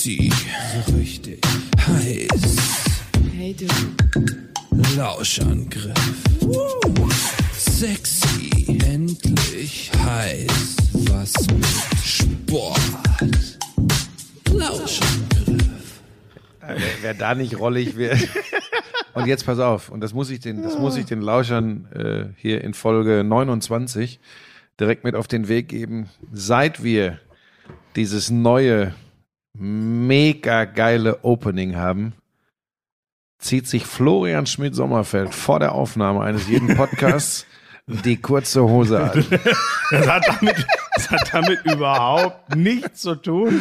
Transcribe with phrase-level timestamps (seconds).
[0.00, 0.32] Sexy,
[0.86, 1.40] so richtig
[1.76, 2.56] heiß.
[3.36, 3.66] Hey du.
[4.96, 5.92] Lauschangriff.
[7.52, 10.76] Sexy, endlich heiß.
[11.10, 11.66] Was mit
[12.02, 12.80] Sport.
[14.50, 16.00] Lauschangriff.
[16.62, 18.26] Wer, wer da nicht rollig wird.
[19.12, 22.24] Und jetzt pass auf, und das muss ich den, das muss ich den Lauschern äh,
[22.40, 24.18] hier in Folge 29
[24.78, 26.08] direkt mit auf den Weg geben.
[26.32, 27.18] Seit wir
[27.96, 28.94] dieses neue,
[29.60, 32.14] mega geile Opening haben,
[33.38, 37.46] zieht sich Florian Schmidt-Sommerfeld vor der Aufnahme eines jeden Podcasts
[37.86, 39.24] die kurze Hose an.
[39.90, 43.60] Das hat damit, das hat damit überhaupt nichts zu tun.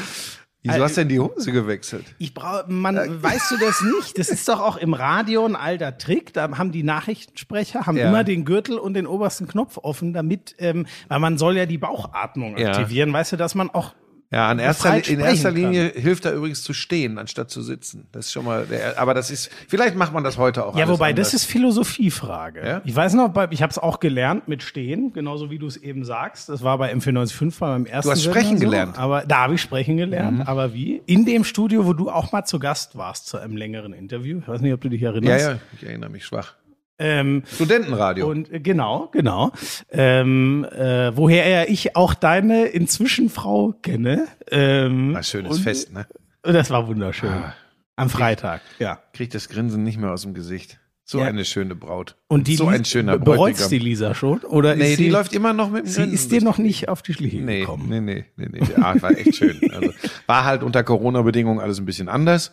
[0.61, 2.05] Wieso hast du denn die Hose gewechselt?
[2.19, 4.19] Ich brauche, man, weißt du das nicht?
[4.19, 6.31] Das ist doch auch im Radio ein alter Trick.
[6.33, 8.09] Da haben die Nachrichtensprecher haben Ja.
[8.09, 11.79] immer den Gürtel und den obersten Knopf offen, damit, ähm, weil man soll ja die
[11.79, 12.69] Bauchatmung Ja.
[12.73, 13.11] aktivieren.
[13.11, 13.95] Weißt du, dass man auch
[14.31, 18.07] Ja, an erster, in erster Linie hilft er übrigens zu stehen, anstatt zu sitzen.
[18.11, 20.77] Das ist schon mal, der, aber das ist, vielleicht macht man das heute auch.
[20.77, 21.31] Ja, wobei, anders.
[21.31, 22.63] das ist Philosophiefrage.
[22.63, 22.81] Ja?
[22.85, 26.05] Ich weiß noch, ich habe es auch gelernt mit Stehen, genauso wie du es eben
[26.05, 26.47] sagst.
[26.47, 28.97] Das war bei M495 bei meinem ersten Du hast sprechen so, gelernt.
[28.97, 29.01] Mhm.
[29.01, 30.47] Aber da habe ich sprechen gelernt.
[30.47, 31.01] Aber wie?
[31.07, 34.39] In dem Studio, wo du auch mal zu Gast warst, zu einem längeren Interview.
[34.41, 35.47] Ich weiß nicht, ob du dich Ja, erinnerst.
[35.47, 36.53] ja, ich erinnere mich schwach.
[36.99, 38.27] Ähm, Studentenradio.
[38.29, 39.51] und äh, genau, genau.
[39.91, 44.27] Ähm, äh, woher ja ich auch deine inzwischen Frau kenne.
[44.51, 46.05] Ähm, Ein schönes und- Fest, ne?
[46.43, 47.29] Das war wunderschön.
[47.29, 47.53] Ah.
[47.95, 48.99] Am Freitag, ja.
[49.13, 50.79] Kriegt das Grinsen nicht mehr aus dem Gesicht.
[51.03, 51.25] So Ja.
[51.25, 52.15] eine schöne Braut.
[52.27, 53.79] Und die so ein schöner bereut's die.
[53.79, 54.41] Lisa schon?
[54.41, 56.59] Oder Nee, ist die sie, läuft immer noch mit dem Sie Grinsen ist dir noch
[56.59, 57.89] nicht auf die Schliche Nee, gekommen.
[57.89, 58.61] nee, nee, nee, nee.
[58.75, 59.59] Ah, war echt schön.
[59.73, 59.91] Also,
[60.27, 62.51] war halt unter Corona-Bedingungen alles ein bisschen anders.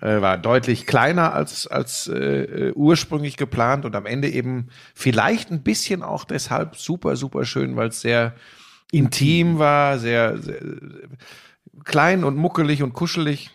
[0.00, 5.50] Äh, war deutlich kleiner als, als äh, äh, ursprünglich geplant und am Ende eben vielleicht
[5.50, 8.34] ein bisschen auch deshalb super, super schön, weil es sehr
[8.92, 11.08] intim war, sehr, sehr äh,
[11.84, 13.50] klein und muckelig und kuschelig.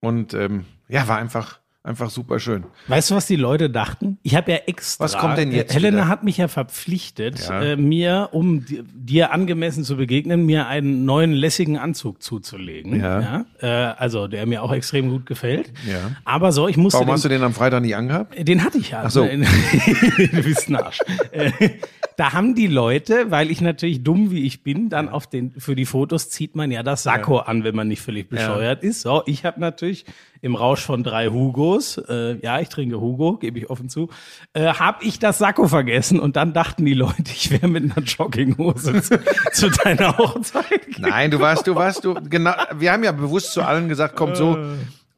[0.00, 2.64] Und ähm, ja, war einfach, einfach super schön.
[2.88, 4.18] Weißt du, was die Leute dachten?
[4.22, 5.04] Ich habe ja extra.
[5.04, 6.08] Was kommt denn jetzt Äh, Helena wieder?
[6.08, 7.62] hat mich ja verpflichtet, Ja.
[7.62, 12.98] Äh, mir, um di- dir angemessen zu begegnen, mir einen neuen lässigen Anzug zuzulegen.
[13.00, 13.44] Ja.
[13.60, 15.72] Äh, also, der mir auch extrem gut gefällt.
[15.86, 16.12] Ja.
[16.24, 16.94] Aber so, ich musste.
[16.96, 18.34] Warum den, hast du den am Freitag nicht angehabt?
[18.48, 19.02] Den hatte ich ja.
[19.04, 19.24] Ach so.
[19.28, 20.98] du bist ein Arsch.
[21.32, 21.50] Äh,
[22.16, 25.74] da haben die Leute, weil ich natürlich dumm wie ich bin, dann auf den, für
[25.74, 29.02] die Fotos zieht man ja das Sakko an, wenn man nicht völlig bescheuert ist.
[29.02, 30.04] So, ich habe natürlich
[30.44, 34.10] im Rausch von drei Hugos, äh, ja, ich trinke Hugo, gebe ich offen zu,
[34.52, 36.20] äh, habe ich das Sakko vergessen?
[36.20, 39.18] Und dann dachten die Leute, ich wäre mit einer Jogginghose zu,
[39.52, 40.98] zu deiner Hochzeit.
[40.98, 44.36] Nein, du warst, du warst, du, genau, wir haben ja bewusst zu allen gesagt, kommt
[44.36, 44.58] so,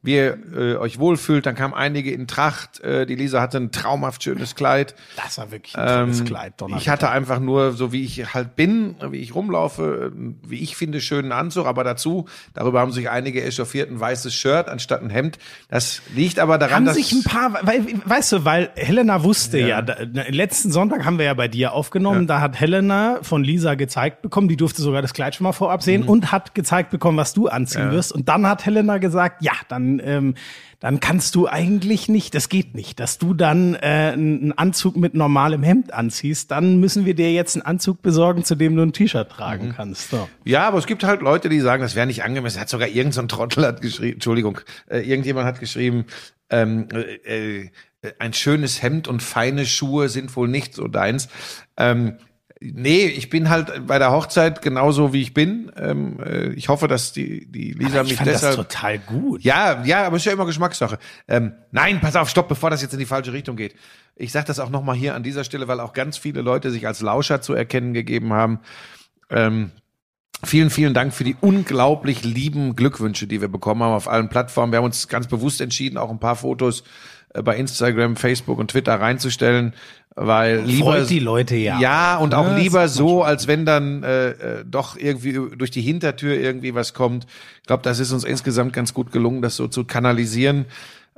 [0.07, 1.45] wie ihr äh, euch wohlfühlt.
[1.45, 2.79] Dann kamen einige in Tracht.
[2.79, 4.95] Äh, die Lisa hatte ein traumhaft schönes Kleid.
[5.23, 6.53] Das war wirklich ein tolles Ähm, Kleid.
[6.77, 10.75] ich hatte einfach nur, so wie ich halt bin, wie ich rumlaufe, äh, wie ich
[10.75, 15.09] finde, schönen Anzug, aber dazu, darüber haben sich einige echauffiert, ein weißes Shirt anstatt ein
[15.09, 15.37] Hemd.
[15.69, 19.59] Das liegt aber daran, haben dass sich ein paar, weil, weißt du, weil Helena wusste
[19.59, 19.97] ja, da,
[20.29, 24.47] letzten Sonntag haben wir ja bei dir aufgenommen, da hat Helena von Lisa gezeigt bekommen,
[24.47, 26.09] die durfte sogar das Kleid schon mal vorab sehen Mhm.
[26.09, 28.11] und hat gezeigt bekommen, was du anziehen wirst.
[28.13, 30.35] Und dann hat Helena gesagt, ja, dann, ähm,
[30.79, 35.15] dann kannst du eigentlich nicht, das geht nicht, dass du dann äh, einen Anzug mit
[35.15, 38.93] normalem Hemd anziehst, dann müssen wir dir jetzt einen Anzug besorgen, zu dem du ein
[38.93, 39.33] T-Shirt Mhm.
[39.33, 40.11] tragen kannst.
[40.11, 40.29] So.
[40.45, 42.59] Ja, aber es gibt halt Leute, die sagen, das wäre nicht angemessen.
[42.61, 46.05] Hat sogar irgendein so ein Trottel hat geschrieben, Entschuldigung, äh, irgendjemand hat geschrieben,
[46.49, 47.69] ähm, äh, äh,
[48.19, 51.27] ein schönes Hemd und feine Schuhe sind wohl nicht so deins.
[51.75, 52.17] Ähm,
[52.61, 55.71] nee, ich bin halt bei der Hochzeit genauso wie ich bin.
[55.77, 58.55] Ähm, äh, ich hoffe, dass die, die Lisa Aber ich mich fand das deshalb.
[58.55, 59.43] total gut.
[59.43, 60.97] Ja, ja, aber ist ja immer Geschmackssache.
[61.27, 63.75] Ähm, nein, pass auf, stopp, bevor das jetzt in die falsche Richtung geht.
[64.15, 66.87] Ich sage das auch nochmal hier an dieser Stelle, weil auch ganz viele Leute sich
[66.87, 68.59] als Lauscher zu erkennen gegeben haben.
[69.29, 69.71] Ähm,
[70.43, 74.71] vielen, vielen Dank für die unglaublich lieben Glückwünsche, die wir bekommen haben auf allen Plattformen.
[74.71, 76.83] Wir haben uns ganz bewusst entschieden, auch ein paar Fotos
[77.33, 79.73] bei Instagram, Facebook und Twitter reinzustellen,
[80.15, 81.79] weil lieber Freut die Leute ja.
[81.79, 85.81] ja und auch Ja, lieber so, als wenn dann äh, äh, doch irgendwie durch die
[85.81, 87.27] Hintertür irgendwie was kommt.
[87.61, 90.65] Ich glaube, das ist uns insgesamt ganz gut gelungen, das so zu kanalisieren.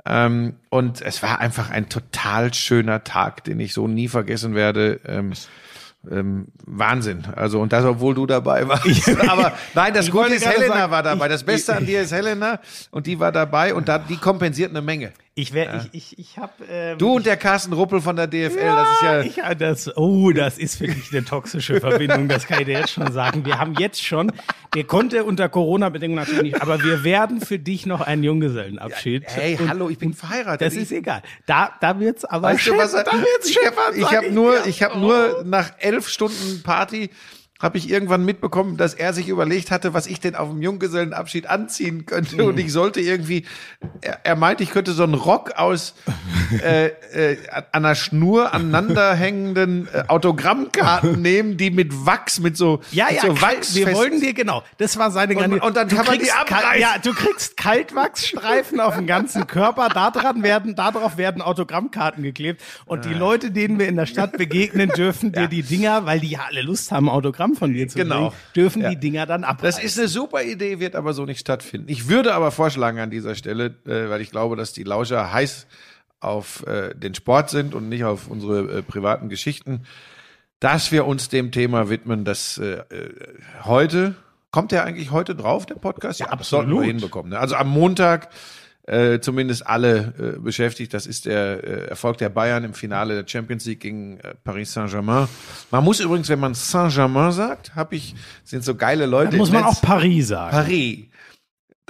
[0.04, 5.00] Ähm, und es war einfach ein total schöner Tag, den ich so nie vergessen werde.
[5.06, 5.32] Ähm,
[6.10, 7.24] ähm, Wahnsinn.
[7.36, 9.08] Also und das, obwohl du dabei warst.
[9.28, 11.28] Aber nein, das Gute ist, Helena sagen, war dabei.
[11.28, 14.80] Das Beste an dir ist Helena und die war dabei und da, die kompensiert eine
[14.82, 15.12] Menge.
[15.40, 18.56] Ich wär, ich, ich, ich hab, ähm, Du und der Carsten Ruppel von der DFL,
[18.56, 19.20] das ist ja.
[19.22, 22.92] Ich, ja, das, oh, das ist wirklich eine toxische Verbindung, das kann ich dir jetzt
[22.92, 23.44] schon sagen.
[23.46, 24.32] Wir haben jetzt schon,
[24.74, 29.24] der konnte unter Corona-Bedingungen natürlich nicht, aber wir werden für dich noch einen Junggesellenabschied.
[29.26, 30.66] Hey, Und hallo, ich bin verheiratet.
[30.66, 31.22] Das ist egal.
[31.46, 34.30] Da, da wird's aber Weißt du, was er, da wird's ich habe ich sag hab
[34.30, 37.10] nur, ich habe nur nach elf Stunden Party
[37.60, 41.46] habe ich irgendwann mitbekommen, dass er sich überlegt hatte, was ich denn auf dem Junggesellenabschied
[41.46, 42.36] anziehen könnte.
[42.36, 42.44] Mhm.
[42.48, 43.44] Und ich sollte irgendwie,
[44.00, 45.94] er, er meinte, ich könnte so einen Rock aus
[46.64, 53.06] äh, äh, an einer Schnur aneinanderhängenden äh, Autogrammkarten nehmen, die mit Wachs, mit so, Ja,
[53.06, 55.96] mit ja, so Wachs wir wollen dir, genau, das war seine Grandi- und dann du
[55.96, 56.80] kann man die abreißen.
[56.80, 63.04] Ja, du kriegst Kaltwachsstreifen auf dem ganzen Körper, daran werden, darauf werden Autogrammkarten geklebt und
[63.04, 66.46] die Leute, denen wir in der Stadt begegnen, dürfen dir die Dinger, weil die ja
[66.48, 68.28] alle Lust haben, Autogramm von dir zu Genau.
[68.30, 68.90] bringen, dürfen Ja.
[68.90, 69.82] die Dinger dann abreißen.
[69.82, 71.88] Das ist eine super Idee, wird aber so nicht stattfinden.
[71.90, 75.66] Ich würde aber vorschlagen an dieser Stelle, äh, weil ich glaube, dass die Lauscher heiß
[76.20, 79.84] auf äh, den Sport sind und nicht auf unsere äh, privaten Geschichten,
[80.58, 83.10] dass wir uns dem Thema widmen, das äh, äh,
[83.64, 84.14] heute,
[84.50, 86.20] kommt der eigentlich heute drauf, der Podcast?
[86.20, 86.86] Ja, das sollten wir absolut.
[87.00, 87.30] hinbekommen.
[87.30, 87.38] Ne?
[87.38, 88.28] Also am Montag
[88.90, 90.92] äh, zumindest alle äh, beschäftigt.
[90.92, 94.72] Das ist der äh, Erfolg der Bayern im Finale der Champions League gegen äh, Paris
[94.72, 95.28] Saint-Germain.
[95.70, 98.14] Man muss übrigens, wenn man Saint-Germain sagt, habe ich,
[98.44, 99.32] sind so geile Leute.
[99.32, 99.76] da muss man Netz.
[99.76, 100.50] auch Paris sagen.
[100.50, 100.98] Paris.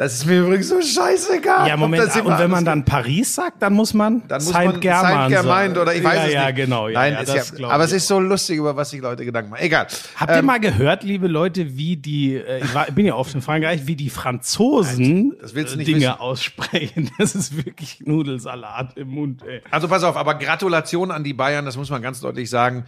[0.00, 1.68] Das ist mir übrigens so scheißegal.
[1.68, 5.76] Ja, Moment, und wenn man dann Paris sagt, dann muss man dann muss Saint-Germain sagen.
[5.76, 6.56] oder ich weiß ja, es ja, nicht.
[6.56, 6.88] genau.
[6.88, 9.26] Ja, Nein, ja, ist das ja, aber es ist so lustig, über was sich Leute
[9.26, 9.62] Gedanken machen.
[9.62, 9.88] Egal.
[10.16, 13.34] Habt ihr Ähm, mal gehört, liebe Leute, wie die, äh, ich war, bin ja oft
[13.34, 16.18] in Frankreich, wie die Franzosen das willst du äh, nicht Dinge wissen.
[16.18, 17.10] aussprechen?
[17.18, 19.60] Das ist wirklich Nudelsalat im Mund, ey.
[19.70, 22.86] Also pass auf, aber Gratulation an die Bayern, das muss man ganz deutlich sagen.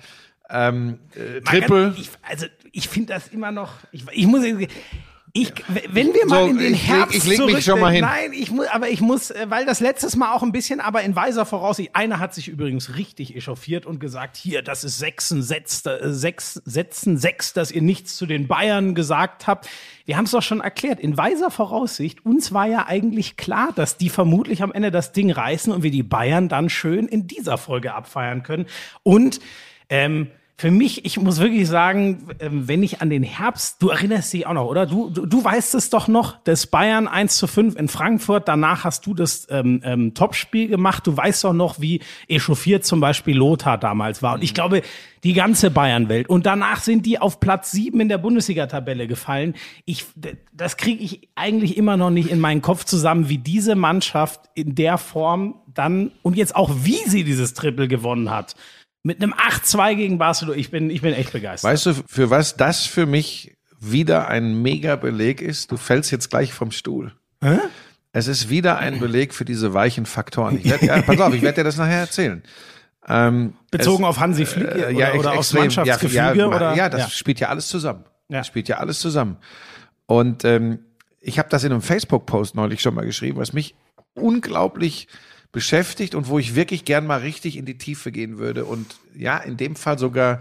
[0.48, 1.94] Ähm, äh, Triple.
[1.98, 3.74] Ich, also ich finde das immer noch.
[3.90, 4.42] Ich, ich muss.
[5.34, 5.50] Ich,
[5.88, 8.02] wenn wir mal So, in den ich Herbst ich leg mich schon mal hin.
[8.02, 11.00] Nein, ich muss, aber ich muss, äh, weil das letztes Mal auch ein bisschen, aber
[11.02, 11.96] in weiser Voraussicht.
[11.96, 16.60] Einer hat sich übrigens richtig echauffiert und gesagt, hier, das ist Sechsen, Setz, äh, sechs,
[16.66, 19.70] Setzen, sechs, dass ihr nichts zu den Bayern gesagt habt.
[20.04, 21.00] Wir haben es doch schon erklärt.
[21.00, 25.30] In weiser Voraussicht, uns war ja eigentlich klar, dass die vermutlich am Ende das Ding
[25.30, 28.66] reißen und wir die Bayern dann schön in dieser Folge abfeiern können.
[29.02, 29.40] Und
[29.88, 30.28] ähm,
[30.62, 34.46] für mich, ich muss wirklich sagen, ähm, wenn ich an den Herbst, du erinnerst dich
[34.46, 34.86] auch noch, oder?
[34.86, 38.84] Du, du, du weißt es doch noch, das Bayern 1 zu 5 in Frankfurt, danach
[38.84, 41.04] hast du das ähm, ähm, Topspiel gemacht.
[41.04, 41.98] Du weißt doch noch, wie
[42.28, 44.34] echauffiert zum Beispiel Lothar damals war.
[44.34, 44.82] Und ich glaube,
[45.24, 46.28] die ganze Bayern-Welt.
[46.28, 49.54] Und danach sind die auf Platz 7 in der Bundesliga-Tabelle gefallen.
[49.84, 50.04] Ich,
[50.52, 54.76] das kriege ich eigentlich immer noch nicht in meinen Kopf zusammen, wie diese Mannschaft in
[54.76, 58.54] der Form dann und jetzt auch, wie sie dieses Triple gewonnen hat.
[59.02, 60.56] Mit einem 8-2 gegen Barcelona.
[60.56, 61.70] Ich bin, ich bin echt begeistert.
[61.70, 65.72] Weißt du, für was das für mich wieder ein mega Beleg ist?
[65.72, 67.12] Du fällst jetzt gleich vom Stuhl.
[68.12, 70.58] Es ist wieder ein Beleg für diese weichen Faktoren.
[70.58, 72.42] Ich werd, ja, pass auf, ich werde dir das nachher erzählen.
[73.08, 75.52] Ähm, Bezogen auf Hansi Flick äh, oder, ja, oder aufs.
[75.52, 76.14] Mannschaftsgefüge?
[76.14, 76.76] ja, ja, oder?
[76.76, 77.08] ja, das ja.
[77.08, 78.04] spielt ja alles zusammen.
[78.28, 78.38] Ja.
[78.38, 79.38] Das spielt ja alles zusammen.
[80.06, 80.80] Und ähm,
[81.20, 83.74] ich habe das in einem Facebook-Post neulich schon mal geschrieben, was mich
[84.14, 85.08] unglaublich
[85.52, 89.36] beschäftigt und wo ich wirklich gern mal richtig in die Tiefe gehen würde und ja,
[89.38, 90.40] in dem Fall sogar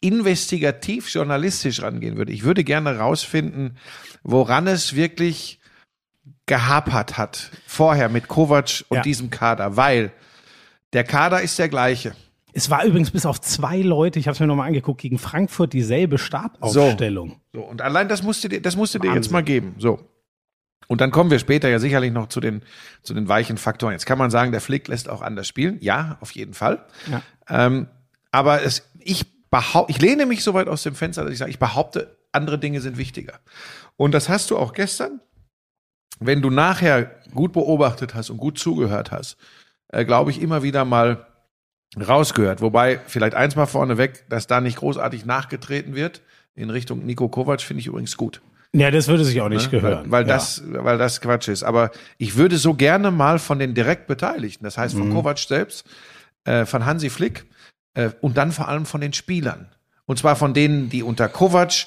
[0.00, 2.32] investigativ journalistisch rangehen würde.
[2.32, 3.76] Ich würde gerne rausfinden,
[4.22, 5.60] woran es wirklich
[6.46, 9.02] gehapert hat vorher mit Kovac und Ja.
[9.02, 10.12] diesem Kader, weil
[10.92, 12.14] der Kader ist der gleiche.
[12.54, 15.74] Es war übrigens bis auf zwei Leute, ich habe es mir nochmal angeguckt, gegen Frankfurt
[15.74, 17.40] dieselbe Startaufstellung.
[17.52, 19.74] So, und allein das musst du dir, das musst du dir jetzt mal geben.
[19.78, 20.00] So.
[20.88, 22.62] Und dann kommen wir später ja sicherlich noch zu den,
[23.02, 23.92] zu den weichen Faktoren.
[23.92, 25.76] Jetzt kann man sagen, der Flick lässt auch anders spielen.
[25.80, 26.84] Ja, auf jeden Fall.
[27.10, 27.22] Ja.
[27.48, 27.88] Ähm,
[28.32, 31.50] aber es, ich behaupte, ich lehne mich so weit aus dem Fenster, dass ich sage,
[31.50, 33.38] ich behaupte, andere Dinge sind wichtiger.
[33.96, 35.20] Und das hast du auch gestern,
[36.20, 39.36] wenn du nachher gut beobachtet hast und gut zugehört hast,
[39.88, 41.26] äh, glaube ich, immer wieder mal
[41.96, 42.60] rausgehört.
[42.60, 46.22] Wobei, vielleicht eins mal vorneweg, dass da nicht großartig nachgetreten wird
[46.54, 48.40] in Richtung Nico Kovac, finde ich übrigens gut.
[48.74, 49.80] Ja, das würde sich auch nicht Ne?
[49.80, 50.04] gehören.
[50.04, 50.34] Weil, weil, ja.
[50.34, 51.62] das, weil das Quatsch ist.
[51.62, 54.98] Aber ich würde so gerne mal von den direkt Beteiligten, das heißt Mhm.
[54.98, 55.86] von Kovac selbst,
[56.44, 57.46] äh, von Hansi Flick
[57.94, 59.68] äh, und dann vor allem von den Spielern.
[60.04, 61.86] Und zwar von denen, die unter Kovac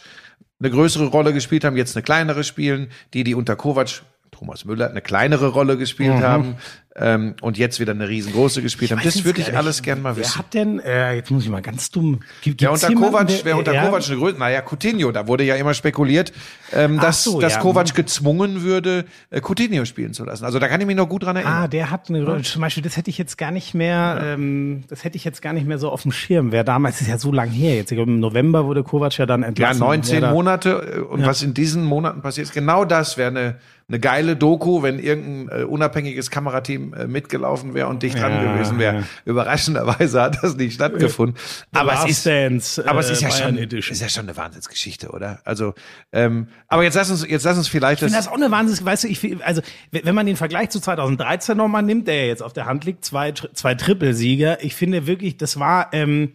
[0.60, 4.90] eine größere Rolle gespielt haben, jetzt eine kleinere spielen, die, die unter Kovac, Thomas Müller,
[4.90, 6.56] eine kleinere Rolle gespielt haben
[6.96, 9.02] ähm, und jetzt wieder eine riesengroße gespielt haben.
[9.04, 10.38] Das würde ich alles gern mal Wer wissen.
[10.38, 13.46] hat denn, äh, jetzt muss ich mal ganz dumm, gibt Wer gibt's unter jemanden, Kovac,
[13.46, 16.34] wer unter ja, Kovac eine Größe, naja, Coutinho, da wurde ja immer spekuliert,
[16.74, 17.60] ähm, dass, so, dass ja.
[17.60, 20.44] Kovac gezwungen würde, äh, Coutinho spielen zu lassen.
[20.44, 21.64] Also da kann ich mich noch gut dran erinnern.
[21.64, 22.42] Ah, der hat eine Rolle.
[22.42, 25.54] Zum Beispiel, das hätte ich jetzt gar nicht mehr, ähm, das hätte ich jetzt gar
[25.54, 26.52] nicht mehr so auf dem Schirm.
[26.52, 27.76] Wer damals ist ja so lang her.
[27.76, 29.80] Jetzt im November wurde Kovac ja dann Ja, entlassen.
[29.80, 33.30] 19 Wer da- Monate äh, und was in diesen Monaten passiert ist, genau das wäre
[33.30, 33.56] eine,
[33.92, 38.54] eine geile Doku, wenn irgendein äh, unabhängiges Kamerateam äh, mitgelaufen wäre und dicht dran Ja,
[38.54, 38.96] gewesen wäre.
[39.00, 39.04] ja.
[39.26, 41.36] Überraschenderweise hat das nicht stattgefunden.
[41.74, 43.94] aber es ist, Dance, aber es äh, ist ja Bayern schon, Edition.
[43.94, 45.40] ist ja schon eine Wahnsinnsgeschichte, oder?
[45.44, 45.74] Also,
[46.14, 48.86] ähm, aber jetzt lass uns, jetzt lass uns vielleicht Ich finde das auch eine Wahnsinns,
[48.86, 52.42] weißt du, ich, also, wenn man den Vergleich zu 2013 nochmal nimmt, der ja jetzt
[52.44, 56.32] auf der Hand liegt, zwei, zwei Trippelsieger, ich finde wirklich, das war, ähm,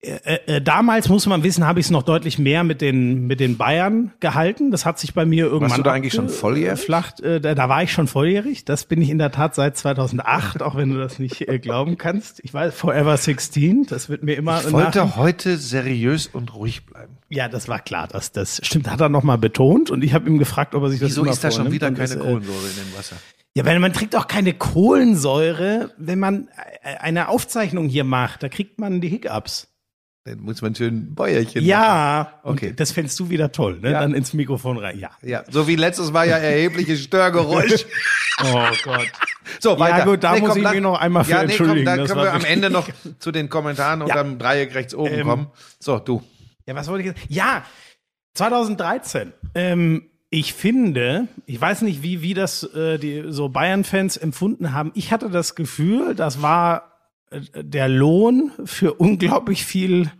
[0.00, 3.40] Äh, äh, damals muss man wissen, habe ich es noch deutlich mehr mit den mit
[3.40, 4.70] den Bayern gehalten.
[4.70, 6.78] Das hat sich bei mir irgendwann Warst du da eigentlich schon volljährig?
[6.78, 8.64] Flacht, äh, da, da war ich schon volljährig.
[8.64, 11.98] Das bin ich in der Tat seit 2008, auch wenn du das nicht äh, glauben
[11.98, 12.38] kannst.
[12.44, 13.86] Ich war Forever 16.
[13.86, 14.60] Das wird mir immer.
[14.64, 17.18] Ich wollte heute seriös und ruhig bleiben.
[17.28, 18.06] Ja, das war klar.
[18.06, 18.88] Das das stimmt.
[18.88, 21.24] Hat er noch mal betont und ich habe ihm gefragt, ob er sich das Wieso
[21.24, 23.16] ist da schon wieder keine das, äh, Kohlensäure in dem Wasser?
[23.54, 26.46] Ja, weil man trinkt auch keine Kohlensäure, wenn man
[26.84, 28.44] äh, eine Aufzeichnung hier macht.
[28.44, 29.66] Da kriegt man die Hiccups.
[30.28, 31.68] Dann muss man schön ein Bäuerchen machen.
[31.68, 32.70] Ja, Okay.
[32.70, 33.92] Und das fändest du wieder toll, ne?
[33.92, 34.00] Ja.
[34.00, 34.98] Dann ins Mikrofon rein.
[34.98, 35.10] Ja.
[35.22, 37.86] Ja, so wie letztes Mal ja erhebliches Störgeräusch.
[38.40, 39.08] Oh Gott.
[39.58, 39.98] So, weiter.
[39.98, 41.84] Ja, gut, da muss ich lass- mich noch einmal für ja, nee, entschuldigen.
[41.86, 44.14] Komm, da können wir am Ende noch zu den Kommentaren und Ja.
[44.14, 45.46] dann Dreieck rechts oben Ähm, kommen.
[45.80, 46.22] So, du.
[46.64, 47.20] Ja, was wollte ich jetzt?
[47.28, 47.64] Ja,
[48.34, 49.32] 2013.
[49.54, 54.92] Ähm, ich finde, ich weiß nicht, wie, wie das äh, die so Bayern-Fans empfunden haben.
[54.94, 56.97] Ich hatte das Gefühl, das war
[57.30, 60.10] der Lohn für unglaublich viel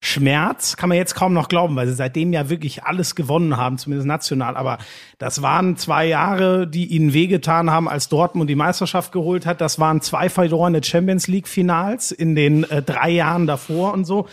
[0.00, 3.78] Schmerz, kann man jetzt kaum noch glauben, weil sie seitdem ja wirklich alles gewonnen haben,
[3.78, 4.56] zumindest national.
[4.56, 4.78] Aber
[5.18, 9.60] das waren zwei Jahre, die ihnen wehgetan haben, als Dortmund die Meisterschaft geholt hat.
[9.60, 14.28] Das waren zwei verlorene Champions League-Finals in den äh, drei Jahren davor und so.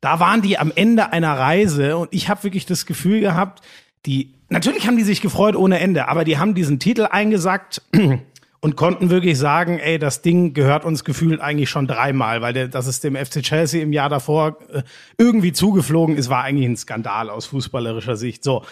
[0.00, 3.62] Da waren die am Ende einer Reise und ich habe wirklich das Gefühl gehabt,
[4.06, 7.82] die natürlich haben die sich gefreut ohne Ende, aber die haben diesen Titel eingesackt
[8.60, 12.68] und konnten wirklich sagen, ey, das Ding gehört uns gefühlt eigentlich schon dreimal, weil der,
[12.68, 14.82] dass es dem FC Chelsea im Jahr davor äh,
[15.16, 18.44] irgendwie zugeflogen ist, war eigentlich ein Skandal aus fußballerischer Sicht.
[18.44, 18.64] So,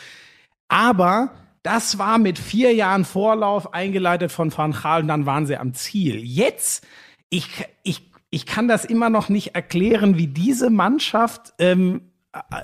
[0.68, 1.30] aber
[1.62, 5.74] das war mit vier Jahren Vorlauf eingeleitet von Van Gaal und dann waren sie am
[5.74, 6.16] Ziel.
[6.22, 6.86] Jetzt,
[7.30, 7.48] ich,
[7.82, 12.07] ich, ich kann das immer noch nicht erklären, wie diese Mannschaft ähm,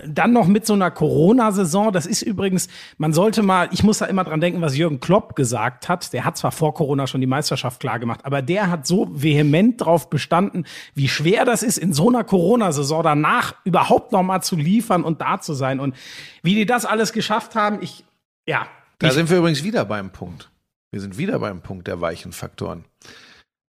[0.06, 2.68] dann noch mit so einer Corona-Saison, das ist übrigens,
[2.98, 6.12] man sollte mal, ich muss da immer dran denken, was Jürgen Klopp gesagt hat.
[6.12, 9.80] Der hat zwar vor Corona schon die Meisterschaft klar gemacht, aber der hat so vehement
[9.80, 14.56] drauf bestanden, wie schwer das ist, in so einer Corona-Saison danach überhaupt noch mal zu
[14.56, 15.80] liefern und da zu sein.
[15.80, 15.96] Und
[16.42, 18.04] wie die das alles geschafft haben, ich,
[18.46, 18.66] ja.
[18.98, 20.50] Da ich, sind wir übrigens wieder beim Punkt.
[20.90, 22.84] Wir sind wieder beim Punkt der weichen Faktoren.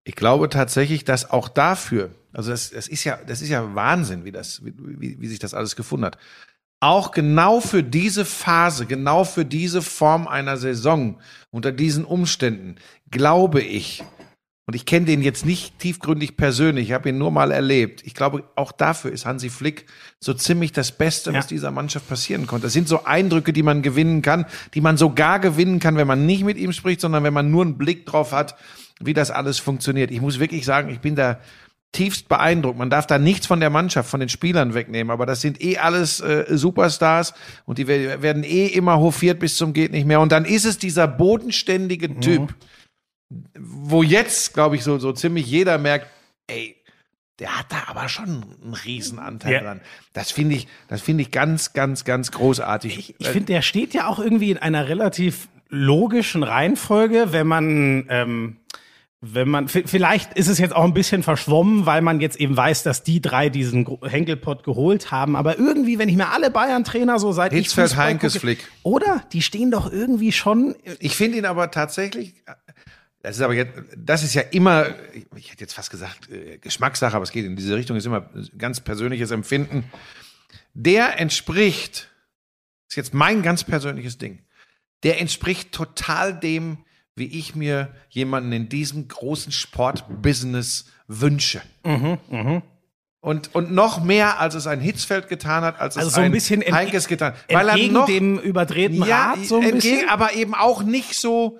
[0.03, 4.25] Ich glaube tatsächlich, dass auch dafür, also das, das ist ja, das ist ja Wahnsinn,
[4.25, 6.17] wie das, wie, wie, sich das alles gefunden hat.
[6.81, 12.75] Auch genau für diese Phase, genau für diese Form einer Saison, unter diesen Umständen,
[13.09, 14.03] glaube ich,
[14.67, 18.01] und ich kenne den jetzt nicht tiefgründig persönlich, ich habe ihn nur mal erlebt.
[18.03, 19.85] Ich glaube, auch dafür ist Hansi Flick
[20.19, 21.49] so ziemlich das Beste, was Ja.
[21.49, 22.65] dieser Mannschaft passieren konnte.
[22.65, 26.25] Das sind so Eindrücke, die man gewinnen kann, die man sogar gewinnen kann, wenn man
[26.25, 28.55] nicht mit ihm spricht, sondern wenn man nur einen Blick drauf hat,
[28.99, 30.09] wie das alles funktioniert.
[30.09, 31.39] Ich muss wirklich sagen, ich bin da
[31.95, 32.77] tiefst beeindruckt.
[32.77, 35.77] Man darf da nichts von der Mannschaft, von den Spielern wegnehmen, aber das sind eh
[35.77, 37.33] alles äh, Superstars
[37.65, 40.19] und die wer- werden eh immer hofiert bis zum geht nicht mehr.
[40.21, 42.53] Und dann ist es dieser bodenständige Typ,
[43.57, 46.07] wo jetzt, glaube ich, so, so ziemlich jeder merkt,
[46.47, 46.75] ey,
[47.39, 49.59] der hat da aber schon einen Riesenanteil Ja.
[49.61, 49.81] dran.
[50.13, 52.97] Das finde ich, das finde ich ganz, ganz, ganz großartig.
[52.97, 58.05] ich, ich finde, der steht ja auch irgendwie in einer relativ logischen Reihenfolge, wenn man,
[58.09, 58.57] ähm,
[59.33, 62.83] wenn man, vielleicht ist es jetzt auch ein bisschen verschwommen, weil man jetzt eben weiß,
[62.83, 65.35] dass die drei diesen Henkelpott geholt haben.
[65.35, 68.67] Aber irgendwie, wenn ich mir alle Bayern-Trainer so seit ich Hitzfeld, Fußball Heinkes, gucke- Flick.
[68.83, 69.23] Oder?
[69.31, 70.75] Die stehen doch irgendwie schon.
[70.99, 72.35] Ich finde ihn aber tatsächlich,
[73.23, 74.87] das ist aber jetzt, das ist ja immer,
[75.35, 78.29] ich hätte jetzt fast gesagt, äh, Geschmackssache, aber es geht in diese Richtung, ist immer
[78.57, 79.85] ganz persönliches Empfinden.
[80.75, 82.09] Der entspricht,
[82.87, 84.39] ist jetzt mein ganz persönliches Ding,
[85.03, 86.77] der entspricht total dem,
[87.15, 91.61] wie ich mir jemanden in diesem großen Sportbusiness wünsche.
[93.21, 96.25] Und, und noch mehr, als es ein Hitzfeld getan hat, als Also es so ein
[96.25, 97.39] ein bisschen Heinkes getan hat.
[97.49, 100.09] Weil er Entgegen noch, dem überdrehten Rad so ein entgegen, bisschen.
[100.09, 101.59] aber eben auch nicht so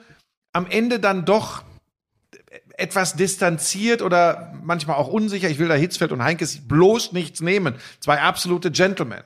[0.52, 1.64] am Ende dann doch
[2.78, 5.50] etwas distanziert oder manchmal auch unsicher.
[5.50, 7.76] Ich will da Hitzfeld und Heinkes bloß nichts nehmen.
[8.00, 9.22] Zwei absolute Gentlemen.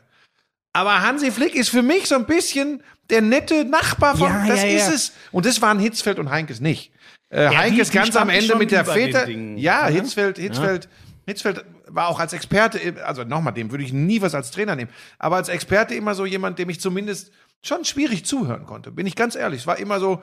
[0.79, 4.63] Aber Hansi Flick ist für mich so ein bisschen der nette Nachbar von, Ja, das
[4.63, 4.93] ja, ist ja.
[4.93, 5.13] es.
[5.33, 6.93] Und das waren Hitzfeld und Heinkes nicht.
[7.27, 9.27] Äh, Heinkes ganz am Ende mit der Väter.
[9.27, 9.87] Ja?
[9.87, 10.87] Hitzfeld, Hitzfeld,
[11.25, 14.89] Hitzfeld war auch als Experte, also nochmal, dem würde ich nie was als Trainer nehmen,
[15.17, 19.17] aber als Experte immer so jemand, dem ich zumindest schon schwierig zuhören konnte, bin ich
[19.17, 19.59] ganz ehrlich.
[19.59, 20.21] Es war immer so.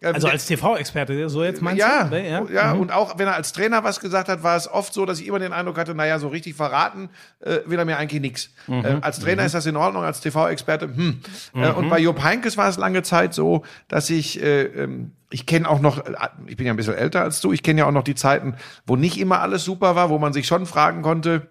[0.00, 2.10] Also als TV-Experte, so jetzt meinst ja, du?
[2.10, 2.28] Ne?
[2.28, 5.04] ja, ja und auch wenn er als Trainer was gesagt hat, war es oft so,
[5.04, 8.20] dass ich immer den Eindruck hatte, naja, so richtig verraten äh, will er mir eigentlich
[8.20, 8.50] nichts.
[8.68, 11.20] Äh, als Trainer ist das in Ordnung, als TV-Experte, hm.
[11.54, 15.46] Äh, und bei Jupp Heinkes war es lange Zeit so, dass ich, äh, ähm, ich
[15.46, 16.12] kenne auch noch, äh,
[16.46, 18.54] ich bin ja ein bisschen älter als du, ich kenne ja auch noch die Zeiten,
[18.86, 21.48] wo nicht immer alles super war, wo man sich schon fragen konnte,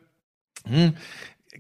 [0.66, 0.94] hm,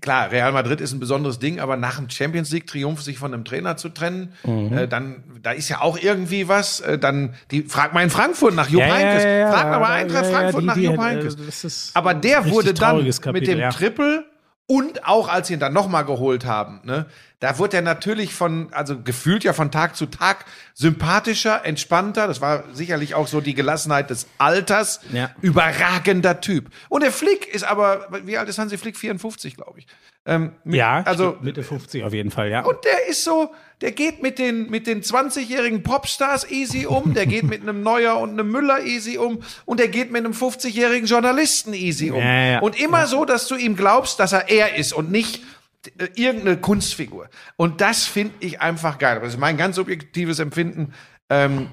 [0.02, 3.34] klar, Real Madrid ist ein besonderes Ding, aber nach dem Champions League Triumph sich von
[3.34, 4.78] einem Trainer zu trennen, Mhm.
[4.78, 6.80] äh, dann da ist ja auch irgendwie was.
[6.80, 9.80] Äh, dann die frag mal in Frankfurt nach Jupp Ja, Heynckes, ja, ja, frag mal
[9.80, 11.92] bei Eintracht Frankfurt die- nach die- Jupp äh, Heynckes.
[11.94, 13.70] Aber der wurde dann trauriges mit Kapitel, dem.
[13.72, 14.26] Triple
[14.70, 17.06] Und auch als sie ihn dann nochmal geholt haben, ne,
[17.40, 22.28] da wurde er natürlich von, also gefühlt ja von Tag zu Tag sympathischer, entspannter.
[22.28, 25.02] Das war sicherlich auch so die Gelassenheit des Alters.
[25.12, 25.32] Ja.
[25.42, 26.70] Überragender Typ.
[26.90, 28.98] Und der Flick ist aber, wie alt ist Hansi Flick?
[28.98, 29.88] 54, glaube ich.
[30.26, 32.66] Ähm, mit- Ja, also Mitte 50 auf jeden Fall, ja.
[32.66, 37.26] und der ist so, der geht mit den, mit den 20-jährigen Popstars easy um, der
[37.28, 41.08] geht mit einem Neuer und einem Müller easy um und der geht mit einem 50-jährigen
[41.08, 42.20] Journalisten easy um.
[42.20, 42.60] Ja, ja.
[42.60, 45.42] Und immer so, dass du ihm glaubst, dass er er ist und nicht
[46.16, 47.30] irgendeine Kunstfigur.
[47.56, 49.20] Und das finde ich einfach geil.
[49.22, 50.94] Das ist mein ganz subjektives Empfinden.
[51.30, 51.68] Ähm,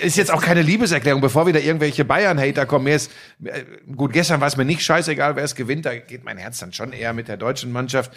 [0.00, 2.84] ist jetzt auch keine Liebeserklärung, bevor wieder irgendwelche Bayern-Hater kommen.
[2.86, 3.12] Mir ist,
[3.44, 3.62] äh,
[3.94, 5.86] gut, gestern war es mir nicht scheißegal, wer es gewinnt.
[5.86, 8.10] Da geht mein Herz dann schon eher mit der deutschen Mannschaft.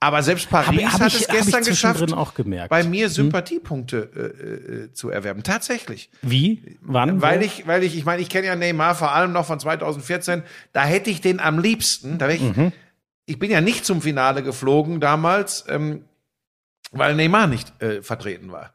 [0.00, 2.70] Aber selbst Paris Hab- hab hat ich- es gestern geschafft, auch gemerkt.
[2.70, 5.44] bei mir Sympathiepunkte äh, äh, zu erwerben.
[5.44, 6.10] Tatsächlich.
[6.22, 6.76] Wie?
[6.80, 7.22] Wann?
[7.22, 10.42] Weil ich, weil ich, ich meine, ich kenne ja Neymar vor allem noch von 2014.
[10.72, 12.18] Da hätte ich den am liebsten.
[12.18, 12.72] Da wär ich, Mhm.
[13.26, 16.04] Ich bin ja nicht zum Finale geflogen damals, ähm,
[16.90, 18.74] weil Neymar nicht äh, vertreten war.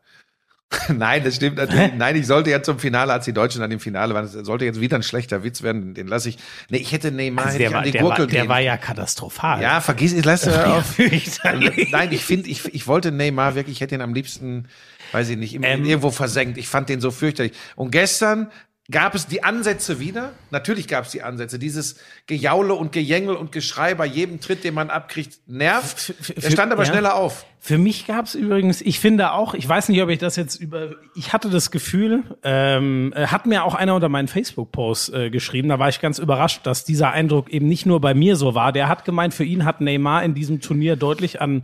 [0.89, 1.93] Nein, das stimmt natürlich.
[1.95, 4.65] Nein, ich sollte ja zum Finale, als die Deutschen dann im Finale waren, das sollte
[4.65, 6.37] jetzt wieder ein schlechter Witz werden, den lasse ich.
[6.69, 8.49] Nee, ich hätte Neymar Also hätte der, ich war, an die der, war, Gurgel der
[8.49, 9.61] war ja katastrophal.
[9.61, 10.85] Ja, vergiss es, lass ja, auf.
[10.95, 11.89] fürchterlich.
[11.91, 14.67] Nein, ich finde, ich, ich wollte Neymar wirklich, ich hätte ihn am liebsten,
[15.13, 15.85] weiß ich nicht, Ähm.
[15.85, 16.57] irgendwo versenkt.
[16.57, 17.53] Ich fand den so fürchterlich.
[17.77, 18.51] Und gestern
[18.89, 20.31] gab es die Ansätze wieder.
[20.49, 21.59] Natürlich gab es die Ansätze.
[21.59, 26.13] Dieses Gejaule und Gejängel und Geschrei bei jedem Tritt, den man abkriegt, nervt.
[26.41, 26.91] Er stand aber ja.
[26.91, 27.45] schneller auf.
[27.59, 30.55] Für mich gab es übrigens, ich finde auch, ich weiß nicht, ob ich das jetzt
[30.55, 35.29] über, ich hatte das Gefühl, ähm, äh, hat mir auch einer unter meinen Facebook-Post äh,
[35.29, 38.55] geschrieben, da war ich ganz überrascht, dass dieser Eindruck eben nicht nur bei mir so
[38.55, 38.71] war.
[38.71, 41.63] Der hat gemeint, für ihn hat Neymar in diesem Turnier deutlich an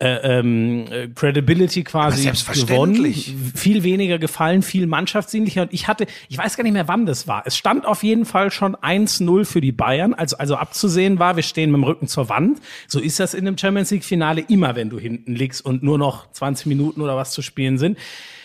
[0.00, 3.12] äh, ähm, äh, Credibility quasi gewonnen.
[3.54, 5.62] Viel weniger gefallen, viel mannschaftsdienlicher.
[5.62, 7.42] Und ich hatte, ich weiß gar nicht mehr, wann das war.
[7.46, 10.14] Es stand auf jeden Fall schon 1-0 für die Bayern.
[10.14, 12.60] Also, also abzusehen war, wir stehen mit dem Rücken zur Wand.
[12.86, 16.30] So ist das in einem Champions League-Finale immer, wenn du hinten liegst und nur noch
[16.30, 17.98] 20 Minuten oder was zu spielen sind.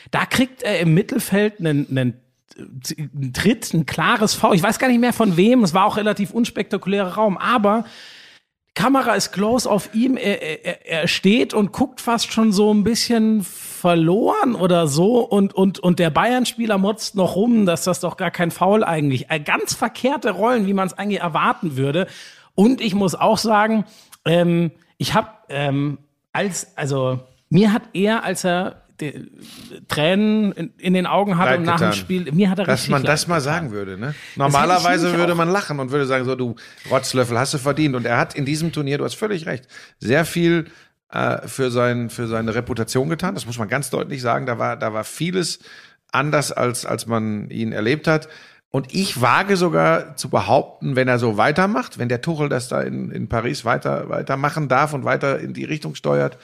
[0.10, 2.13] Da kriegt er im Mittelfeld einen, einen
[2.55, 4.53] ein Tritt, ein klares V.
[4.53, 5.63] Ich weiß gar nicht mehr von wem.
[5.63, 7.85] Es war auch relativ unspektakulärer Raum, aber
[8.75, 10.18] Kamera ist close auf ihm.
[10.18, 15.20] Er, er, er steht und guckt fast schon so ein bisschen verloren oder so.
[15.20, 19.29] Und, und, und der Bayern-Spieler motzt noch rum, dass das doch gar kein Foul eigentlich.
[19.29, 22.07] Äh, Ganz verkehrte Rollen, wie man es eigentlich erwarten würde.
[22.55, 23.86] Und ich muss auch sagen,
[24.25, 26.00] ähm, ich habe ähm,
[26.31, 31.59] als, also mir hat er, als er die, Tränen in, in den Augen hatte Leid
[31.59, 31.94] und nach dem.
[31.94, 33.53] Spiel, mir hat er Dass man das mal getan.
[33.53, 34.16] sagen würde, ne?
[34.35, 36.55] Normalerweise würde man lachen und würde sagen, so, du
[36.89, 37.96] Rotzlöffel, hast du verdient.
[37.96, 39.68] Und er hat in diesem Turnier, du hast völlig recht,
[40.00, 40.66] sehr viel
[41.09, 43.35] äh, für, sein, für seine Reputation getan.
[43.35, 44.46] Das muss man ganz deutlich sagen.
[44.46, 45.59] Da war, da war vieles
[46.11, 48.29] anders, als, als man ihn erlebt hat.
[48.75, 52.81] Und ich wage sogar zu behaupten, wenn er so weitermacht, wenn der Tuchel das da
[52.81, 56.39] in, in Paris weiter, weitermachen darf und weiter in die Richtung steuert,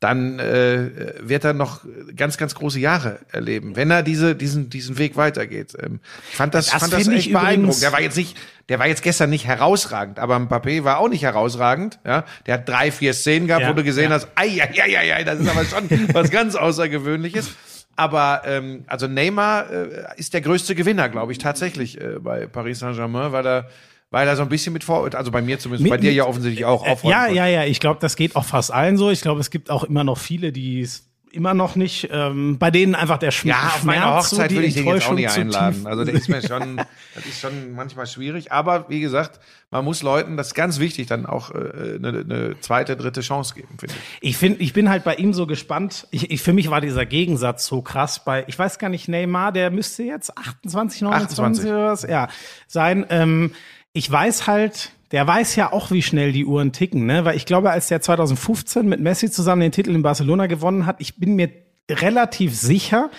[0.00, 1.80] dann äh, wird er noch
[2.16, 5.76] ganz, ganz große Jahre erleben, wenn er diese, diesen, diesen Weg weitergeht.
[5.78, 7.82] Ähm, ich fand das, Das fand das echt beeindruckend.
[7.82, 8.36] Der war jetzt nicht,
[8.70, 11.98] der war jetzt gestern nicht herausragend, aber Mbappé war auch nicht herausragend.
[12.06, 14.16] Ja, der hat drei, vier Szenen gehabt, Ja, wo du gesehen ja.
[14.16, 17.50] hast, ei, ei, ei, ei, das ist aber schon was ganz Außergewöhnliches.
[17.96, 22.78] Aber ähm, also Neymar äh, ist der größte Gewinner, glaube ich, tatsächlich äh, bei Paris
[22.78, 23.68] Saint-Germain, weil er,
[24.10, 26.24] weil er so ein bisschen mit Vorurteilen, also bei mir zumindest, Mit- bei dir ja
[26.26, 27.36] offensichtlich auch Äh, aufräumen Ja, konnte.
[27.36, 27.64] ja, ja.
[27.64, 29.10] Ich glaube, das geht auch fast allen so.
[29.10, 32.72] Ich glaube, es gibt auch immer noch viele, die es immer noch nicht, ähm, bei
[32.72, 35.06] denen einfach der Schm Ja, auf meiner Schmerz, so Hochzeit die würde ich den jetzt
[35.06, 35.86] auch nicht einladen.
[35.86, 36.78] Also der ist mir schon,
[37.14, 38.50] das ist schon manchmal schwierig.
[38.50, 39.38] Aber wie gesagt,
[39.70, 43.54] man muss Leuten, das ist ganz wichtig, dann auch äh, eine, eine zweite, dritte Chance
[43.54, 44.30] geben, finde ich.
[44.30, 46.08] Ich finde, ich bin halt bei ihm so gespannt.
[46.10, 49.52] Ich, ich, für mich war dieser Gegensatz so krass bei, ich weiß gar nicht, Neymar,
[49.52, 51.64] der müsste jetzt 28, 29 28.
[51.70, 52.26] oder was, ja,
[52.66, 53.06] sein.
[53.08, 53.52] Ähm,
[53.92, 57.24] ich weiß halt, der weiß ja auch, wie schnell die Uhren ticken, ne?
[57.24, 60.96] Weil ich glaube, als der 2015 mit Messi zusammen den Titel in Barcelona gewonnen hat,
[61.00, 61.50] ich bin mir
[61.90, 63.10] relativ sicher,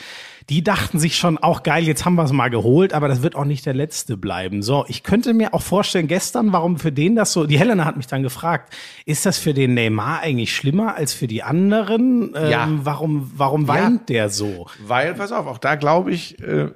[0.49, 3.35] die dachten sich schon auch geil, jetzt haben wir es mal geholt, aber das wird
[3.35, 4.61] auch nicht der letzte bleiben.
[4.63, 7.97] So, ich könnte mir auch vorstellen, gestern, warum für den das so, die Helena hat
[7.97, 8.73] mich dann gefragt,
[9.05, 12.33] ist das für den Neymar eigentlich schlimmer als für die anderen?
[12.35, 12.69] Ähm, Ja.
[12.83, 14.67] Warum, warum weint der so?
[14.85, 16.69] Weil, pass auf, auch da glaube ich, äh,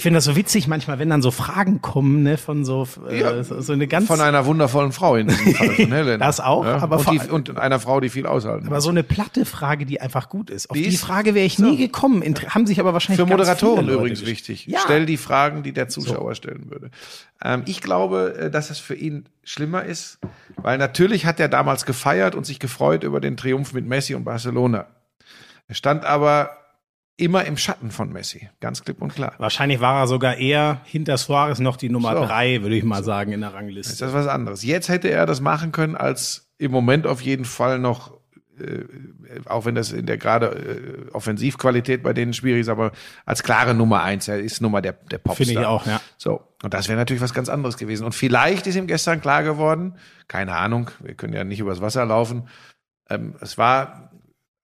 [0.00, 3.20] Ich finde das so witzig manchmal, wenn dann so Fragen kommen, ne, von so, äh,
[3.20, 6.24] Ja, so, so eine ganz, von einer wundervollen Frau in diesem Fall, von Helena.
[6.24, 9.44] Das auch, aber und, die, und einer Frau, die viel aushalten aber so eine platte
[9.44, 10.70] Frage, die einfach gut ist.
[10.70, 11.64] Auf Die die, Frage wäre ich so.
[11.66, 12.22] nie gekommen.
[12.22, 14.38] Inter haben sich aber wahrscheinlich Für Moderatoren übrigens gestellt.
[14.38, 14.66] wichtig.
[14.68, 14.78] Ja.
[14.82, 16.90] Stell die Fragen, die der Zuschauer stellen würde.
[17.44, 20.18] Ähm, ich glaube, äh, dass es für ihn schlimmer ist,
[20.56, 24.24] weil natürlich hat er damals gefeiert und sich gefreut über den Triumph mit Messi und
[24.24, 24.86] Barcelona.
[25.68, 26.56] Er stand aber
[27.20, 28.48] immer im Schatten von Messi.
[28.60, 29.34] Ganz klipp und klar.
[29.38, 32.24] Wahrscheinlich war er sogar eher hinter Suarez noch die Nummer So.
[32.24, 34.04] drei, würde ich mal sagen, in der Ist Rangliste.
[34.04, 34.62] das was anderes.
[34.64, 38.12] Jetzt hätte er das machen können, als im Moment auf jeden Fall noch,
[38.58, 38.84] äh,
[39.46, 40.46] auch wenn das in der gerade
[41.08, 42.92] äh, Offensivqualität bei denen schwierig ist, aber
[43.24, 44.28] als klare Nummer eins.
[44.28, 45.46] Er ist Nummer der, der Popstar.
[45.46, 46.00] Finde ich auch, ja.
[46.18, 46.42] So.
[46.62, 48.04] Und das wäre natürlich was ganz anderes gewesen.
[48.04, 49.94] Und vielleicht ist ihm gestern klar geworden,
[50.28, 52.48] keine Ahnung, wir können ja nicht übers Wasser laufen.
[53.08, 54.10] Ähm, es war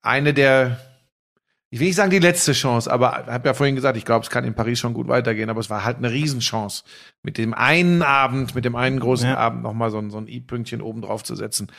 [0.02, 0.78] eine der,
[1.70, 4.22] ich will nicht sagen die letzte Chance, aber ich habe ja vorhin gesagt, ich glaube,
[4.24, 6.84] es kann in Paris schon gut weitergehen, aber es war halt eine Riesenchance,
[7.22, 9.36] mit dem einen Abend, mit dem einen großen Ja.
[9.36, 11.72] Abend nochmal so ein, so ein I-Pünktchen oben drauf zu setzen.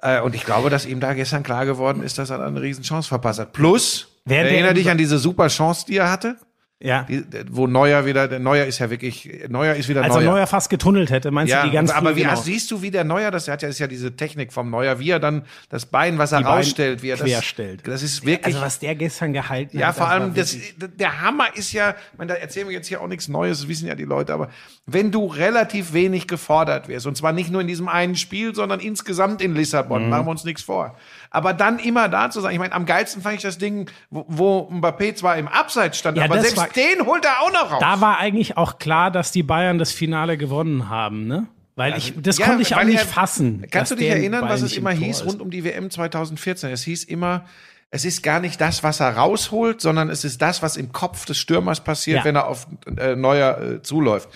[0.00, 3.08] Äh, und ich glaube, dass ihm da gestern klar geworden ist, dass er eine Riesenchance
[3.08, 3.52] verpasst hat.
[3.52, 6.36] Plus, Während erinnere dich an diese super Chance, die er hatte?
[6.82, 7.04] Ja.
[7.04, 10.32] Die, wo Neuer wieder, der Neuer ist ja wirklich, Neuer ist wieder Als er Neuer.
[10.32, 12.32] Neuer fast getunnelt hätte, meinst ja, du die ganz aber früh, wie genau.
[12.32, 14.98] hast, siehst du, wie der Neuer, das hat ja, ist ja diese Technik vom Neuer,
[14.98, 17.86] wie er dann das Bein, was er Die rausstellt, wie er das querstellt.
[17.86, 19.96] Das ist wirklich, Also was der gestern gehalten ja, hat.
[19.96, 20.56] vor das allem, das,
[20.96, 23.68] der Hammer ist ja, ich meine, da erzählen wir jetzt hier auch nichts Neues, das
[23.68, 24.50] wissen ja die Leute, aber
[24.84, 28.80] wenn du relativ wenig gefordert wirst, und zwar nicht nur in diesem einen Spiel, sondern
[28.80, 29.56] insgesamt in Mhm.
[29.58, 30.96] Lissabon, machen wir uns nichts vor.
[31.34, 34.24] Aber dann immer da zu sein, ich meine, am geilsten fand ich das Ding, wo,
[34.28, 37.72] wo Mbappé zwar im Abseits stand, Ja, aber selbst war- den holt er auch noch
[37.72, 37.80] raus.
[37.80, 41.46] Da war eigentlich auch klar, dass die Bayern das Finale gewonnen haben, ne?
[41.74, 43.64] Weil ich, das Ja, konnte ich auch nicht er- fassen.
[43.70, 45.26] Kannst du dich erinnern, was es immer hieß ist?
[45.26, 46.68] rund um die WM 2014?
[46.70, 47.46] Es hieß immer,
[47.90, 51.24] es ist gar nicht das, was er rausholt, sondern es ist das, was im Kopf
[51.24, 52.24] des Stürmers passiert, Ja.
[52.26, 52.66] wenn er auf
[52.98, 54.28] äh, Neuer äh, zuläuft.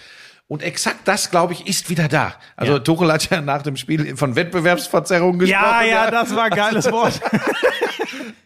[0.48, 2.34] Und exakt das, glaube ich, ist wieder da.
[2.54, 2.78] Also Ja.
[2.78, 5.60] Tuchel hat ja nach dem Spiel von Wettbewerbsverzerrung gesprochen.
[5.62, 7.20] Ja, ja, das war ein geiles Wort.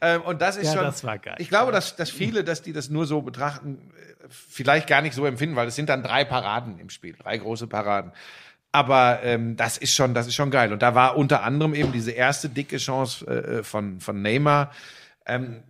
[0.03, 0.83] Ähm, und das ist Ja, schon.
[0.85, 1.35] das war geil.
[1.41, 5.15] Ich glaube, dass, dass viele, dass die das nur so betrachten, äh, vielleicht gar nicht
[5.15, 8.13] so empfinden, weil es sind dann drei Paraden im Spiel, drei große Paraden.
[8.73, 10.73] Aber ähm, das ist schon, das ist schon geil.
[10.73, 14.71] Und da war unter anderem eben diese erste dicke Chance äh, von von Neymar.
[15.27, 15.63] Ähm,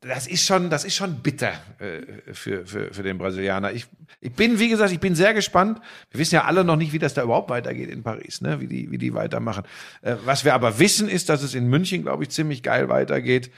[0.00, 3.72] das ist schon, das ist schon bitter äh, für, für, für den Brasilianer.
[3.72, 3.86] Ich,
[4.20, 5.78] ich bin, wie gesagt, ich bin sehr gespannt.
[6.10, 8.60] Wir wissen ja alle noch nicht, wie das da überhaupt weitergeht in Paris, ne?
[8.60, 9.64] wie, die, wie die weitermachen.
[10.00, 13.50] Äh, was wir aber wissen, ist, dass es in München, glaube ich, ziemlich geil weitergeht.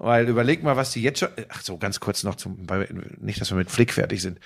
[0.00, 1.28] Weil überleg mal, was die jetzt schon.
[1.48, 2.88] Ach so, ganz kurz noch zum, weil
[3.20, 4.38] nicht, dass wir mit Flick fertig sind.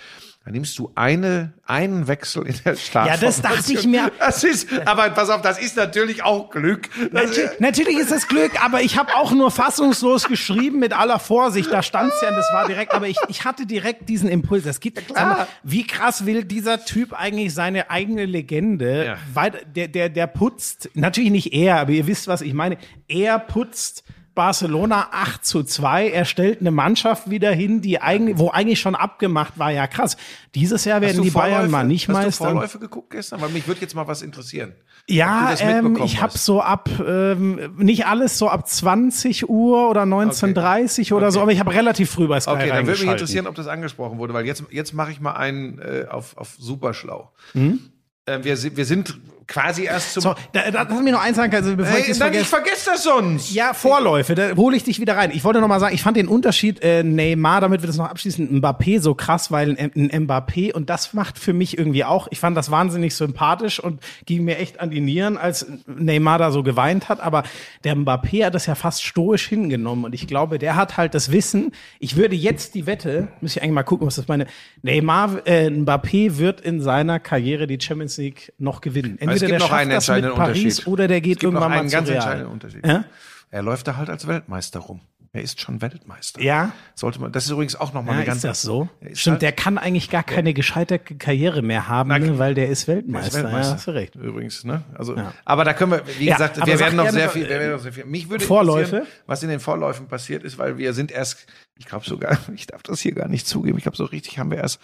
[0.44, 3.06] Dann nimmst du eine, einen Wechsel in der Startformation.
[3.06, 4.10] Ja, das dachte ich mir.
[4.18, 6.88] Das ist, aber pass auf, das ist natürlich auch Glück.
[7.12, 11.70] Natu natürlich ist das Glück, aber ich habe auch nur fassungslos geschrieben mit aller Vorsicht.
[11.70, 14.64] Da stand ja und das war direkt, aber ich, ich hatte direkt diesen Impuls.
[14.64, 19.04] Es gibt, sag mal, wie krass will dieser Typ eigentlich seine eigene Legende?
[19.04, 19.18] Ja.
[19.34, 22.78] Weit, der, der, der putzt, natürlich nicht er, aber ihr wisst, was ich meine.
[23.06, 24.02] Er putzt
[24.34, 26.08] Barcelona 8 zu 2.
[26.10, 29.70] Er stellt eine Mannschaft wieder hin, die eigentlich, wo eigentlich schon abgemacht war.
[29.70, 30.16] Ja, krass.
[30.54, 32.44] Dieses Jahr werden Hast du die Bayern Vorläufe- mal nicht Hast du Meister.
[32.50, 33.40] Vorläufe geguckt gestern?
[33.40, 34.72] Weil mich würde jetzt mal was interessieren.
[35.08, 36.44] Du Ja, ähm, ich habe hast.
[36.44, 41.42] so ab, ähm, nicht alles so ab 20 Uhr oder 19.30 oder so, Okay.
[41.42, 44.18] aber ich habe relativ früh bei Sky Okay, dann würde mich interessieren, ob das angesprochen
[44.18, 47.30] wurde, weil jetzt, jetzt mache ich mal einen äh, auf, auf Superschlau.
[47.54, 50.22] Äh, wir, wir sind quasi erst zum.
[50.22, 52.46] So, da, da, lass mich noch eins sagen, also bevor ich hey, das dann, ich
[52.46, 52.84] vergesse.
[52.84, 53.54] vergesse das sonst.
[53.54, 55.30] Ja, Vorläufe, da hole ich dich wieder rein.
[55.32, 58.08] Ich wollte noch mal sagen, ich fand den Unterschied äh, Neymar, damit wir das noch
[58.08, 62.28] abschließen, Mbappé so krass, weil ein, ein Mbappé und das macht für mich irgendwie auch,
[62.30, 66.50] ich fand das wahnsinnig sympathisch und ging mir echt an die Nieren, als Neymar da
[66.50, 67.42] so geweint hat, aber
[67.84, 71.32] der Mbappé hat das ja fast stoisch hingenommen und ich glaube, der hat halt das
[71.32, 74.46] Wissen, ich würde jetzt die Wette, muss ich eigentlich mal gucken, was das meine,
[74.82, 79.18] Neymar, äh, Mbappé wird in seiner Karriere die Champions League noch gewinnen.
[79.32, 80.86] Entweder es gibt der noch einen entscheidenden Paris Unterschied.
[80.88, 82.16] oder der geht es gibt noch irgendwann einen mal zu ganz Real.
[82.16, 82.86] entscheidenden Unterschied.
[82.86, 83.04] Ja?
[83.50, 85.00] Er läuft da halt als Weltmeister rum.
[85.34, 86.42] Er ist schon Weltmeister.
[86.42, 86.72] Ja.
[86.94, 88.36] Sollte man, das ist übrigens auch nochmal Ja, eine ganz.
[88.38, 88.90] ist das so?
[89.14, 92.86] Stimmt, halt- der kann eigentlich gar keine gescheite Karriere mehr haben, ne, weil der ist
[92.86, 93.28] Er Weltmeister.
[93.28, 93.68] ist Weltmeister.
[93.70, 94.14] Ja, hast du recht.
[94.14, 94.82] Übrigens, ne?
[94.94, 95.32] Also, Ja.
[95.46, 97.72] aber da können wir, wie Ja, gesagt, wir werden noch sehr viel, wir äh, werden
[97.72, 98.04] noch sehr viel.
[98.04, 99.06] Mich würde Vorläufe?
[99.26, 101.46] was in den Vorläufen passiert ist, weil wir sind erst,
[101.78, 104.50] ich glaube sogar, ich darf das hier gar nicht zugeben, ich glaube so richtig haben
[104.50, 104.80] wir erst,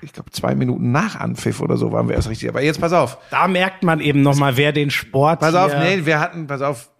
[0.00, 2.48] ich glaube zwei Minuten nach Anpfiff oder so waren wir erst richtig.
[2.48, 5.76] Aber jetzt pass auf, Da merkt man eben noch mal, wer den Sport pass auf,
[5.76, 6.90] nee, wir hatten, pass auf,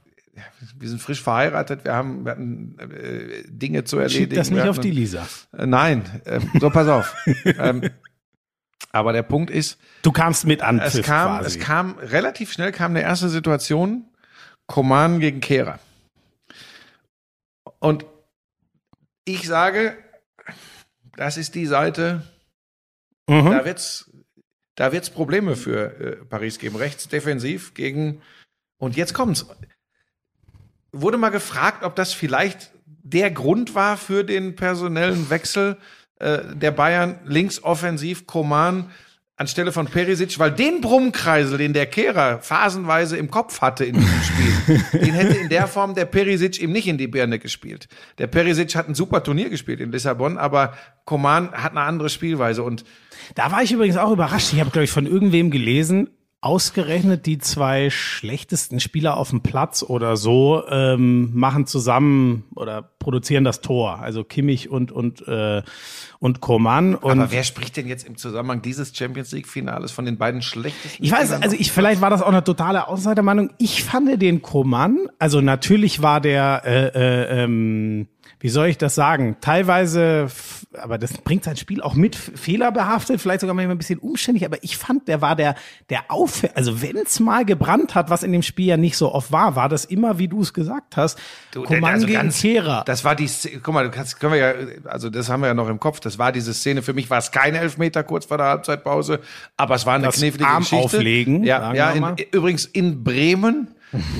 [0.79, 4.31] wir sind frisch verheiratet, wir haben, wir hatten äh, Dinge zu erledigen.
[4.31, 5.27] Schieb das nicht auf die Lisa.
[5.57, 7.15] Äh, nein, ähm, so pass auf.
[7.45, 7.91] ähm,
[8.93, 10.79] aber der Punkt ist, Du kamst mit an.
[10.79, 14.05] es kam, es kam relativ schnell kam eine erste Situation,
[14.67, 15.79] Koman gegen Kehrer.
[17.79, 18.07] Und
[19.25, 19.97] ich sage,
[21.17, 22.23] das ist die Seite,
[23.29, 23.51] Mhm.
[23.51, 24.11] da wird's,
[24.75, 26.77] da wird's Probleme für äh, Paris geben.
[26.77, 28.23] Rechts defensiv gegen,
[28.79, 29.47] und jetzt kommt's.
[30.93, 35.79] Wurde mal gefragt, ob das vielleicht der Grund war für den personellen Wechsel
[36.17, 38.91] äh, der Bayern links offensiv Koman
[39.43, 44.23] anstelle von Perisic, weil den Brummkreisel, den der Kehrer phasenweise im Kopf hatte in diesem
[44.23, 47.89] Spiel, den hätte in der Form der Perisic ihm nicht in die Birne gespielt.
[48.19, 50.75] Der Perisic hat ein super Turnier gespielt in Lissabon, aber
[51.05, 52.85] Koman hat eine andere Spielweise und
[53.35, 54.53] Da war ich übrigens auch überrascht.
[54.53, 56.11] Ich habe, glaube ich, von irgendwem gelesen,
[56.43, 63.45] ausgerechnet die zwei schlechtesten Spieler auf dem Platz oder so ähm, machen zusammen oder produzieren
[63.45, 64.01] das Tor.
[64.01, 65.63] Also Kimmich und und äh,
[66.19, 66.97] und Koman.
[66.97, 70.43] Und aber wer spricht denn jetzt im Zusammenhang dieses Champions League Finales von den beiden
[70.43, 71.05] schlechtesten?
[71.05, 73.51] Ich weiß, Spielern also ich, vielleicht war das auch eine totale Außenseitermeinung.
[73.59, 78.09] Ich fand den Koman, also natürlich war der, äh, äh, ähm,
[78.43, 80.27] wie soll ich das sagen, teilweise,
[80.83, 84.57] aber das bringt sein Spiel auch mit, fehlerbehaftet, vielleicht sogar manchmal ein bisschen umständlich, aber
[84.63, 85.55] ich fand, der war der,
[85.91, 89.15] der auf, also wenn es mal gebrannt hat, was in dem Spiel ja nicht so
[89.15, 91.19] oft war, war das immer, wie du es gesagt hast,
[91.53, 92.83] Du, Koman also gegen ganz- Kehrer.
[92.85, 94.53] Das war die, Szene- guck mal, du kannst, können wir ja,
[94.87, 96.01] also das haben wir ja noch im Kopf.
[96.01, 96.83] Das war diese Szene.
[96.83, 99.21] Für mich war es kein Elfmeter kurz vor der Halbzeitpause,
[99.57, 100.85] aber es war eine Das knifflige Arm Geschichte.
[100.97, 101.91] auflegen, ja, ja.
[101.93, 103.69] In, übrigens in Bremen,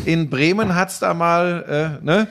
[0.05, 2.29] in Bremen hat's da mal, äh, ne?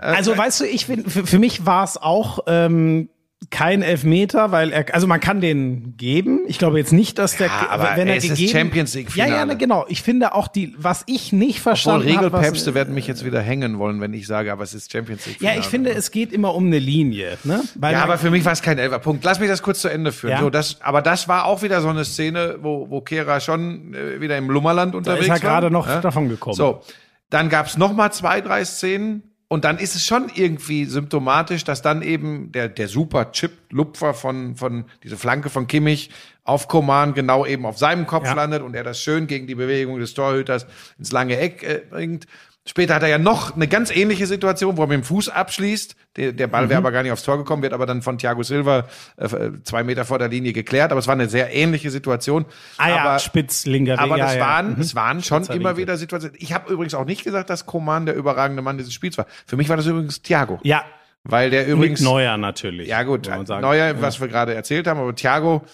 [0.00, 3.08] Also weißt du, ich finde, für, für mich war es auch ähm,
[3.50, 6.40] kein Elfmeter, weil er, also man kann den geben.
[6.48, 9.14] Ich glaube jetzt nicht, dass der, Ja, aber wenn er es ist gegeben, Champions League
[9.14, 9.46] Ja, ja, Finale.
[9.52, 9.86] ne, genau.
[9.88, 13.78] Ich finde auch die, was ich nicht verstanden habe, Regelpäpste werden mich jetzt wieder hängen
[13.78, 15.40] wollen, wenn ich sage, aber es ist Champions League.
[15.40, 15.70] Ja, ich Finale.
[15.70, 17.62] finde, es geht immer um eine Linie, ne?
[17.76, 19.24] Weil Ja, aber für mich war es kein Elferpunkt.
[19.24, 20.32] Lass mich das kurz zu Ende führen.
[20.32, 20.40] Ja.
[20.40, 24.20] So, das, aber das war auch wieder so eine Szene, wo, wo Kehra schon äh,
[24.20, 25.38] wieder im Lummerland unterwegs ist er war.
[25.40, 26.00] gerade noch Ja?
[26.00, 26.56] davon gekommen.
[26.56, 26.82] So,
[27.30, 31.80] dann gab's noch mal zwei, drei Szenen und dann ist es schon irgendwie symptomatisch, dass
[31.80, 36.10] dann eben der, der super Chip-Lupfer von, von, diese Flanke von Kimmich
[36.44, 38.34] auf Koman genau eben auf seinem Kopf Ja.
[38.34, 40.66] landet und er das schön gegen die Bewegung des Torhüters
[40.98, 42.26] ins lange Eck äh, bringt.
[42.68, 45.96] Später hat er ja noch eine ganz ähnliche Situation, wo er mit dem Fuß abschließt.
[46.16, 46.68] Der, der Ball Mhm.
[46.68, 48.84] wäre aber gar nicht aufs Tor gekommen, wird aber dann von Thiago Silva
[49.16, 49.28] äh,
[49.64, 50.90] zwei Meter vor der Linie geklärt.
[50.92, 52.44] Aber es war eine sehr ähnliche Situation.
[52.76, 54.40] ah ja, aber, spitz, linker aber ja, das ja.
[54.42, 54.80] waren, Mhm.
[54.82, 56.36] es waren schon immer wieder Situationen.
[56.40, 59.26] Ich habe übrigens auch nicht gesagt, dass Koman der überragende Mann dieses Spiels war.
[59.46, 60.58] Für mich war das übrigens Thiago.
[60.62, 60.84] Ja,
[61.24, 62.00] Weil der übrigens.
[62.00, 62.88] mit Neuer natürlich.
[62.88, 63.60] Ja, gut, sagen.
[63.62, 65.64] Neuer, was wir gerade erzählt haben, aber Thiago,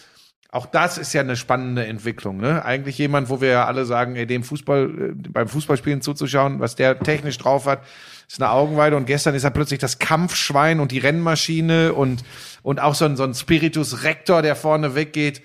[0.54, 2.36] auch das ist ja eine spannende Entwicklung.
[2.36, 2.64] Ne?
[2.64, 6.76] Eigentlich jemand, wo wir ja alle sagen, ey, dem Fußball, äh, beim Fußballspielen zuzuschauen, was
[6.76, 7.82] der technisch drauf hat,
[8.28, 8.96] ist eine Augenweide.
[8.96, 12.22] Und gestern ist er plötzlich das Kampfschwein und die Rennmaschine und,
[12.62, 15.42] und auch so ein, so ein Spiritus Rector, der vorne weggeht.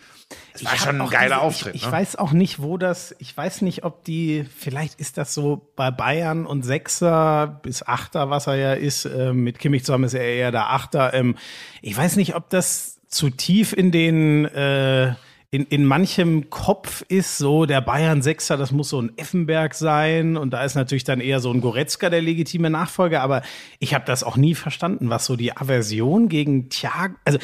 [0.54, 1.76] Es war schon ein geiler diese- Auftritt.
[1.76, 1.92] Ich, ich ne?
[1.92, 5.90] weiß auch nicht, wo das, ich weiß nicht, ob die, vielleicht ist das so bei
[5.90, 10.22] Bayern und Sechser bis Achter, was er ja ist, ähm, mit Kimmich zusammen ist er
[10.24, 11.16] eher der Achter.
[11.16, 11.36] Ähm,
[11.82, 15.14] ich weiß nicht, ob das zu tief in den, äh,
[15.52, 20.38] in, in manchem Kopf ist so, der Bayern Sechser, das muss so ein Effenberg sein
[20.38, 23.42] und da ist natürlich dann eher so ein Goretzka der legitime Nachfolger, aber
[23.80, 27.40] ich habe das auch nie verstanden, was so die Aversion gegen Thiago, also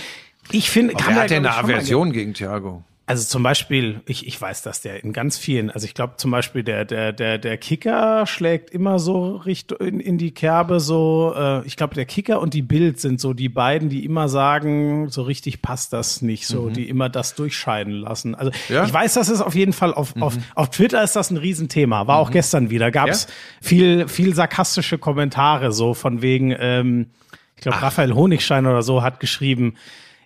[0.51, 2.83] ich finde, Wer kann man hat denn eine Aversion gegen Thiago?
[3.07, 6.31] Also zum Beispiel, ich, ich weiß, dass der in ganz vielen, also ich glaube zum
[6.31, 11.31] Beispiel der, der, der, der Kicker schlägt immer so Richtung in, in die Kerbe so,
[11.37, 15.09] äh, ich glaube der Kicker und die Bild sind so die beiden, die immer sagen,
[15.09, 18.33] so richtig passt das nicht, so, die immer das durchscheiden lassen.
[18.33, 18.85] Also Ja?
[18.85, 22.07] ich weiß, dass es auf jeden Fall auf, auf, auf Twitter ist das ein Riesenthema,
[22.07, 23.29] war auch gestern wieder, gab es Ja?
[23.61, 27.11] viel, viel sarkastische Kommentare, so von wegen, ähm,
[27.55, 29.75] ich glaube, Raphael Honigstein oder so hat geschrieben,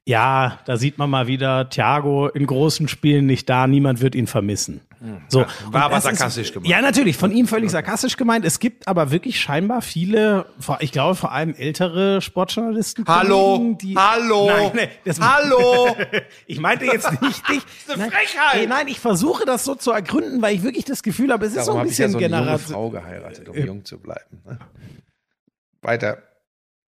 [0.09, 4.25] ja, da sieht man mal wieder, Thiago in großen Spielen nicht da, niemand wird ihn
[4.25, 4.81] vermissen.
[5.27, 6.67] So, War aber das sarkastisch gemeint.
[6.67, 8.43] Ja, natürlich, von ihm völlig sarkastisch gemeint.
[8.43, 10.47] Es gibt aber wirklich scheinbar viele,
[10.79, 13.05] ich glaube vor allem ältere Sportjournalisten.
[13.07, 15.95] Hallo, die, hallo, Nein, nee, das, hallo.
[16.47, 17.57] ich meinte jetzt nicht dich.
[17.87, 18.61] ist eine nein, Frechheit.
[18.61, 21.55] Ey, nein, ich versuche das so zu ergründen, weil ich wirklich das Gefühl habe, es
[21.55, 22.57] ist so ein habe ich ja bisschen so eine junge.
[22.57, 24.41] Frau geheiratet, um jung zu bleiben.
[24.43, 24.57] Ne?
[25.83, 26.28] Weiter.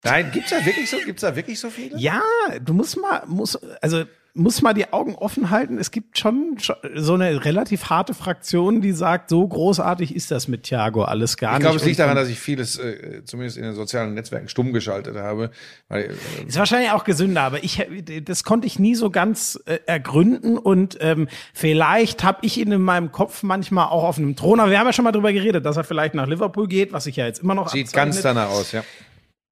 [0.04, 1.98] Nein, gibt's da wirklich so, gibt's da wirklich so viele?
[1.98, 2.22] Ja,
[2.62, 5.78] du musst mal, muss, also muss mal die Augen offen halten.
[5.78, 6.58] Es gibt schon
[6.94, 11.52] so eine relativ harte Fraktion, die sagt, so großartig ist das mit Thiago alles gar
[11.52, 11.62] Ich nicht.
[11.62, 15.16] glaube, es liegt daran, dass ich vieles, äh, zumindest in den sozialen Netzwerken, stumm geschaltet
[15.16, 15.50] habe.
[15.88, 17.84] Weil, äh, Ist wahrscheinlich auch gesünder, aber ich
[18.24, 22.82] das konnte ich nie so ganz äh, ergründen und ähm, vielleicht habe ich ihn in
[22.82, 24.60] meinem Kopf manchmal auch auf einem Thron.
[24.60, 27.04] Aber wir haben ja schon mal drüber geredet, dass er vielleicht nach Liverpool geht, was
[27.04, 28.14] sich ja jetzt immer noch sieht abzeichnet.
[28.14, 28.84] ganz danach aus, ja.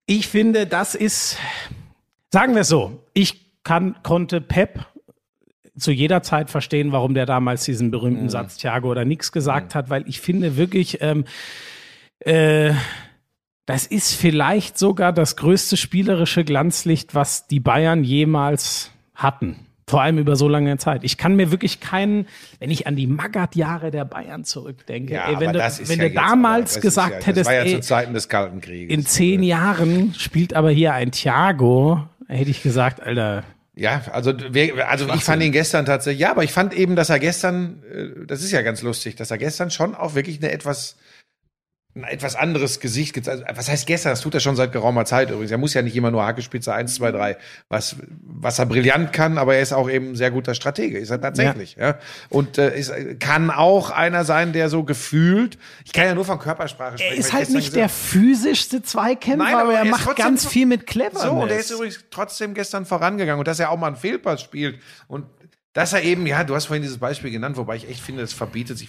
[0.06, 1.36] Ich finde, das ist,
[2.32, 4.86] sagen wir es so, ich kann, konnte Pep
[5.76, 9.90] zu jeder Zeit verstehen, warum der damals diesen berühmten Satz Thiago oder nix gesagt hat,
[9.90, 11.24] weil ich finde wirklich, ähm,
[12.20, 12.72] äh,
[13.66, 19.65] das ist vielleicht sogar das größte spielerische Glanzlicht, was die Bayern jemals hatten.
[19.88, 21.04] Vor allem über so lange Zeit.
[21.04, 22.26] Ich kann mir wirklich keinen,
[22.58, 26.72] wenn ich an die Magath-Jahre der Bayern zurückdenke, ey, wenn du, wenn du jetzt damals
[26.74, 28.92] aber- gesagt ja, hättest, ja ey, zu Zeiten des Kalten Krieges.
[28.92, 33.44] in zehn Jahren spielt aber hier ein Thiago, hätte ich gesagt, Alter,
[33.76, 34.32] Ja, also,
[34.88, 38.26] also ich fand ihn gestern tatsächlich, ja, aber ich fand eben, dass er gestern, äh,
[38.26, 40.96] das ist ja ganz lustig, dass er gestern schon auch wirklich eine etwas
[41.96, 43.28] ein etwas anderes Gesicht gibt.
[43.28, 44.12] Also, was heißt gestern?
[44.12, 45.50] Das tut er schon seit geraumer Zeit übrigens.
[45.50, 47.36] Er muss ja nicht immer nur Hackespitze 1, 2, 3,
[47.68, 50.98] was, was er brillant kann, aber er ist auch eben ein sehr guter Stratege.
[50.98, 51.76] Ist er tatsächlich.
[51.76, 51.88] Ja.
[51.88, 51.98] ja.
[52.28, 56.38] Und äh, ist, kann auch einer sein, der so gefühlt, ich kann ja nur von
[56.38, 57.14] Körpersprache sprechen.
[57.14, 60.66] Er ist halt nicht der physischste Zweikämpfer, Nein, aber, aber er, er macht ganz viel
[60.66, 61.22] mit Cleverness.
[61.22, 64.42] So, und er ist übrigens trotzdem gestern vorangegangen und dass er auch mal einen Fehlpass
[64.42, 65.24] spielt und
[65.72, 68.32] dass er eben, ja, du hast vorhin dieses Beispiel genannt, wobei ich echt finde, das
[68.32, 68.88] verbietet sich.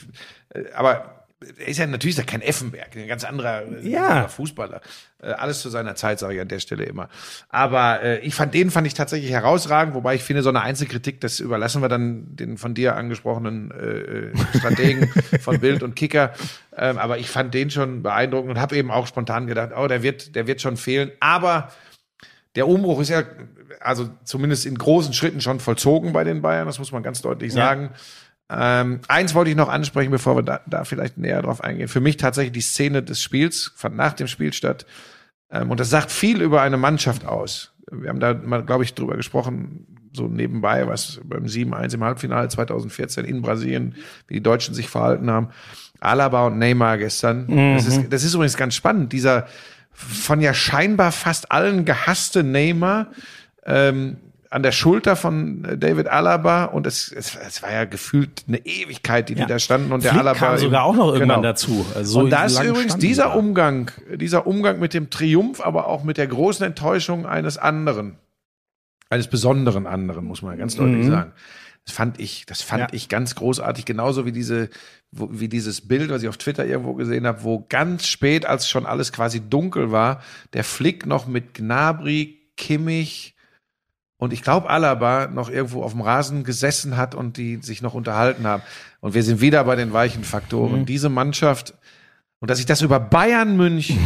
[0.54, 4.08] Äh, aber er ist ja natürlich ist kein Effenberg, ein ganz anderer, ja.
[4.08, 4.82] anderer Fußballer.
[5.22, 7.10] Äh, alles zu seiner Zeit, sage ich an der Stelle immer.
[7.50, 11.22] Aber äh, ich fand den fand ich tatsächlich herausragend, wobei ich finde, so eine Einzelkritik,
[11.22, 16.34] das überlassen wir dann den von dir angesprochenen äh, Strategen von Bild und Kicker.
[16.76, 20.02] Ähm, aber ich fand den schon beeindruckend und habe eben auch spontan gedacht, oh, der
[20.02, 21.12] wird, der wird schon fehlen.
[21.20, 21.72] Aber
[22.56, 23.24] der Umbruch ist ja,
[23.80, 27.54] also zumindest in großen Schritten schon vollzogen bei den Bayern, das muss man ganz deutlich
[27.54, 27.92] ja.
[28.50, 31.88] Ähm, eins wollte ich noch ansprechen, bevor wir da, da vielleicht näher drauf eingehen.
[31.88, 34.86] Für mich tatsächlich die Szene des Spiels, fand nach dem Spiel statt.
[35.52, 37.74] Ähm, und das sagt viel über eine Mannschaft aus.
[37.92, 42.48] Wir haben da mal, glaube ich, drüber gesprochen, so nebenbei, was beim 7-1 im Halbfinale
[42.48, 43.96] 2014 in Brasilien,
[44.28, 45.50] wie die Deutschen sich verhalten haben.
[46.00, 47.46] Alaba und Neymar gestern.
[47.48, 47.76] Mhm.
[47.76, 49.14] Das, ist, das ist übrigens ganz spannend.
[49.14, 49.48] Dieser
[49.92, 53.08] von ja scheinbar fast allen gehasste Neymar,
[53.66, 54.18] ähm,
[54.50, 58.66] an der Schulter von äh, David Alaba und es, es, es war ja gefühlt eine
[58.66, 59.46] Ewigkeit, die ja.
[59.46, 61.42] die da standen und Flick der Alaba kam sogar auch noch irgendwann genau.
[61.42, 61.86] dazu.
[61.96, 66.04] Also so und da ist übrigens dieser Umgang, dieser Umgang mit dem Triumph, aber auch
[66.04, 68.18] mit der großen Enttäuschung eines anderen,
[69.10, 71.12] eines besonderen anderen, muss man ganz deutlich mhm.
[71.12, 71.32] sagen.
[71.86, 72.88] Das fand ich, das fand ja.
[72.92, 74.70] ich ganz großartig, genauso wie diese,
[75.12, 78.86] wie dieses Bild, was ich auf Twitter irgendwo gesehen habe, wo ganz spät, als schon
[78.86, 83.37] alles quasi dunkel war, der Flick noch mit Gnabry, Kimmich,
[84.20, 87.94] und ich glaube, Alaba noch irgendwo auf dem Rasen gesessen hat und die sich noch
[87.94, 88.64] unterhalten haben.
[89.00, 90.82] Und wir sind wieder bei den weichen Faktoren.
[90.82, 90.86] Mhm.
[90.88, 91.76] Diese Mannschaft,
[92.40, 94.00] und dass ich das über Bayern München,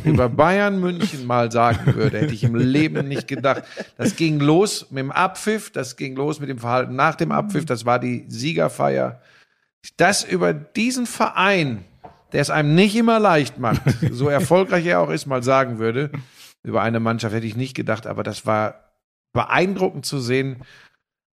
[0.04, 3.62] über Bayern München mal sagen würde, hätte ich im Leben nicht gedacht.
[3.98, 7.66] Das ging los mit dem Abpfiff, das ging los mit dem Verhalten nach dem Abpfiff,
[7.66, 9.20] das war die Siegerfeier.
[9.98, 11.84] Das über diesen Verein,
[12.32, 16.10] der es einem nicht immer leicht macht, so erfolgreich er auch ist, mal sagen würde,
[16.62, 18.87] über eine Mannschaft hätte ich nicht gedacht, aber das war
[19.32, 20.62] beeindruckend zu sehen.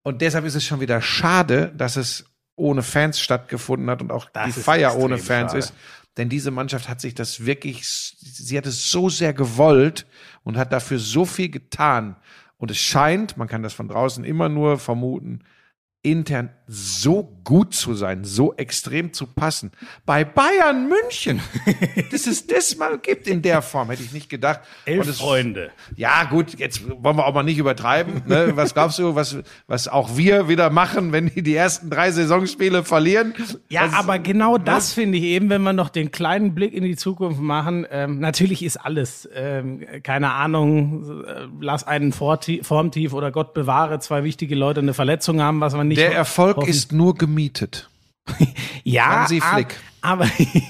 [0.03, 4.29] Und deshalb ist es schon wieder schade, dass es ohne Fans stattgefunden hat und auch
[4.29, 5.59] das die Feier ohne Fans schade.
[5.59, 5.73] ist.
[6.17, 10.05] Denn diese Mannschaft hat sich das wirklich, sie hat es so sehr gewollt
[10.43, 12.15] und hat dafür so viel getan.
[12.57, 15.43] Und es scheint, man kann das von draußen immer nur vermuten,
[16.01, 19.71] intern so gut zu sein, so extrem zu passen.
[20.05, 21.39] Bei Bayern München,
[22.11, 24.61] dass es das mal gibt in der Form, hätte ich nicht gedacht.
[24.85, 25.69] Elf es, Freunde.
[25.95, 28.23] Ja, gut, jetzt wollen wir auch mal nicht übertreiben.
[28.25, 28.53] Ne?
[28.55, 32.83] Was glaubst du, was, was auch wir wieder machen, wenn die die ersten drei Saisonspiele
[32.83, 33.35] verlieren?
[33.69, 36.83] Ja, das, aber genau das finde ich eben, wenn wir noch den kleinen Blick in
[36.83, 37.85] die Zukunft machen.
[37.91, 44.23] Ähm, natürlich ist alles, ähm, keine Ahnung, äh, lass einen Formtief oder Gott bewahre zwei
[44.23, 46.01] wichtige Leute eine Verletzung haben, was man nicht.
[46.01, 46.69] Der Erfolg hoffen.
[46.69, 47.89] ist nur gemietet.
[48.83, 49.75] ja, Flick.
[50.01, 50.27] aber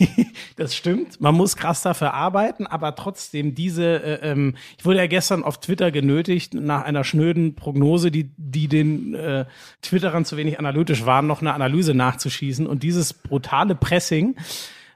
[0.58, 1.22] das stimmt.
[1.22, 4.04] Man muss krass dafür arbeiten, aber trotzdem diese.
[4.04, 8.68] Äh, ähm, ich wurde ja gestern auf Twitter genötigt, nach einer schnöden Prognose, die die
[8.68, 9.46] den äh,
[9.82, 14.36] Twitterern zu wenig analytisch waren, noch eine Analyse nachzuschießen und dieses brutale Pressing,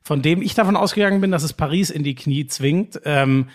[0.04, 2.99] von dem ich davon ausgegangen bin, dass es Paris in die Knie zwingt.
[3.06, 3.47] Ähm,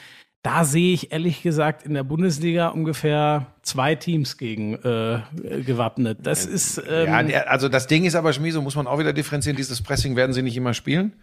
[0.44, 5.20] da sehe ich ehrlich gesagt in der Bundesliga ungefähr zwei Teams gegen äh,
[5.64, 6.18] gewappnet.
[6.22, 9.56] Das ist ähm ja, also das Ding ist aber Schmieso muss man auch wieder differenzieren.
[9.56, 11.14] Dieses Pressing werden sie nicht immer spielen,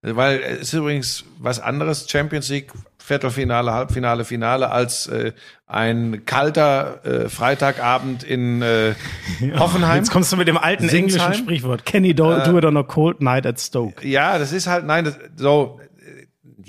[0.00, 5.32] weil es ist übrigens was anderes Champions League Viertelfinale, Halbfinale, Finale als äh,
[5.66, 8.94] ein kalter äh, Freitagabend in äh,
[9.58, 9.98] Hoffenheim.
[9.98, 11.20] Jetzt kommst du mit dem alten Singsheim.
[11.20, 11.84] englischen Sprichwort.
[11.84, 14.06] Kenny do, äh, do it on a cold night at Stoke.
[14.08, 15.80] Ja, das ist halt nein, das, so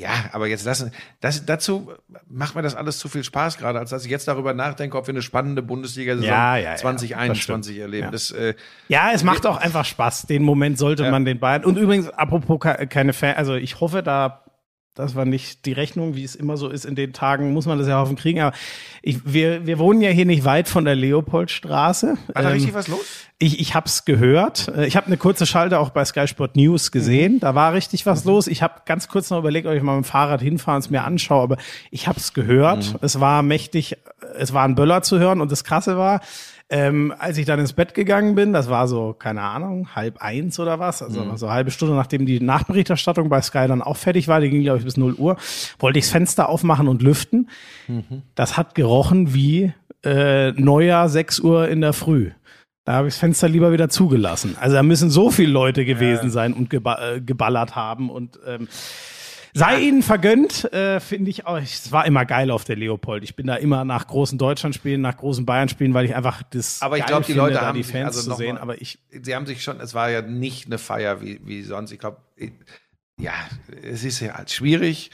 [0.01, 1.91] ja, aber jetzt lassen, das, dazu
[2.27, 5.05] macht mir das alles zu viel Spaß gerade, als dass ich jetzt darüber nachdenke, ob
[5.05, 8.05] wir eine spannende Bundesliga-Saison ja, ja, ja, 2021 erleben.
[8.05, 8.11] Ja.
[8.11, 8.55] Das, äh,
[8.87, 10.25] ja, es macht auch einfach Spaß.
[10.25, 11.65] Den Moment sollte man den beiden.
[11.65, 12.59] Und übrigens, apropos
[12.89, 14.40] keine Fan, also ich hoffe, da
[14.93, 17.77] das war nicht die Rechnung, wie es immer so ist in den Tagen, muss man
[17.77, 18.41] das ja hoffen kriegen.
[18.41, 18.55] Aber
[19.01, 22.17] ich, wir, wir wohnen ja hier nicht weit von der Leopoldstraße.
[22.33, 22.99] War da ähm, richtig was los?
[23.37, 24.67] Ich, ich habe es gehört.
[24.67, 27.35] Äh, ich habe eine kurze Schalte auch bei Sky Sport News gesehen.
[27.35, 27.39] Mhm.
[27.39, 28.31] Da war richtig was mhm.
[28.31, 28.47] los.
[28.47, 30.89] Ich habe ganz kurz noch überlegt, ob ich mal mit dem Fahrrad hinfahre und es
[30.89, 31.43] mir anschaue.
[31.43, 31.57] Aber
[31.89, 32.91] ich habe es gehört.
[32.91, 32.99] Mhm.
[33.01, 33.95] Es war mächtig.
[34.37, 35.39] Es war ein Böller zu hören.
[35.39, 36.19] Und das Krasse war,
[36.71, 40.57] ähm, als ich dann ins Bett gegangen bin, das war so, keine Ahnung, halb eins
[40.57, 41.35] oder was, also mhm.
[41.35, 44.61] so eine halbe Stunde, nachdem die Nachberichterstattung bei Sky dann auch fertig war, die ging,
[44.61, 45.35] glaube ich, bis 0 Uhr,
[45.79, 47.49] wollte ich das Fenster aufmachen und lüften.
[47.89, 48.21] Mhm.
[48.35, 49.73] Das hat gerochen wie
[50.05, 52.31] äh, Neujahr 6 Uhr in der Früh.
[52.85, 54.55] Da habe ich das Fenster lieber wieder zugelassen.
[54.59, 58.69] Also da müssen so viele Leute gewesen sein und geba äh, geballert haben und ähm,
[59.53, 61.57] Sei ihnen vergönnt, äh, finde ich auch.
[61.57, 63.23] Es war immer geil auf der Leopold.
[63.23, 66.81] Ich bin da immer nach großen Deutschlandspielen, nach großen Bayern-Spielen, weil ich einfach das.
[66.81, 68.55] Aber ich glaube, die finde, Leute haben die Fans also zu sehen.
[68.55, 71.63] mal- Aber ich, Sie haben sich schon, es war ja nicht eine Feier wie, wie
[71.63, 71.91] sonst.
[71.91, 72.17] Ich glaube,
[73.19, 73.33] ja,
[73.83, 75.11] es ist ja halt schwierig,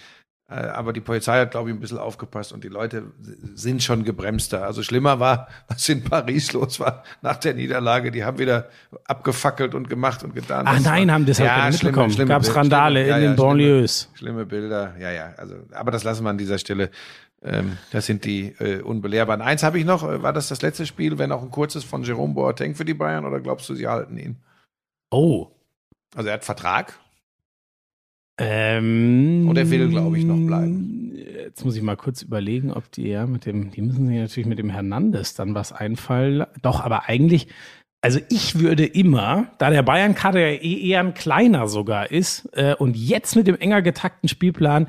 [0.56, 3.12] aber die Polizei hat, glaube ich, ein bisschen aufgepasst und die Leute
[3.54, 4.66] sind schon gebremster.
[4.66, 8.12] Also schlimmer war, was in Paris los war nach der Niederlage.
[8.12, 8.70] Die haben wieder
[9.06, 10.66] abgefackelt und gemacht und getan.
[10.68, 12.14] ach Das nein, war- haben das halt ja, nicht schlimme, mitbekommen.
[12.14, 14.10] schlimme Gab Randale schlimme- in ja, den schlimme- Banlieues.
[14.14, 15.34] Schlimme Bilder, ja, ja.
[15.38, 16.92] Also, aber das lassen wir an dieser Stelle.
[17.44, 19.42] Ähm, das sind die äh, unbelehrbaren.
[19.42, 20.02] Eins habe ich noch.
[20.04, 22.96] Äh, War das das letzte Spiel, wenn auch ein kurzes von Jerome Boateng für die
[22.96, 24.38] Bayern oder glaubst du, sie halten ihn?
[25.12, 25.48] Oh.
[26.16, 26.98] Also er hat Vertrag.
[28.38, 31.14] Ähm, Und er will, glaube ich, noch bleiben.
[31.16, 34.48] Jetzt muss ich mal kurz überlegen, ob die ja mit dem, die müssen sich natürlich
[34.48, 36.46] mit dem Hernandez dann was einfallen.
[36.62, 37.48] Doch, aber eigentlich,
[38.02, 42.76] also ich würde immer, da der Bayern-Kader ja eh eher ein kleiner sogar ist äh,
[42.76, 44.88] und jetzt mit dem enger getakten Spielplan,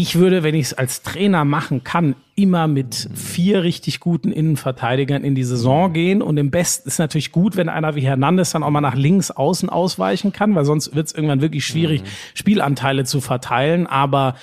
[0.00, 5.24] ich würde, wenn ich es als Trainer machen kann, immer mit vier richtig guten Innenverteidigern
[5.24, 6.22] in die Saison gehen.
[6.22, 9.32] Und im Besten ist natürlich gut, wenn einer wie Hernandez dann auch mal nach links
[9.32, 13.88] außen ausweichen kann, weil sonst wird es irgendwann wirklich schwierig, Spielanteile zu verteilen.
[13.88, 14.36] Aber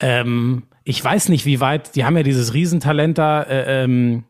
[0.00, 4.24] ähm, ich weiß nicht, wie weit, die haben ja dieses Riesentalent da, äh, ähm,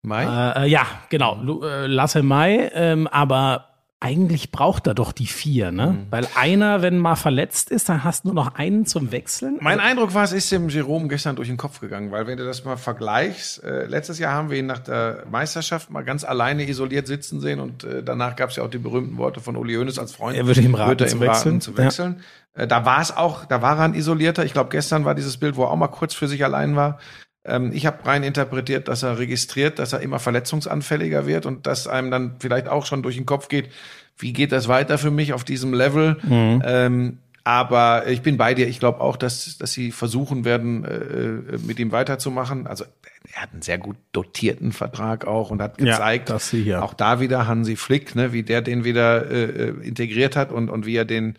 [0.00, 0.24] Mai?
[0.24, 3.69] äh, äh, ja, genau, äh, Lasse Mai, ähm, aber
[4.02, 5.88] eigentlich braucht er doch die vier, ne?
[5.88, 6.06] Mhm.
[6.10, 9.58] Weil einer, wenn mal verletzt ist, dann hast du nur noch einen zum Wechseln.
[9.60, 12.46] mein Eindruck war, es ist dem Jerome gestern durch den Kopf gegangen, weil wenn du
[12.46, 16.66] das mal vergleichst, äh, letztes Jahr haben wir ihn nach der Meisterschaft mal ganz alleine
[16.66, 19.74] isoliert sitzen sehen und äh, danach gab es ja auch die berühmten Worte von Uli
[19.74, 20.34] Hoeneß als Freund.
[20.34, 21.52] Er würde ihm raten, würde zu ihm wechseln.
[21.52, 22.20] raten, zu wechseln.
[22.54, 24.46] Äh, da war es auch, da war er ein isolierter.
[24.46, 26.98] Ich glaube, gestern war dieses Bild, wo er auch mal kurz für sich allein war.
[27.44, 31.86] Ähm, ich habe rein interpretiert, dass er registriert, dass er immer verletzungsanfälliger wird und dass
[31.86, 33.70] einem dann vielleicht auch schon durch den Kopf geht,
[34.18, 36.18] wie geht das weiter für mich auf diesem Level?
[36.30, 38.68] Ähm, aber ich bin bei dir.
[38.68, 42.66] Ich glaube auch, dass, dass sie versuchen werden, äh, mit ihm weiterzumachen.
[42.66, 42.84] Also
[43.34, 46.82] er hat einen sehr gut dotierten Vertrag auch und hat Ja, gezeigt, das sicher.
[46.82, 50.68] auch da wieder Hansi Flick, ne, wie der den wieder äh, äh, integriert hat und,
[50.68, 51.36] und wie er den,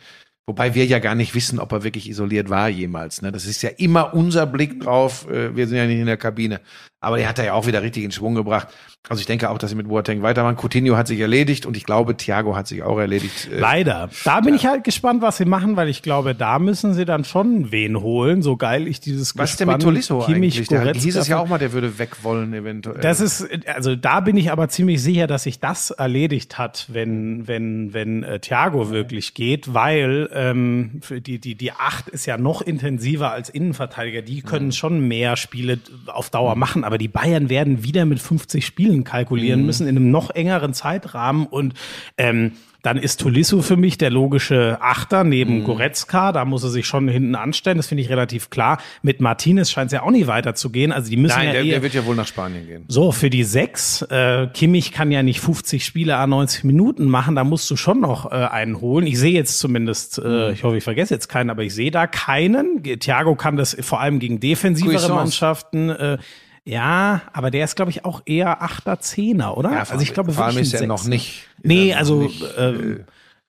[0.47, 3.21] wobei wir ja gar nicht wissen, ob er wirklich isoliert war jemals.
[3.21, 3.31] Ne?
[3.31, 5.29] Das ist ja immer unser Blick drauf.
[5.29, 6.61] Äh, wir sind ja nicht in der Kabine.
[7.03, 8.67] Aber der hat er ja auch wieder richtig in Schwung gebracht.
[9.09, 10.55] Also ich denke auch, dass sie mit Boateng weitermachen.
[10.55, 13.49] Coutinho hat sich erledigt und ich glaube, Thiago hat sich auch erledigt.
[13.51, 14.11] Äh, Leider.
[14.23, 17.25] Da bin ich halt gespannt, was sie machen, weil ich glaube, da müssen sie dann
[17.25, 20.67] schon wen holen, so geil ich dieses was ist denn mit Tolisso Kimmich, eigentlich?
[20.67, 23.01] Goretzka hieß es ja auch mal, der würde weg wollen eventuell.
[23.01, 27.47] Das ist, also da bin ich aber ziemlich sicher, dass sich das erledigt hat, wenn,
[27.47, 32.37] wenn, wenn äh, Thiago wirklich geht, weil ähm, für die, die, die Acht ist ja
[32.37, 34.21] noch intensiver als Innenverteidiger.
[34.21, 38.65] Die können schon mehr Spiele auf Dauer machen, aber die Bayern werden wieder mit 50
[38.65, 41.73] Spielen kalkulieren müssen in einem noch engeren Zeitrahmen und
[42.17, 46.31] ähm, dann ist Tolisso für mich der logische Achter neben Goretzka.
[46.31, 47.77] Da muss er sich schon hinten anstellen.
[47.77, 48.79] Das finde ich relativ klar.
[49.03, 50.91] Mit Martinez scheint es ja auch nicht weiterzugehen.
[50.91, 52.85] Also die müssen Nein, ja der, eher der wird ja wohl nach Spanien gehen.
[52.87, 57.35] so, für die sechs, äh, Kimmich kann ja nicht 50 Spiele a 90 Minuten machen,
[57.35, 59.05] da musst du schon noch äh, einen holen.
[59.05, 62.07] Ich sehe jetzt zumindest, äh, ich hoffe, ich vergesse jetzt keinen, aber ich sehe da
[62.07, 62.81] keinen.
[62.81, 65.13] Thiago kann das vor allem gegen defensivere.
[65.13, 65.89] Mannschaften.
[65.89, 66.17] Äh,
[66.64, 69.72] ja, aber der ist, glaube ich, auch eher Achter, Zehner, oder?
[69.72, 71.09] Ja, also ich glaube vor allem ist er noch Sechser.
[71.09, 71.47] nicht.
[71.64, 73.03] Nee, also nicht, ähm, äh,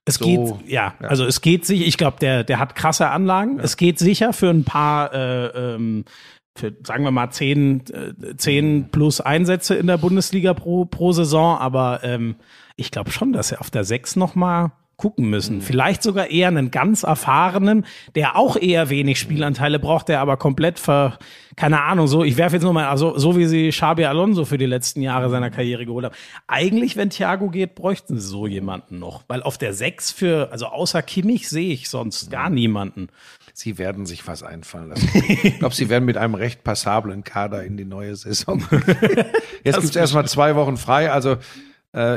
[0.05, 1.09] es so- geht, ja, ja.
[1.09, 1.87] also es geht sich.
[1.87, 3.61] Ich glaube, der, der hat krasse Anlagen.
[3.61, 6.05] Es geht sicher für ein paar, äh, ähm,
[6.59, 11.59] für, sagen wir mal, zehn, äh, zehn plus Einsätze in der Bundesliga pro, pro Saison.
[11.59, 12.37] Aber ähm,
[12.77, 15.63] ich glaube schon, dass er auf der sechs noch mal gucken müssen.
[15.63, 20.79] Vielleicht sogar eher einen ganz erfahrenen, der auch eher wenig Spielanteile braucht, der aber komplett
[20.79, 21.19] ver,
[21.57, 24.59] keine Ahnung, so, ich werfe jetzt nur mal, also, so wie sie Xabi Alonso für
[24.59, 26.15] die letzten Jahre seiner Karriere geholt haben.
[26.47, 29.25] Eigentlich, wenn Thiago geht, bräuchten sie so jemanden noch.
[29.27, 33.09] Weil auf der Sechs für, also außer Kimmich sehe ich sonst gar niemanden.
[33.55, 35.11] Sie werden sich was einfallen lassen.
[35.43, 38.63] Ich glaube, sie werden mit einem recht passablen Kader in die neue Saison.
[39.65, 41.11] Jetzt gibt es erstmal zwei Wochen frei.
[41.11, 41.39] Also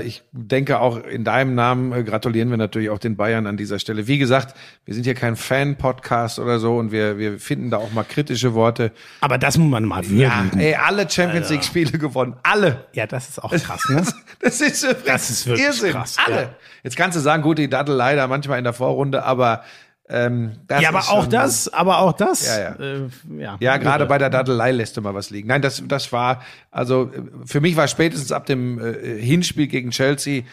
[0.06, 3.78] ich denke auch in deinem Namen äh, gratulieren wir natürlich auch den Bayern an dieser
[3.80, 4.08] Stelle.
[4.08, 4.56] Wie gesagt,
[4.86, 8.54] wir sind hier kein Fan-Podcast oder so und wir, wir finden da auch mal kritische
[8.54, 8.92] Worte.
[9.22, 10.60] Aber das muss man mal Ja, würdigen.
[10.62, 12.36] ey, alle Champions League-Spiele gewonnen.
[12.44, 12.86] Alle.
[12.94, 14.04] Ja, das ist auch krass, ne?
[14.40, 15.92] Das ist, Das ist wirklich Irrsinn.
[15.92, 16.36] krass, Alle.
[16.42, 16.50] ja.
[16.84, 19.64] Jetzt kannst du sagen, gut, die Dattel leider manchmal in der Vorrunde, aber
[20.08, 22.46] ähm, ja, aber auch schon- das, aber auch das.
[22.48, 22.76] Ja, ja.
[22.76, 25.48] Äh, ja, Ja, gerade bei der Dattelei lässt du mal was liegen.
[25.48, 26.42] Nein, das, das war,
[26.72, 30.44] also äh, für mich war spätestens ab dem äh, Hinspiel gegen Chelsea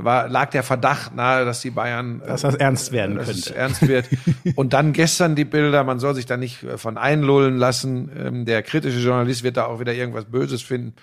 [0.00, 3.58] war, lag der Verdacht nahe, dass die Bayern Dass das ernst werden dass es könnte.
[3.58, 4.06] ernst wird.
[4.54, 8.10] Und dann gestern die Bilder, man soll sich da nicht äh, von einlullen lassen.
[8.16, 10.94] Ähm, Der kritische Journalist wird da auch wieder irgendwas Böses finden.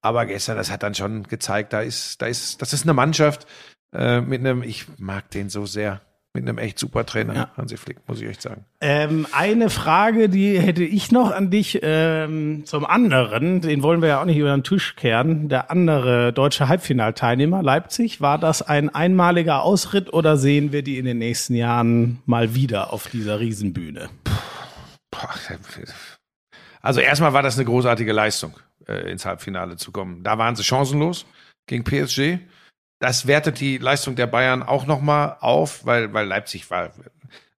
[0.00, 3.46] Aber gestern, das hat dann schon gezeigt, da ist, da ist, das ist eine Mannschaft
[3.92, 6.00] äh, mit einem, ich mag den so sehr,
[6.40, 7.50] mit einem echt super Trainer, Ja.
[7.56, 8.64] Hansi Flick, muss ich echt sagen.
[8.80, 13.60] Ähm, eine Frage, die hätte ich noch an dich ähm, zum anderen.
[13.60, 15.48] Den wollen wir ja auch nicht über den Tisch kehren.
[15.48, 21.04] Der andere deutsche Halbfinalteilnehmer, Leipzig, war das ein einmaliger Ausritt oder sehen wir die in
[21.04, 24.08] den nächsten Jahren mal wieder auf dieser Riesenbühne?
[26.80, 28.54] Also erstmal war das eine großartige Leistung,
[28.86, 30.22] äh, ins Halbfinale zu kommen.
[30.22, 31.26] Da waren sie chancenlos
[31.66, 32.38] gegen PSG.
[32.98, 36.90] Das wertet die Leistung der Bayern auch nochmal auf, weil, weil Leipzig war,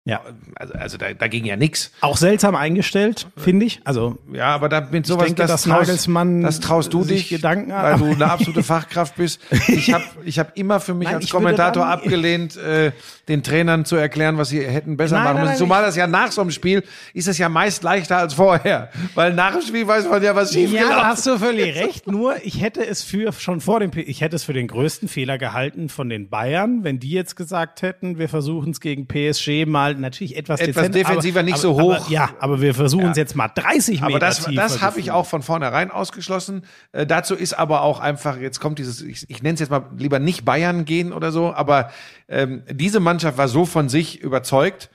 [0.10, 0.22] Ja.
[0.56, 1.92] also, also da, da ging ja nix.
[2.02, 3.80] Auch seltsam eingestellt, finde ich.
[3.86, 6.10] Also Ja, aber da mit sowas, denke, dass traust,
[6.44, 9.40] das traust du dich, Gedanken weil du eine absolute Fachkraft bist.
[9.68, 12.92] Ich habe ich hab immer für mich Nein, als Kommentator dann- abgelehnt, äh,
[13.28, 15.48] den Trainern zu erklären, was sie hätten besser Nein, machen müssen.
[15.50, 16.84] nein, Zumal das ja nach so einem Spiel
[17.14, 20.52] ist es ja meist leichter als vorher, weil nach dem Spiel weiß man ja, was
[20.54, 22.08] schief Ja, da hast du völlig recht.
[22.08, 25.38] Nur ich hätte es für schon vor dem, ich hätte es für den größten Fehler
[25.38, 29.94] gehalten von den Bayern, wenn die jetzt gesagt hätten, wir versuchen es gegen PSG mal
[30.00, 32.06] natürlich etwas, Etwas dezent, defensiver, aber, nicht so hoch.
[32.06, 35.12] Aber, ja, aber wir versuchen es jetzt mal 30 Meter Aber das, das habe ich
[35.12, 36.64] auch von vornherein ausgeschlossen.
[36.92, 39.86] Äh, dazu ist aber auch einfach, jetzt kommt dieses, ich, ich nenne es jetzt mal
[39.98, 41.92] lieber nicht Bayern gehen oder so, aber
[42.28, 44.90] ähm, diese Mannschaft war so von sich überzeugt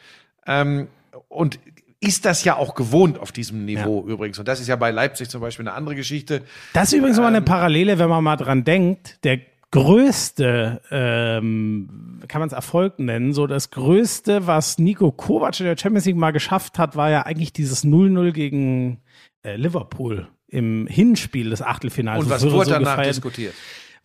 [0.47, 0.89] ähm,
[1.29, 1.59] und
[2.01, 4.39] ist das ja auch gewohnt auf diesem Niveau übrigens.
[4.39, 6.43] Und das ist ja bei Leipzig zum Beispiel eine andere Geschichte.
[6.75, 9.25] Das ist übrigens mal Ähm, eine Parallele, wenn man mal dran denkt.
[9.25, 9.39] Der
[9.75, 15.77] größte, ähm, kann man es Erfolg nennen, so das größte, was Nico Kovac in der
[15.77, 19.01] Champions League mal geschafft hat, war ja eigentlich dieses 0-0 gegen
[19.43, 22.23] äh, Liverpool im Hinspiel des Achtelfinals.
[22.23, 23.55] Und was wurde so danach gefeiert, diskutiert?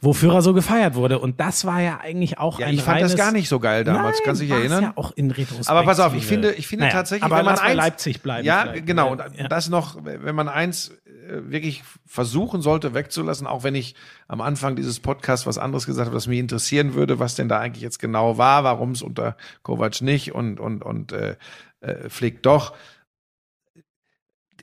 [0.02, 1.20] wofür er so gefeiert wurde.
[1.20, 3.60] Und das war ja eigentlich auch Ja, ein ich fand das reines, gar nicht so
[3.60, 4.18] geil damals.
[4.18, 4.84] Nein, Kannst du dich erinnern?
[4.84, 5.70] Ja auch in Retrospektive.
[5.70, 8.46] Aber pass auf, ich finde, ich finde Naja, tatsächlich, aber wenn man eins, Leipzig bleiben.
[8.48, 9.12] Ja, genau.
[9.12, 9.48] Und Ja.
[9.48, 10.92] das noch, wenn man eins
[11.30, 13.96] wirklich versuchen sollte wegzulassen, auch wenn ich
[14.28, 17.60] am Anfang dieses Podcasts was anderes gesagt habe, was mich interessieren würde, was denn da
[17.60, 21.36] eigentlich jetzt genau war, warum es unter Kovac nicht und und und äh,
[21.82, 22.76] äh, Flick doch.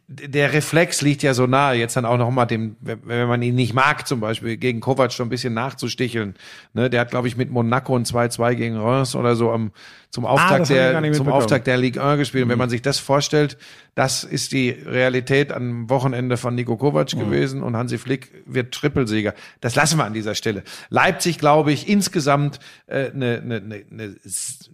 [0.08, 3.42] Der Reflex liegt ja so nahe, jetzt dann auch noch mal dem, wenn wenn man
[3.42, 6.34] ihn nicht mag, zum Beispiel gegen Kovac schon ein bisschen nachzusticheln.
[6.74, 9.72] Ne, der hat, glaube ich, mit Monaco ein 2-2 gegen Reims oder so am,
[10.10, 11.28] zum Ah, Auftakt ich der, zum.
[11.28, 12.42] Auftakt der Ligue 1 gespielt.
[12.44, 12.52] Und Mhm.
[12.52, 13.58] wenn man sich das vorstellt,
[13.94, 17.18] das ist die Realität am Wochenende von Nico Kovac Mhm.
[17.18, 19.34] gewesen und Hansi Flick wird Trippelsieger.
[19.60, 20.62] Das lassen wir an dieser Stelle.
[20.90, 24.16] Leipzig, glaube ich, insgesamt äh, eine, eine, eine, eine,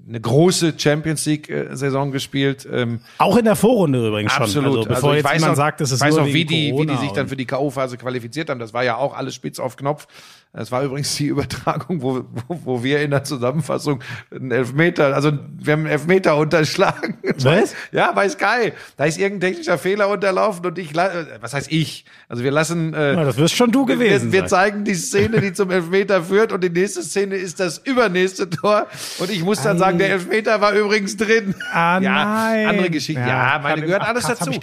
[0.09, 2.69] eine große Champions League-Saison gespielt.
[2.71, 4.43] Ähm, Auch in der Vorrunde übrigens schon.
[4.45, 4.77] Absolut.
[4.79, 6.73] Also, bevor ich jetzt weiß jemand noch, sagt, das ist weiß nur noch, wie die,
[6.77, 8.61] wie die sich dann für die K.O.-Phase qualifiziert haben.
[8.61, 10.07] Das war ja auch alles spitz auf Knopf.
[10.55, 14.01] Das war übrigens die Übertragung, wo, wo, wo wir in der Zusammenfassung
[14.31, 17.17] einen Elfmeter, also wir haben einen Elfmeter unterschlagen.
[17.43, 17.75] Was?
[17.91, 18.73] Ja, bei Sky.
[18.99, 22.05] Da ist irgendein technischer Fehler unterlaufen und ich, was heißt ich?
[22.29, 25.41] Also wir lassen, äh, Ja, das wirst schon du gewesen wir, wir zeigen die Szene,
[25.41, 28.89] die zum Elfmeter führt und die nächste Szene ist das übernächste Tor
[29.21, 29.79] und ich muss dann Ei.
[29.79, 31.55] sagen, der Elfmeter war übrigens drin.
[31.73, 32.67] Ah, ja, nein.
[32.67, 33.23] andere Geschichte.
[33.23, 34.51] Ja, Ja, meine gehört alles dazu.
[34.51, 34.61] nicht-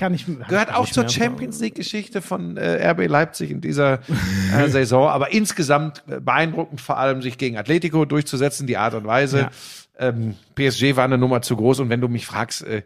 [0.47, 1.09] gehört auch zur.
[1.09, 3.99] Champions League Geschichte von äh, RB Leipzig in dieser
[4.55, 9.05] äh, Saison, aber insgesamt äh, beeindruckend vor allem sich gegen Atletico durchzusetzen, die Art und
[9.05, 9.39] Weise.
[9.39, 9.51] Ja.
[10.07, 12.83] Ähm, PSG war eine Nummer zu groß und wenn du mich fragst, äh,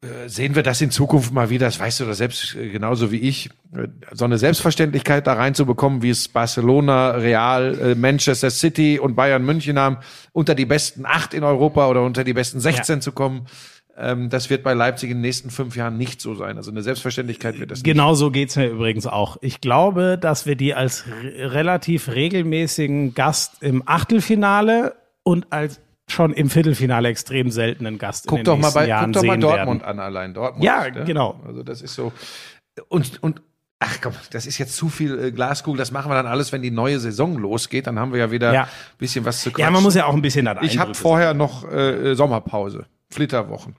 [0.00, 3.10] äh, sehen wir das in Zukunft mal wieder, das weißt du doch selbst äh, genauso
[3.10, 3.50] wie ich,
[4.12, 9.98] so eine Selbstverständlichkeit da reinzubekommen, wie es Barcelona, Real, Manchester City und Bayern München haben,
[10.32, 13.46] unter die besten acht in Europa oder unter die besten 16 zu kommen.
[14.00, 16.56] Ähm, das wird bei Leipzig in den nächsten fünf Jahren nicht so sein.
[16.56, 17.84] Also eine Selbstverständlichkeit wird das nicht.
[17.84, 19.38] Genau so geht's mir übrigens auch.
[19.40, 24.94] Ich glaube, dass wir die als re relativ regelmäßigen Gast im Achtelfinale
[25.24, 25.80] und als
[26.10, 29.22] schon im Viertelfinale extrem seltenen Gast in Guck den doch mal nächsten bei, Jahren guck
[29.22, 29.98] doch mal Dortmund werden.
[29.98, 30.32] an allein.
[30.32, 30.64] Dortmund.
[30.64, 31.04] Ja, ne?
[31.04, 31.40] genau.
[31.46, 32.12] Also das ist so.
[32.88, 33.42] Und, und,
[33.80, 35.76] ach komm, das ist jetzt zu viel äh, Glaskugel.
[35.76, 37.86] Das machen wir dann alles, wenn die neue Saison losgeht.
[37.88, 38.62] Dann haben wir ja wieder Ja.
[38.62, 38.68] ein
[38.98, 39.64] bisschen was zu quatschen.
[39.64, 43.74] Ja, man muss ja auch ein bisschen das Ich habe vorher noch äh, Sommerpause, Flitterwochen.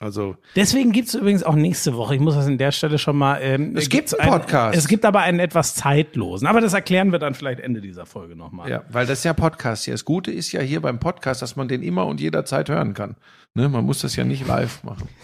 [0.00, 3.38] Also Deswegen gibt's übrigens auch nächste Woche, ich muss das an der Stelle schon mal.
[3.40, 4.76] Ähm, Es gibt einen Podcast.
[4.76, 6.46] es gibt aber einen etwas zeitlosen.
[6.48, 8.68] Aber das erklären wir dann vielleicht Ende dieser Folge nochmal.
[8.68, 9.94] ja, weil das ist ja Podcast hier.
[9.94, 13.16] Das Gute ist ja hier beim Podcast, dass man den immer und jederzeit hören kann.
[13.54, 15.08] Ne, man muss das ja nicht live machen.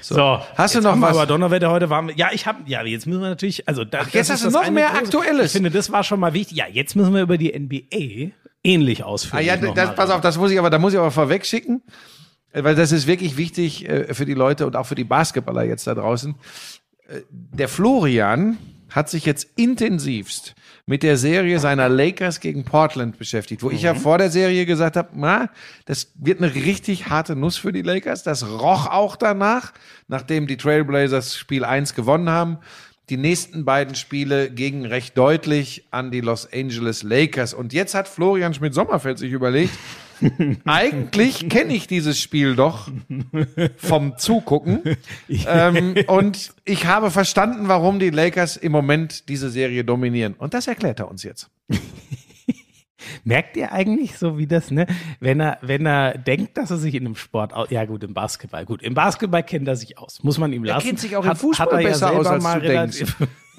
[0.00, 1.10] So, Hast du jetzt noch was?
[1.16, 2.16] Aber Donnerwetter heute waren wir.
[2.16, 2.58] Ja, ich habe.
[2.66, 3.68] Ja, jetzt müssen wir natürlich.
[3.68, 5.46] Also da, jetzt das hast ist du noch mehr große- Aktuelles.
[5.46, 6.56] Ich finde, das war schon mal wichtig.
[6.56, 8.32] Ja, jetzt müssen wir über die NBA
[8.64, 9.44] ähnlich Ah ausführen.
[9.44, 11.82] ja, das, pass auf, das muss ich aber, da muss ich aber vorweg schicken,
[12.52, 15.86] weil das ist wirklich wichtig äh, für die Leute und auch für die Basketballer jetzt
[15.86, 16.34] da draußen.
[17.08, 18.58] Äh, Der Florian
[18.90, 20.54] hat sich jetzt intensivst
[20.86, 24.96] mit der Serie seiner Lakers gegen Portland beschäftigt, wo ich ja vor der Serie gesagt
[24.96, 25.50] habe, na,
[25.84, 28.24] das wird eine richtig harte Nuss für die Lakers.
[28.24, 29.72] Das roch auch danach,
[30.08, 32.58] nachdem die Trailblazers Spiel 1 gewonnen haben.
[33.10, 37.54] Die nächsten beiden Spiele gingen recht deutlich an die Los Angeles Lakers.
[37.54, 39.76] Und jetzt hat Florian Schmidt-Sommerfeld sich überlegt,
[40.66, 42.90] eigentlich kenne ich dieses Spiel doch
[43.76, 44.80] vom Zugucken.
[45.46, 50.34] ähm, und ich habe verstanden, warum die Lakers im Moment diese Serie dominieren.
[50.34, 51.50] Und das erklärt er uns jetzt.
[53.24, 54.86] Merkt ihr eigentlich so, wie das, ne?
[55.20, 58.12] Wenn er, wenn er denkt, dass er sich in einem Sport, au- ja gut, im
[58.14, 60.86] Basketball, gut, im Basketball kennt er sich aus, muss man ihm Er lassen.
[60.86, 62.68] kennt sich auch Hat- im Fußball hat er ja besser aus, selber als mal du
[62.68, 63.04] denkst.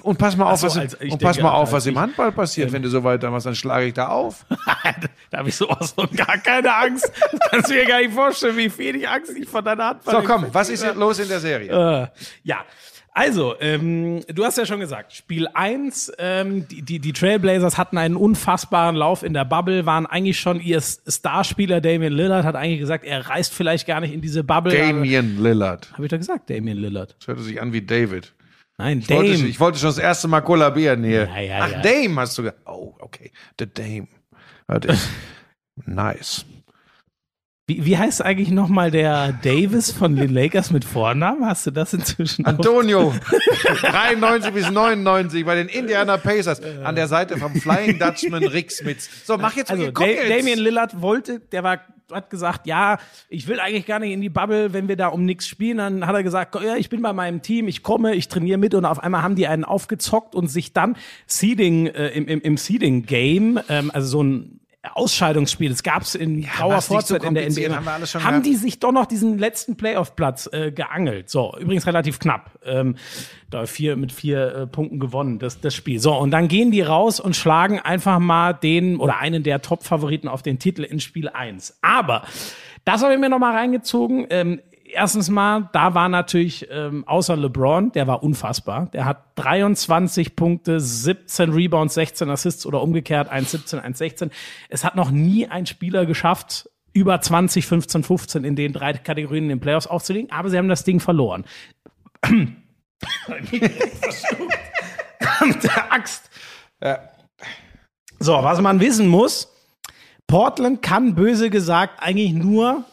[0.02, 1.94] Und pass mal auf, so, was, als- ich und pass denke, mal auf, was im
[1.94, 4.44] ich- Handball passiert, wenn du so weiter machst, dann schlage ich da auf.
[5.30, 7.10] da habe ich sowas von gar keine Angst.
[7.30, 10.20] Das kannst du dir gar nicht vorstellen, wie wenig Angst ich von deiner Hand So,
[10.22, 11.70] komm, was ist jetzt los in der Serie?
[11.70, 12.08] Äh,
[12.44, 12.64] ja.
[13.14, 17.98] Also, ähm, du hast ja schon gesagt, Spiel 1, ähm, die, die, die Trailblazers hatten
[17.98, 22.80] einen unfassbaren Lauf in der Bubble, waren eigentlich schon ihr Starspieler Damian Lillard, hat eigentlich
[22.80, 24.72] gesagt, er reist vielleicht gar nicht in diese Bubble.
[24.74, 25.92] Damian Lillard.
[25.92, 27.14] Habe ich doch gesagt, Damian Lillard.
[27.18, 28.32] Das hörte sich an wie David.
[28.82, 29.48] Nein, Ich wollte, Dame.
[29.48, 31.28] ich wollte schon das erste Mal kollabieren hier.
[31.28, 31.82] Ja, ja, Ach, ja.
[31.82, 32.60] Dame hast du gesagt.
[32.66, 33.30] Oh, okay.
[33.58, 34.08] The Dame.
[35.86, 36.44] Nice.
[37.68, 41.46] Wie, wie heißt eigentlich nochmal der Davis von den Lakers mit Vornamen?
[41.46, 42.44] Hast du das inzwischen?
[42.44, 43.14] Antonio,
[43.82, 49.08] 93 bis 99 bei den Indiana Pacers an der Seite vom Flying Dutchman Rick Smith.
[49.24, 50.28] So, mach jetzt Also komm jetzt.
[50.28, 51.78] Damian Lillard wollte, der war,
[52.10, 52.98] hat gesagt, ja,
[53.28, 55.78] ich will eigentlich gar nicht in die Bubble, wenn wir da um nichts spielen.
[55.78, 58.74] Dann hat er gesagt, ja, ich bin bei meinem Team, ich komme, ich trainiere mit
[58.74, 60.96] und auf einmal haben die einen aufgezockt und sich dann
[61.28, 64.58] Seeding äh, im, im, im Seeding Game, ähm, also so ein
[64.94, 67.76] Ausscheidungsspiel, das gab's in grauer mach's nicht so Vorzeit in der NBA.
[67.76, 68.46] haben haben gehabt.
[68.46, 71.30] die sich doch noch diesen letzten Playoff-Platz äh, geangelt.
[71.30, 72.50] So, übrigens relativ knapp.
[72.64, 72.96] Ähm,
[73.48, 76.00] da vier mit vier äh, Punkten gewonnen, das, das Spiel.
[76.00, 80.26] So, und dann gehen die raus und schlagen einfach mal den oder einen der Top-Favoriten
[80.26, 81.78] auf den Titel in Spiel 1.
[81.82, 82.24] Aber
[82.84, 84.26] das habe ich mir noch mal reingezogen.
[84.30, 84.60] Ähm,
[84.94, 88.86] Erstens mal, da war natürlich ähm, außer LeBron, der war unfassbar.
[88.92, 94.30] Der hat 23 Punkte, 17 Rebounds, 16 Assists oder umgekehrt 1,17, 1,16.
[94.68, 99.44] Es hat noch nie ein Spieler geschafft, über 20, 15, 15 in den drei Kategorien
[99.44, 101.44] in den Playoffs aufzulegen, aber sie haben das Ding verloren.
[105.62, 106.30] Der Axt.
[108.18, 109.48] So, was man wissen muss,
[110.26, 112.84] Portland kann böse gesagt eigentlich nur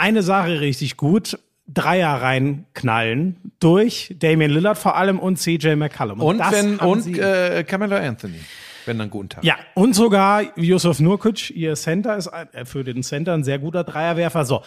[0.00, 1.38] eine Sache richtig gut.
[1.72, 6.20] Dreier reinknallen durch Damian Lillard vor allem und CJ McCollum.
[6.20, 8.40] Und, das wenn, und sie- äh, Camelo Anthony,
[8.86, 9.44] wenn dann guten Tag.
[9.44, 13.84] ja, und sogar Yusuf Nurkic, ihr Center, ist äh, für den Center ein sehr guter
[13.84, 14.44] Dreierwerfer.
[14.44, 14.62] So,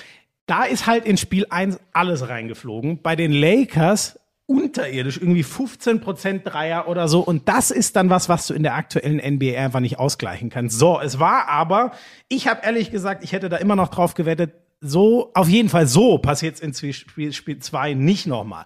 [0.45, 3.01] da ist halt in Spiel 1 alles reingeflogen.
[3.01, 7.21] Bei den Lakers unterirdisch, irgendwie 15% Dreier oder so.
[7.21, 10.77] Und das ist dann was, was du in der aktuellen NBA einfach nicht ausgleichen kannst.
[10.79, 11.91] So, es war aber,
[12.29, 14.51] ich habe ehrlich gesagt, ich hätte da immer noch drauf gewettet,
[14.83, 18.65] so, auf jeden Fall so passiert es in Spiel, Spiel 2 nicht nochmal.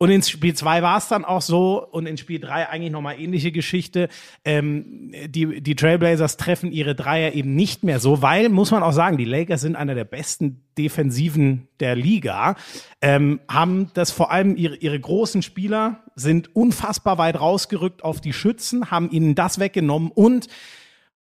[0.00, 3.18] Und in Spiel 2 war es dann auch so und in Spiel 3 eigentlich nochmal
[3.18, 4.08] ähnliche Geschichte.
[4.44, 8.92] Ähm, die, die Trailblazers treffen ihre Dreier eben nicht mehr so, weil, muss man auch
[8.92, 12.54] sagen, die Lakers sind einer der besten Defensiven der Liga,
[13.02, 18.32] ähm, haben das vor allem ihre, ihre großen Spieler sind unfassbar weit rausgerückt auf die
[18.32, 20.46] Schützen, haben ihnen das weggenommen und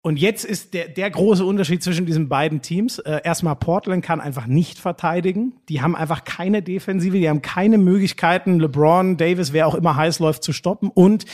[0.04, 2.98] und jetzt ist der, der große Unterschied zwischen diesen beiden Teams.
[2.98, 5.54] Äh, erstmal, Portland kann einfach nicht verteidigen.
[5.70, 10.18] Die haben einfach keine Defensive, die haben keine Möglichkeiten, LeBron, Davis, wer auch immer heiß
[10.18, 10.90] läuft, zu stoppen.
[10.90, 11.26] Und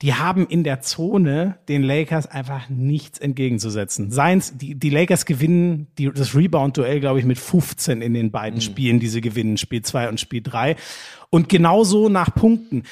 [0.00, 4.10] die haben in der Zone den Lakers einfach nichts entgegenzusetzen.
[4.10, 8.62] Seins, die, die Lakers gewinnen die, das Rebound-Duell, glaube ich, mit 15 in den beiden
[8.62, 10.76] Spielen, die sie gewinnen, Spiel 2 und Spiel 3.
[11.28, 12.84] Und genauso nach Punkten.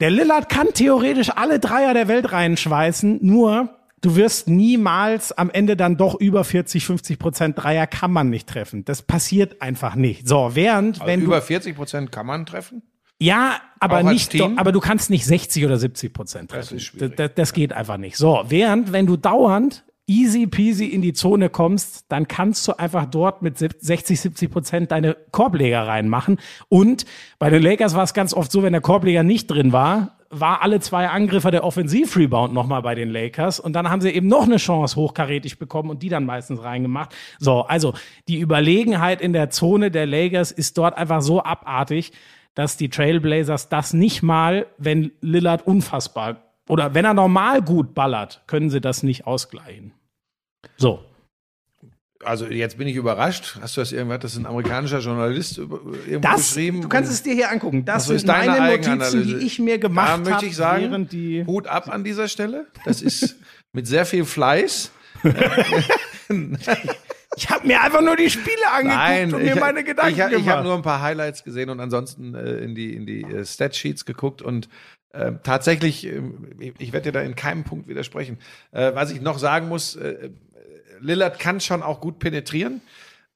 [0.00, 3.70] Der Lillard kann theoretisch alle Dreier der Welt reinschweißen, nur
[4.02, 8.48] du wirst niemals am Ende dann doch über 40, 50 Prozent Dreier kann man nicht
[8.48, 8.84] treffen.
[8.84, 10.28] Das passiert einfach nicht.
[10.28, 12.82] So, während, wenn Also Über du, 40 Prozent kann man treffen.
[13.18, 16.76] ja, aber Auch nicht, do, aber du kannst nicht 60 oder 70 Prozent treffen.
[16.76, 17.16] ist schwierig.
[17.16, 18.16] Das, das geht einfach nicht.
[18.16, 23.06] So, während, wenn du dauernd easy peasy in die Zone kommst, dann kannst du einfach
[23.06, 26.38] dort mit 60, 70 Prozent deine Korbleger reinmachen.
[26.68, 27.06] Und
[27.38, 30.62] bei den Lakers war es ganz oft so, wenn der Korbleger nicht drin war, war
[30.62, 33.60] alle zwei Angriffe der Offensiv-Rebound nochmal bei den Lakers.
[33.60, 37.14] Und dann haben sie eben noch eine Chance hochkarätig bekommen und die dann meistens reingemacht.
[37.38, 37.92] So, also
[38.28, 42.12] die Überlegenheit in der Zone der Lakers ist dort einfach so abartig,
[42.54, 48.42] dass die Trailblazers das nicht mal, wenn Lillard unfassbar oder wenn er normal gut ballert,
[48.46, 49.92] können sie das nicht ausgleichen.
[50.76, 51.00] So.
[52.24, 53.58] Also jetzt bin ich überrascht.
[53.60, 56.82] Hast du das irgendwas, das ist ein amerikanischer Journalist irgendwo Das, geschrieben?
[56.82, 57.84] du kannst es dir hier angucken.
[57.84, 61.12] Das so sind meine Notizen, die ich mir gemacht da habe, möchte ich sagen, während
[61.12, 62.66] die Hut ab an dieser Stelle.
[62.84, 63.36] Das ist
[63.72, 64.90] mit sehr viel Fleiß.
[67.36, 70.18] Ich habe mir einfach nur die Spiele angeguckt Nein, und mir ich, meine Gedanken ich,
[70.18, 70.48] ich, ich gemacht.
[70.48, 74.04] habe nur ein paar Highlights gesehen und ansonsten äh, in die, in die äh, Stat-Sheets
[74.04, 74.68] geguckt und
[75.12, 76.20] äh, tatsächlich, äh,
[76.58, 78.38] ich, ich werde dir da in keinem Punkt widersprechen.
[78.70, 80.28] Äh, was ich noch sagen muss, äh,
[81.02, 82.80] Lillard kann schon auch gut penetrieren.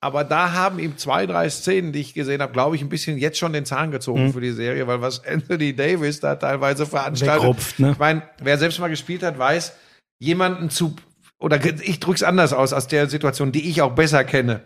[0.01, 3.17] Aber da haben ihm zwei, drei Szenen, die ich gesehen habe, glaube ich, ein bisschen
[3.17, 7.43] jetzt schon den Zahn gezogen für die Serie, weil was Anthony Davis da teilweise veranstaltet.
[7.43, 7.93] Wegrupft, ne?
[7.93, 9.73] Ich meine, wer selbst mal gespielt hat, weiß,
[10.19, 10.95] jemanden zu,
[11.39, 14.61] oder ich drück's anders aus, aus der Situation, die ich auch besser kenne.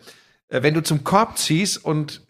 [0.48, 2.22] Äh, Wenn du zum Korb ziehst und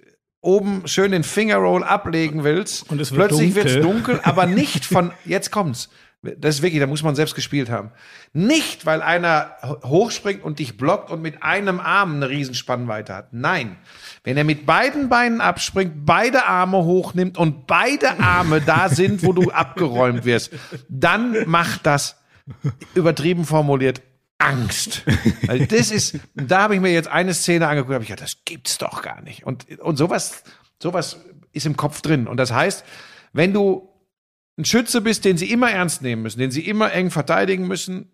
[0.42, 3.64] oben schön den Fingerroll ablegen willst, Und es wird plötzlich dunkel.
[3.74, 5.88] wird's dunkel, aber nicht von, jetzt kommt's.
[6.22, 7.92] Das ist wirklich, da muss man selbst gespielt haben.
[8.34, 13.32] Nicht, weil einer ho- hochspringt und dich blockt und mit einem Arm eine Riesenspannweite hat.
[13.32, 13.76] Nein.
[14.22, 19.32] Wenn er mit beiden Beinen abspringt, beide Arme hochnimmt und beide Arme da sind, wo
[19.32, 20.52] du abgeräumt wirst,
[20.90, 22.16] dann macht das
[22.94, 24.02] übertrieben formuliert
[24.36, 25.04] Angst.
[25.46, 28.44] Weil das ist, da habe ich mir jetzt eine Szene angeguckt, habe ich gedacht, das
[28.44, 29.46] gibt's doch gar nicht.
[29.46, 30.42] Und, und sowas,
[30.82, 31.18] sowas
[31.52, 32.26] ist im Kopf drin.
[32.26, 32.84] Und das heißt,
[33.32, 33.89] wenn du
[34.60, 38.10] ein Schütze bist, den sie immer ernst nehmen müssen, den sie immer eng verteidigen müssen,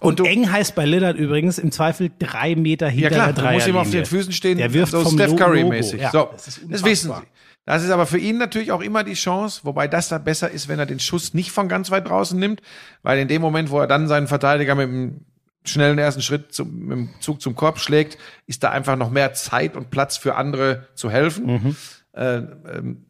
[0.00, 3.44] Und, du- eng heißt bei Lillard übrigens im Zweifel drei Meter ja hinter klar, der
[3.44, 4.02] du musst ihm auf Dreierlinie.
[4.02, 6.00] den Füßen stehen, Der wirft so vom Steph Curry-mäßig.
[6.00, 7.22] Ja, so, das das, wissen sie.
[7.66, 10.68] Das ist aber für ihn natürlich auch immer die Chance, wobei das da besser ist,
[10.68, 12.60] wenn er den Schuss nicht von ganz weit draußen nimmt,
[13.02, 15.20] weil in dem Moment, wo er dann seinen Verteidiger mit dem
[15.64, 19.32] schnellen ersten Schritt zum, mit dem Zug zum Korb schlägt, ist da einfach noch mehr
[19.32, 21.46] Zeit und Platz für andere zu helfen.
[21.46, 21.76] Mhm.
[22.12, 23.06] Äh, ähm,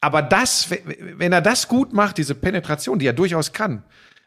[0.00, 3.82] aber das, wenn er das gut macht, diese Penetration, die er durchaus kann,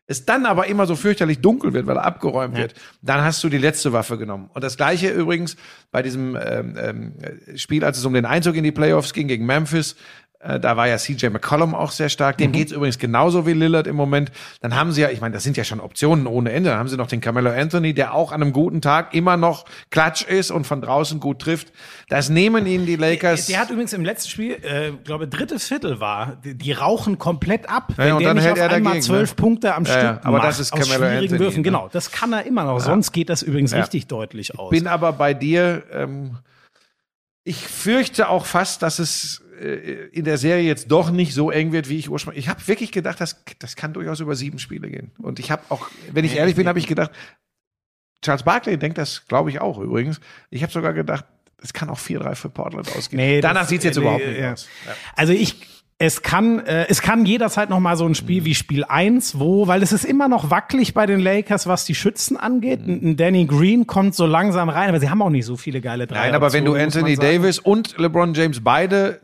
[0.08, 3.50] es dann aber immer so fürchterlich dunkel wird, weil er abgeräumt wird, dann hast du
[3.50, 4.50] die letzte Waffe genommen.
[4.54, 5.56] Und das gleiche übrigens
[5.92, 9.46] bei diesem ähm, ähm, Spiel, als es um den Einzug in die Playoffs ging gegen
[9.46, 9.96] Memphis,
[10.60, 12.38] da war ja CJ McCollum auch sehr stark.
[12.38, 14.32] Dem geht's übrigens genauso wie Lillard im Moment.
[14.62, 16.72] Dann haben sie ja, ich meine, das sind ja schon Optionen ohne Ende.
[16.72, 19.66] Dann haben sie noch den Carmelo Anthony, der auch an einem guten Tag immer noch
[19.90, 21.72] klatsch ist und von draußen gut trifft.
[22.10, 23.46] Das nehmen ihnen die Lakers.
[23.48, 27.70] Der hat übrigens im letzten Spiel, äh, glaube dritte Viertel war, die, die rauchen komplett
[27.70, 27.94] ab.
[27.98, 29.36] Ja, und der dann nicht hält auf er einmal dagegen, zwölf ne?
[29.36, 31.58] Punkte am Ja, Stück ja, aber macht, das ist Carmelo schwierigen Anthony, Würfen.
[31.58, 31.64] ne?
[31.64, 32.80] Genau, das kann er immer noch.
[32.80, 34.72] Sonst geht das übrigens richtig deutlich aus.
[34.72, 35.84] bin aber bei dir.
[35.92, 36.38] Ähm,
[37.44, 41.72] ich fürchte auch fast, dass es äh, in der Serie jetzt doch nicht so eng
[41.72, 42.46] wird, wie ich ursprünglich.
[42.46, 45.12] Ich habe wirklich gedacht, das, das kann durchaus über sieben Spiele gehen.
[45.20, 47.12] Und ich habe auch, wenn ich ehrlich bin, habe ich gedacht,
[48.24, 50.20] Charles Barkley denkt das, glaube ich auch übrigens.
[50.50, 51.26] Ich habe sogar gedacht,
[51.62, 53.22] es kann auch 4-3 für Portland ausgehen.
[53.22, 54.54] Nee, Danach sieht es jetzt äh, überhaupt nee, nicht ja.
[54.54, 54.68] aus.
[55.16, 55.56] Also ich,
[56.04, 59.68] es kann, äh, es kann jederzeit noch mal so ein Spiel wie Spiel 1, wo,
[59.68, 62.86] weil es ist immer noch wackelig bei den Lakers, was die Schützen angeht.
[62.86, 62.94] Mhm.
[62.94, 65.80] Ein ein Danny Green kommt so langsam rein, aber sie haben auch nicht so viele
[65.80, 66.22] geile Dreier.
[66.24, 69.22] Nein, aber wenn du Anthony Davis und LeBron James beide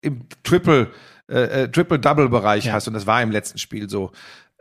[0.00, 0.88] im Triple,
[1.28, 4.12] äh, äh, Triple-Double-Bereich hast, und das war im letzten Spiel so,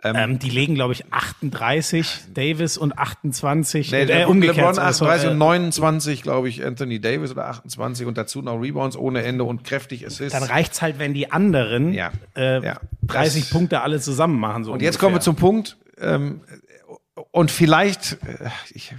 [0.04, 3.92] ähm, die legen, glaube ich, 38, Davis und 28.
[3.92, 4.58] Nee, äh, umgekehrt.
[4.58, 8.62] LeBron also, 38 äh, und 29, glaube ich, Anthony Davis oder 28 und dazu noch
[8.62, 10.38] Rebounds ohne Ende und kräftig Assists.
[10.40, 12.12] dann reicht's halt, wenn die anderen Ja.
[12.36, 12.80] Äh, Ja.
[13.04, 14.64] 30 Das- Punkte alle zusammen machen.
[14.66, 16.42] So und jetzt kommen wir zum Punkt, ähm,
[17.32, 18.94] und vielleicht, äh, ich,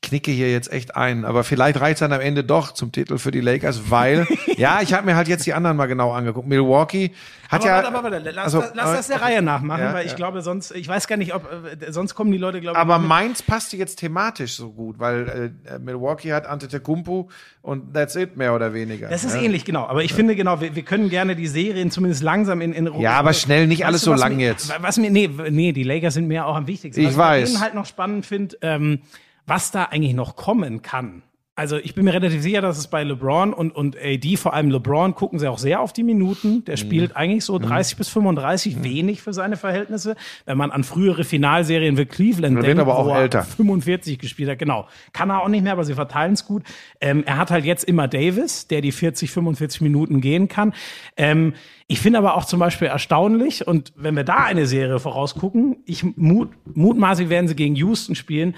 [0.00, 3.18] ich knicke hier jetzt echt ein, aber vielleicht reicht dann am Ende doch zum Titel
[3.18, 4.26] für die Lakers, weil,
[4.56, 6.46] ja, ich habe mir halt jetzt die anderen mal genau angeguckt.
[6.46, 7.10] Milwaukee
[7.48, 7.74] hat aber ja.
[7.82, 10.12] warte, warte, warte, lass, also, das, lass aber- das der Reihe nachmachen, Ja, weil ich
[10.12, 10.16] ja.
[10.16, 12.98] glaube sonst, ich weiß gar nicht, ob, äh, sonst kommen die Leute, glaube ich, Aber
[12.98, 17.28] Mainz passte jetzt thematisch so gut, weil äh, Milwaukee hat Antetokounmpo
[17.62, 19.08] und that's it, mehr oder weniger.
[19.08, 19.42] Das ist ja.
[19.42, 19.86] ähnlich, genau.
[19.86, 23.02] Aber ich finde, genau, wir, wir können gerne die Serien zumindest langsam in, in Ruhe.
[23.02, 24.72] Ja, aber schnell, nicht alles so was lang mir, jetzt.
[24.80, 27.00] Was mir, nee, nee, die Lakers sind mir auch am wichtigsten.
[27.00, 27.38] Ich was weiß.
[27.40, 29.00] ich bei denen halt noch spannend finde, ähm,
[29.48, 31.22] was da eigentlich noch kommen kann.
[31.58, 34.70] Also ich bin mir relativ sicher, dass es bei LeBron und, und AD, vor allem
[34.70, 36.58] LeBron, gucken sie auch sehr auf die Minuten.
[36.58, 36.64] Mhm.
[36.66, 40.14] Der spielt eigentlich so 30 bis 35, wenig für seine Verhältnisse.
[40.46, 43.42] Wenn man an frühere Finalserien wie Cleveland denkt, aber auch wo er älter.
[43.42, 44.86] 45 gespielt hat, genau.
[45.12, 46.62] Kann er auch nicht mehr, aber sie verteilen es gut.
[47.00, 50.72] Ähm, er hat halt jetzt immer Davis, der die 40, 45 Minuten gehen kann.
[51.16, 51.54] Ähm,
[51.88, 56.04] ich finde aber auch zum Beispiel erstaunlich, und wenn wir da eine Serie vorausgucken, ich
[56.04, 58.54] mut, mutmaßlich werden sie gegen Houston spielen,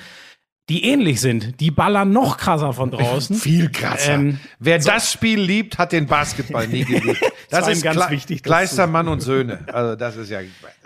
[0.71, 1.61] die ähnlich sind.
[1.61, 3.37] Die ballern noch krasser von draußen.
[3.37, 4.15] Viel krasser.
[4.15, 7.21] Ähm, Wer das Spiel liebt, hat den Basketball nie geliebt.
[7.51, 9.59] Das, ihm ist ganz Kle- wichtig, das Kleister Mann und Söhne.
[9.73, 10.39] Also das ist ja.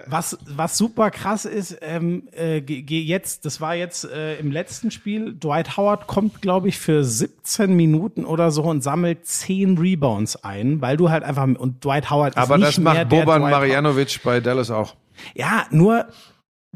[0.07, 5.35] Was, was super krass ist, ähm, äh, jetzt, das war jetzt äh, im letzten Spiel,
[5.35, 10.81] Dwight Howard kommt, glaube ich, für 17 Minuten oder so und sammelt 10 Rebounds ein,
[10.81, 13.43] weil du halt einfach, und Dwight Howard ist Aber nicht das mehr macht Boban.
[13.43, 14.95] Marjanovic bei Dallas auch.
[15.35, 16.07] Ja, nur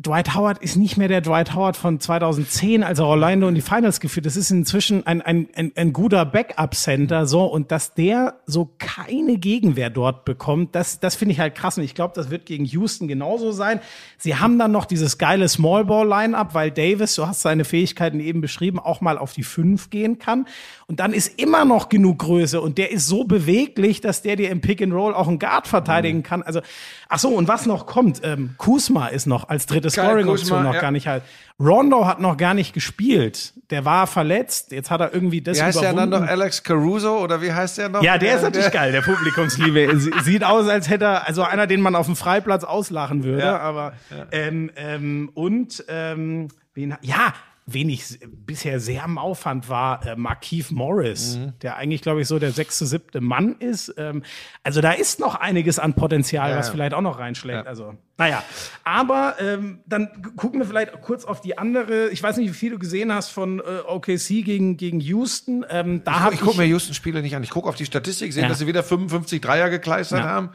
[0.00, 3.60] Dwight Howard ist nicht mehr der Dwight Howard von 2010, als er Orlando in die
[3.60, 4.26] Finals geführt.
[4.26, 7.44] Das ist inzwischen ein, ein, ein, ein guter Backup-Center, so.
[7.44, 11.78] Und dass der so keine Gegenwehr dort bekommt, das, das finde ich halt krass.
[11.78, 13.80] Und ich glaube, das wird gegen Houston genauso sein.
[14.18, 18.78] Sie haben dann noch dieses geile Small-Ball-Line-Up, weil Davis, du hast seine Fähigkeiten eben beschrieben,
[18.78, 20.46] auch mal auf die fünf gehen kann.
[20.86, 24.50] Und dann ist immer noch genug Größe und der ist so beweglich, dass der dir
[24.50, 26.42] im Pick and Roll auch einen Guard verteidigen kann.
[26.42, 26.60] Also,
[27.08, 30.80] ach so, und was noch kommt, ähm, Kusma ist noch als dritte Scoring-Option noch ja.
[30.80, 31.22] gar nicht halt.
[31.60, 33.52] Rondo hat noch gar nicht gespielt.
[33.70, 34.70] Der war verletzt.
[34.72, 36.12] Jetzt hat er irgendwie das Wie heißt der überwunden.
[36.12, 36.28] dann noch?
[36.28, 38.02] Alex Caruso oder wie heißt der noch?
[38.02, 39.90] Ja, der ist Äh, natürlich geil, der Publikumsliebe.
[39.98, 43.42] Sie- Sieht aus, als hätte er, also einer, den man auf dem Freiplatz auslachen würde.
[43.42, 43.58] Ja.
[43.58, 43.92] Aber
[44.30, 47.34] ähm, ähm, und ähm, wen, ja,
[47.70, 51.52] wen ich s- bisher sehr mau fand, war äh, Markeith Morris, Mhm.
[51.62, 53.94] der eigentlich, glaube ich, so der sechste, siebte Mann ist.
[53.98, 54.22] Ähm,
[54.62, 56.72] also da ist noch einiges an Potenzial, was ja.
[56.72, 57.66] vielleicht auch noch reinschlägt.
[57.66, 58.42] Also, naja.
[58.84, 62.08] Aber ähm, dann gucken wir vielleicht kurz auf die andere.
[62.08, 65.64] Ich weiß nicht, wie viel du gesehen hast von äh, OKC gegen, gegen Houston.
[65.68, 67.42] Ähm, da hab Ich gucke mir Houston-Spiele nicht an.
[67.44, 68.48] Ich gucke auf die Statistik, sehe, Ja.
[68.48, 70.26] dass sie wieder 55 Dreier gekleistert Ja.
[70.28, 70.50] haben.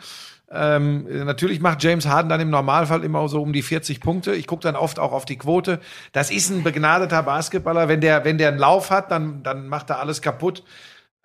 [0.54, 4.36] Ähm, natürlich macht James Harden dann im Normalfall immer so um die 40 Punkte.
[4.36, 5.80] Ich gucke dann oft auch auf die Quote.
[6.12, 7.88] Das ist ein begnadeter Basketballer.
[7.88, 10.64] Wenn der, wenn der einen Lauf hat, dann, dann macht er alles kaputt.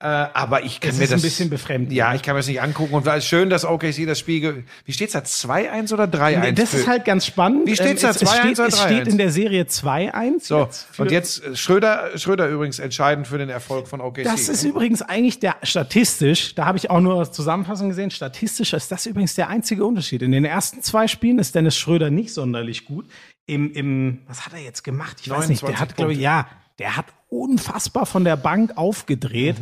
[0.00, 1.92] Äh, aber ich kann Das mir ist ein das bisschen befremdend.
[1.92, 2.94] Ja, ich kann mir das nicht angucken.
[2.94, 4.62] Und es ist schön, dass OKC das Spiel.
[4.84, 5.18] Wie steht's da?
[5.18, 6.52] 2-1 oder 3-1?
[6.52, 7.66] Das ist halt ganz spannend.
[7.66, 8.10] Wie steht's da?
[8.10, 9.10] Ähm, es, es 2-1 steht, oder es steht 3-1?
[9.10, 10.44] in der Serie 2-1.
[10.44, 14.22] So, jetzt und jetzt äh, Schröder, Schröder übrigens entscheidend für den Erfolg von OKC.
[14.22, 18.92] Das ist übrigens eigentlich der statistisch, da habe ich auch nur Zusammenfassung gesehen, statistisch ist
[18.92, 20.22] das übrigens der einzige Unterschied.
[20.22, 23.06] In den ersten zwei Spielen ist Dennis Schröder nicht sonderlich gut.
[23.46, 25.16] Im, im was hat er jetzt gemacht?
[25.22, 26.46] Ich weiß nicht, der 29 hat, glaube ich, ja,
[26.78, 29.56] der hat unfassbar von der Bank aufgedreht.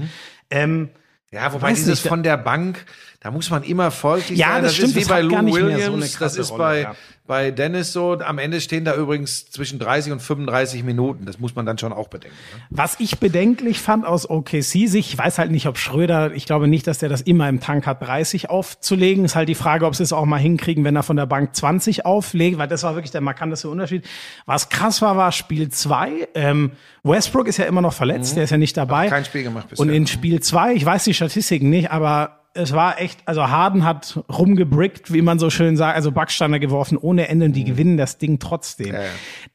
[0.50, 0.90] Ähm,
[1.30, 2.86] Ja, wobei dieses nicht, von der Bank,
[3.20, 4.62] da muss man immer folglich Ja, sein.
[4.62, 6.58] das Das, stimmt, ist wie das bei hat Lou mehr so Williams, das ist Rolle,
[6.62, 6.94] bei, ja.
[7.26, 8.18] bei Dennis so.
[8.18, 11.24] Am Ende stehen da übrigens zwischen 30 und 35 Minuten.
[11.24, 12.36] Das muss man dann schon auch bedenken.
[12.54, 12.60] Ne?
[12.70, 16.68] Was ich bedenklich fand aus OKC sich, ich weiß halt nicht, ob Schröder, ich glaube
[16.68, 19.24] nicht, dass der das immer im Tank hat, 30 aufzulegen.
[19.24, 21.56] Ist halt die Frage, ob sie es auch mal hinkriegen, wenn er von der Bank
[21.56, 24.04] 20 auflegt, weil das war wirklich der markanteste Unterschied.
[24.44, 26.28] Was krass war, war Spiel 2.
[26.34, 29.06] Ähm, Westbrook ist ja immer noch verletzt, der ist ja nicht dabei.
[29.06, 29.10] Mhm.
[29.10, 29.82] kein Spiel gemacht bisher.
[29.82, 33.84] Und in Spiel 2, ich weiß die Statistiken nicht, aber es war echt, also Harden
[33.84, 37.96] hat rumgebrickt, wie man so schön sagt, also Backsteiner geworfen ohne Ende und die gewinnen
[37.96, 38.94] das Ding trotzdem.
[38.94, 39.00] ja.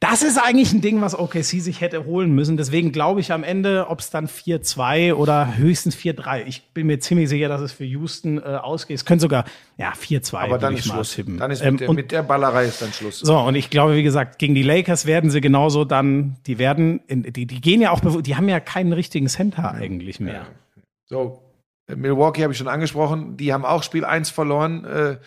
[0.00, 2.56] Das ist eigentlich ein Ding, was OKC sich hätte holen müssen.
[2.56, 6.44] Deswegen glaube ich am Ende, ob es dann 4-2 oder höchstens 4-3.
[6.46, 8.96] Ich bin mir ziemlich sicher, dass es für Houston äh, ausgeht.
[8.96, 9.44] Es könnte sogar,
[9.76, 10.36] ja, 4-2.
[10.36, 11.14] Aber dann ist Schluss.
[11.14, 11.38] tippen.
[11.38, 13.20] Dann ist Ähm, mit, der, und mit der Ballerei ist dann Schluss.
[13.20, 17.00] so, und ich glaube, wie gesagt, gegen die Lakers werden sie genauso dann, die werden,
[17.06, 20.46] in, die, die gehen ja auch, die haben ja keinen richtigen Center eigentlich mehr.
[21.06, 21.51] So, äh,
[21.96, 23.36] Milwaukee habe ich schon angesprochen.
[23.36, 24.84] Die haben auch Spiel 1 verloren.
[24.84, 25.18] Äh,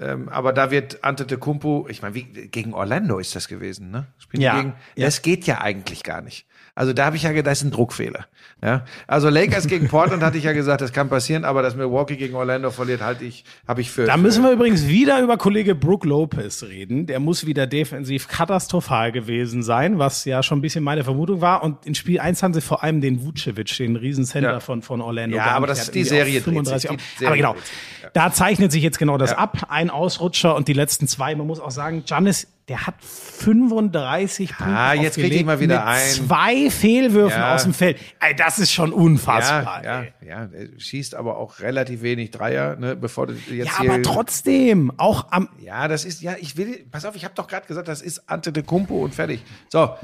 [0.00, 4.06] ähm, aber da wird Antetokounmpo, ich meine, wie gegen Orlando ist das gewesen, ne?
[4.18, 5.06] Spielen die Ja, gegen, ja.
[5.06, 6.46] Das geht ja eigentlich gar nicht.
[6.74, 8.24] Also da habe ich ja gedacht, das ist ein Druckfehler.
[8.64, 8.86] Ja?
[9.06, 12.34] Also Lakers gegen Portland hatte ich ja gesagt, das kann passieren, aber dass Milwaukee gegen
[12.34, 14.06] Orlando verliert, halte ich, habe ich für.
[14.06, 17.06] Da müssen wir übrigens wieder über Kollege Brook Lopez reden.
[17.06, 21.62] Der muss wieder defensiv katastrophal gewesen sein, was ja schon ein bisschen meine Vermutung war.
[21.62, 24.60] Und in Spiel 1 haben sie vor allem den Vucevic, den Riesencenter Ja.
[24.60, 25.36] von, von Orlando.
[25.36, 26.54] Ja, aber das ist die Serie dreht sich.
[26.54, 27.54] 35 Die Serie Aber genau,
[28.02, 28.08] ja.
[28.14, 29.36] da zeichnet sich jetzt genau das Ja.
[29.38, 29.66] ab.
[29.68, 31.34] Ein Ausrutscher und die letzten zwei.
[31.34, 35.84] Man muss auch sagen, Giannis, der hat 35 Punkte Ah, jetzt krieg ich mal wieder
[35.84, 36.00] ein.
[36.08, 37.54] zwei Fehlwürfen Ja.
[37.54, 37.98] aus dem Feld.
[38.18, 39.84] Ey, das ist schon unfassbar.
[39.84, 40.12] ja, ey.
[40.22, 43.92] ja, ja, er schießt aber auch relativ wenig Dreier, ne, bevor du jetzt ja hier
[43.92, 47.46] aber trotzdem, auch am Ja, das ist, ja, ich will, pass auf, ich habe doch
[47.46, 49.44] gerade gesagt, das ist Antetokounmpo und fertig.
[49.68, 49.94] So,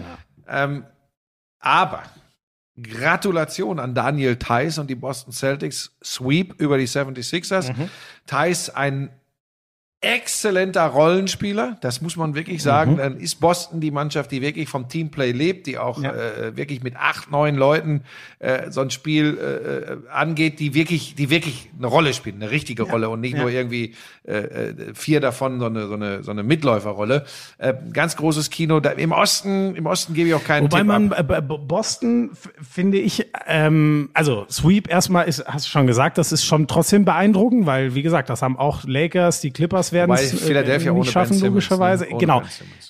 [0.47, 0.85] ähm,
[1.59, 2.03] aber
[2.81, 5.97] Gratulation an Daniel Theiss und die Boston Celtics.
[6.05, 7.73] Sweep über die 76ers.
[7.77, 7.89] Mhm.
[8.27, 9.11] Theiss ein
[10.01, 12.93] exzellenter Rollenspieler, das muss man wirklich sagen.
[12.93, 12.97] Mhm.
[12.99, 16.13] Dann ist Boston die Mannschaft, die wirklich vom Teamplay lebt, die auch Ja.
[16.13, 18.03] äh, wirklich mit acht, neun Leuten
[18.39, 22.85] äh, so ein Spiel äh, angeht, die wirklich, die wirklich eine Rolle spielen, eine richtige
[22.85, 23.43] Rolle und nicht Ja.
[23.43, 23.95] nur irgendwie
[24.25, 27.25] äh, äh, vier davon so eine so eine so eine Mitläuferrolle.
[27.59, 28.79] Äh, ganz großes Kino.
[28.79, 31.09] Da, Im Osten, im Osten gebe ich auch keinen Wobei Tipp man
[31.67, 32.31] Boston
[32.63, 37.05] finde ich, ähm, also Sweep erstmal ist, hast du schon gesagt, das ist schon trotzdem
[37.05, 40.99] beeindruckend, weil wie gesagt, das haben auch Lakers, die Clippers werden Wobei es Philadelphia nicht
[40.99, 42.05] ohne Ben schaffen Simmons, logischerweise.
[42.05, 42.19] ne?
[42.19, 42.43] Genau.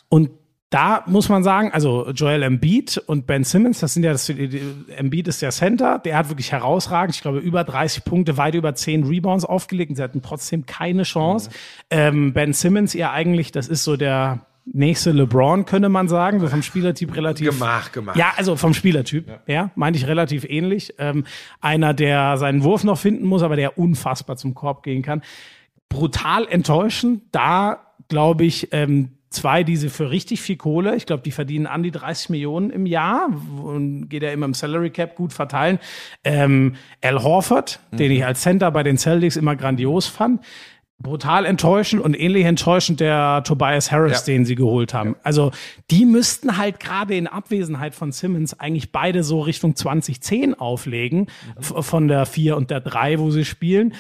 [0.09, 0.31] Und
[0.71, 5.27] da muss man sagen, also Joel Embiid und Ben Simmons, das sind ja das, Embiid
[5.27, 9.05] ist der Center, der hat wirklich herausragend, ich glaube über 30 Punkte, weit über 10
[9.05, 11.49] Rebounds aufgelegt und sie hatten trotzdem keine Chance.
[11.91, 14.41] Ähm, ben Simmons ja eigentlich, das ist so der
[14.71, 18.19] nächste LeBron, könnte man sagen, so vom Spielertyp relativ Gemacht, gemacht.
[18.19, 20.95] ja, also vom Spielertyp, ja, meinte ich relativ ähnlich.
[20.99, 21.25] Ähm,
[21.63, 25.23] einer, der seinen Wurf noch finden muss, aber der unfassbar zum Korb gehen kann.
[25.89, 31.23] Brutal enttäuschend, da glaube ich, ähm, zwei, die sie für richtig viel Kohle, ich glaube,
[31.23, 33.29] die verdienen an die 30 Millionen im Jahr
[33.63, 35.79] und geht ja immer im Salary Cap gut verteilen.
[36.25, 37.97] Ähm, Al Horford, mhm.
[37.99, 40.43] den ich als Center bei den Celtics immer grandios fand.
[41.01, 44.35] Brutal enttäuschend und ähnlich enttäuschend der Tobias Harris, ja.
[44.35, 45.11] den sie geholt haben.
[45.11, 45.17] Ja.
[45.23, 45.53] Also
[45.93, 51.63] die müssten halt gerade in Abwesenheit von Simmons eigentlich beide so Richtung 2010 auflegen, mhm.
[51.63, 53.95] von der 4 und der 3, wo sie spielen.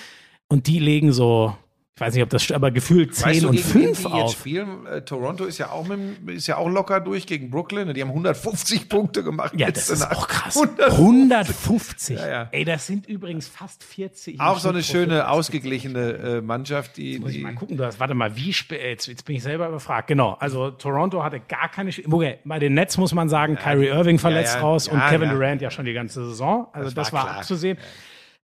[0.48, 1.54] Und die legen so
[1.98, 4.14] ich weiß nicht, ob das aber gefühlt 10 weißt du, und 5 auf.
[4.14, 7.92] Jetzt spielen, äh, Toronto ist ja, auch mit, ist ja auch locker durch gegen Brooklyn.
[7.92, 9.52] Die haben 150 Punkte gemacht.
[9.56, 10.56] Ja, das ist auch krass.
[10.56, 10.96] 150.
[10.96, 12.18] 150.
[12.20, 12.48] Ja, ja.
[12.52, 14.40] Ey, das sind übrigens fast 40.
[14.40, 16.98] Auch so eine schöne, ausgeglichene äh, Mannschaft.
[16.98, 19.34] Die, jetzt muss ich mal gucken, du hast, warte mal, wie spät, jetzt, jetzt bin
[19.34, 20.06] ich selber überfragt.
[20.06, 23.88] Genau, also Toronto hatte gar keine, okay, bei den Nets muss man sagen, ja, Kyrie
[23.88, 26.68] Irving verletzt raus und Kevin Durant ja schon die ganze Saison.
[26.72, 27.76] Also das, das war, war abzusehen.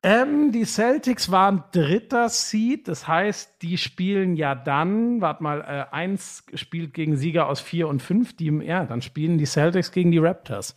[0.04, 5.94] Ähm, die Celtics waren dritter Seed, das heißt, die spielen ja dann, warte mal, äh,
[5.96, 10.12] eins spielt gegen Sieger aus vier und fünf, die, ja, dann spielen die Celtics gegen
[10.12, 10.76] die Raptors.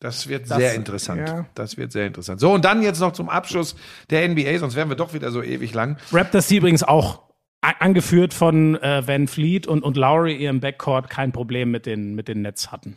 [0.00, 1.28] Das wird das, sehr interessant.
[1.28, 1.46] Ja.
[1.54, 2.40] Das wird sehr interessant.
[2.40, 3.76] So, und dann jetzt noch zum Abschluss
[4.08, 5.98] der NBA, sonst wären wir doch wieder so ewig lang.
[6.10, 7.26] Raptors, die übrigens auch
[7.60, 12.28] angeführt von äh, Van Fleet und, und Lowry ihrem Backcourt kein Problem mit den, mit
[12.28, 12.96] den Nets hatten.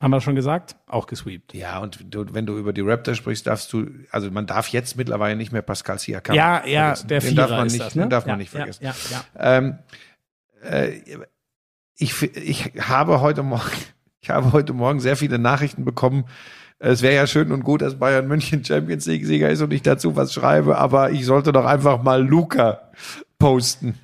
[0.00, 0.76] Haben wir schon gesagt?
[0.86, 1.52] Auch gesweept.
[1.52, 4.96] Ja, und du, wenn du über die Raptors sprichst, darfst du, also man darf jetzt
[4.96, 7.08] mittlerweile nicht mehr Pascal Siakam Ja, ja, vergessen.
[7.08, 8.02] der den darf man nicht, das, ne?
[8.04, 8.82] Den darf ja, man nicht vergessen.
[8.84, 9.58] Ja, ja.
[9.58, 9.78] Ähm,
[10.62, 11.00] äh,
[11.96, 13.70] ich, ich habe heute Morgen,
[14.22, 16.24] ich habe heute Morgen sehr viele Nachrichten bekommen.
[16.78, 19.82] Es wäre ja schön und gut, dass Bayern München Champions League Sieger ist und ich
[19.82, 22.90] dazu was schreibe, aber ich sollte doch einfach mal Luca
[23.38, 23.98] posten.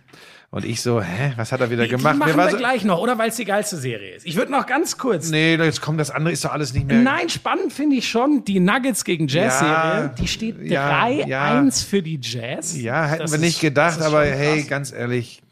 [0.50, 2.14] Und ich so, hä, was hat er wieder gemacht?
[2.14, 4.26] Die machen wir so, gleich noch, oder weil es die geilste Serie ist.
[4.26, 5.30] Ich würde noch ganz kurz.
[5.30, 6.98] Nee, jetzt kommt das andere, ist doch alles nicht mehr.
[6.98, 8.44] Nein, spannend finde ich schon.
[8.44, 11.70] Die Nuggets gegen Jazz-Serie, ja, die steht 3-1 ja, ja.
[11.70, 12.80] für die Jazz.
[12.80, 15.42] Ja, hätten das wir nicht ist, gedacht, aber hey, ganz ehrlich,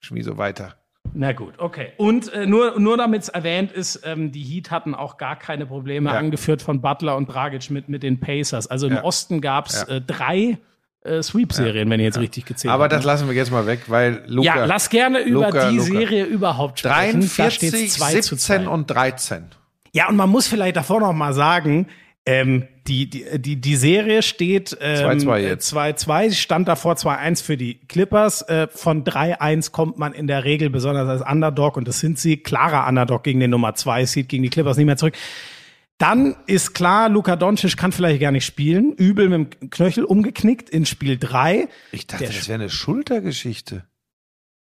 [0.00, 0.76] schmier so weiter.
[1.14, 1.92] Na gut, okay.
[1.96, 5.66] Und äh, nur, nur damit es erwähnt ist, ähm, die Heat hatten auch gar keine
[5.66, 6.16] Probleme, ja.
[6.16, 8.66] angeführt von Butler und Dragic mit, mit den Pacers.
[8.66, 9.04] Also im ja.
[9.04, 9.96] Osten gab es ja.
[9.96, 10.58] äh, drei
[11.04, 11.92] äh, Sweep-Serien, ja.
[11.92, 12.84] wenn ich jetzt richtig gezählt habe.
[12.84, 14.56] Aber das lassen wir jetzt mal weg, weil Luca.
[14.56, 15.90] Ja, lass gerne über Luca, die Luca.
[15.90, 17.20] Serie überhaupt sprechen.
[17.20, 19.46] 43, 17 und 13.
[19.92, 21.88] Ja, und man muss vielleicht davor noch mal sagen,
[22.24, 25.74] ähm, die, die, die, die Serie steht 2-2 ähm, jetzt.
[25.74, 28.42] 2-2, stand davor 2-1 für die Clippers.
[28.42, 32.36] Äh, von 3-1 kommt man in der Regel besonders als Underdog und das sind sie.
[32.36, 35.14] Klarer Underdog gegen den Nummer 2, sieht gegen die Clippers nicht mehr zurück.
[36.02, 38.92] Dann ist klar, Luka Doncic kann vielleicht gar nicht spielen.
[38.94, 41.68] Übel mit dem Knöchel umgeknickt in Spiel 3.
[41.92, 43.84] Ich dachte, der das wäre eine Schultergeschichte.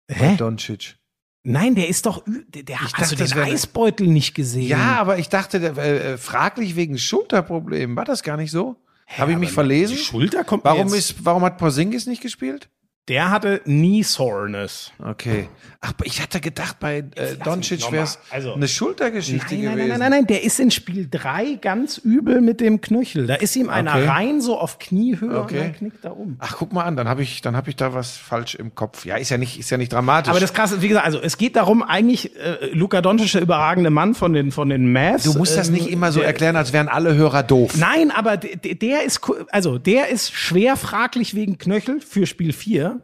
[0.07, 0.36] Hä?
[0.38, 0.97] Doncic.
[1.41, 4.67] Nein, der ist doch, der, der hat also den Eisbeutel nicht gesehen.
[4.67, 7.95] Ja, aber ich dachte, der, äh, fraglich wegen Schulterproblemen.
[7.95, 8.76] War das gar nicht so?
[9.07, 9.97] Habe ich mich verlesen?
[9.97, 12.69] Die Schulter kommt warum ist, warum hat Porzingis nicht gespielt?
[13.07, 14.91] Der hatte Knee Soreness.
[14.99, 15.49] Okay.
[15.86, 19.89] Ach, ich hatte gedacht, bei äh, Doncic wäre es also, eine Schultergeschichte nein, nein, gewesen.
[19.89, 23.27] Nein, nein, nein, nein, der ist in Spiel 3 ganz übel mit dem Knöchel.
[23.27, 24.07] Da ist ihm einer okay.
[24.07, 25.57] rein so auf Kniehöhe okay.
[25.57, 26.38] und dann knickt er um.
[26.39, 29.05] Ach, guck mal an, dann habe ich, dann habe ich da was falsch im Kopf.
[29.05, 30.31] Ja, ist ja nicht, ist ja nicht dramatisch.
[30.31, 33.91] Aber das krasse, wie gesagt, also es geht darum, eigentlich äh, Luka Doncic, der überragende
[33.91, 35.23] Mann von den von den Mavs.
[35.23, 37.75] Du musst das nicht ähm, immer so der, erklären, als wären alle Hörer doof.
[37.77, 39.21] Nein, aber der, der ist,
[39.51, 43.01] also der ist schwer fraglich wegen Knöchel für Spiel 4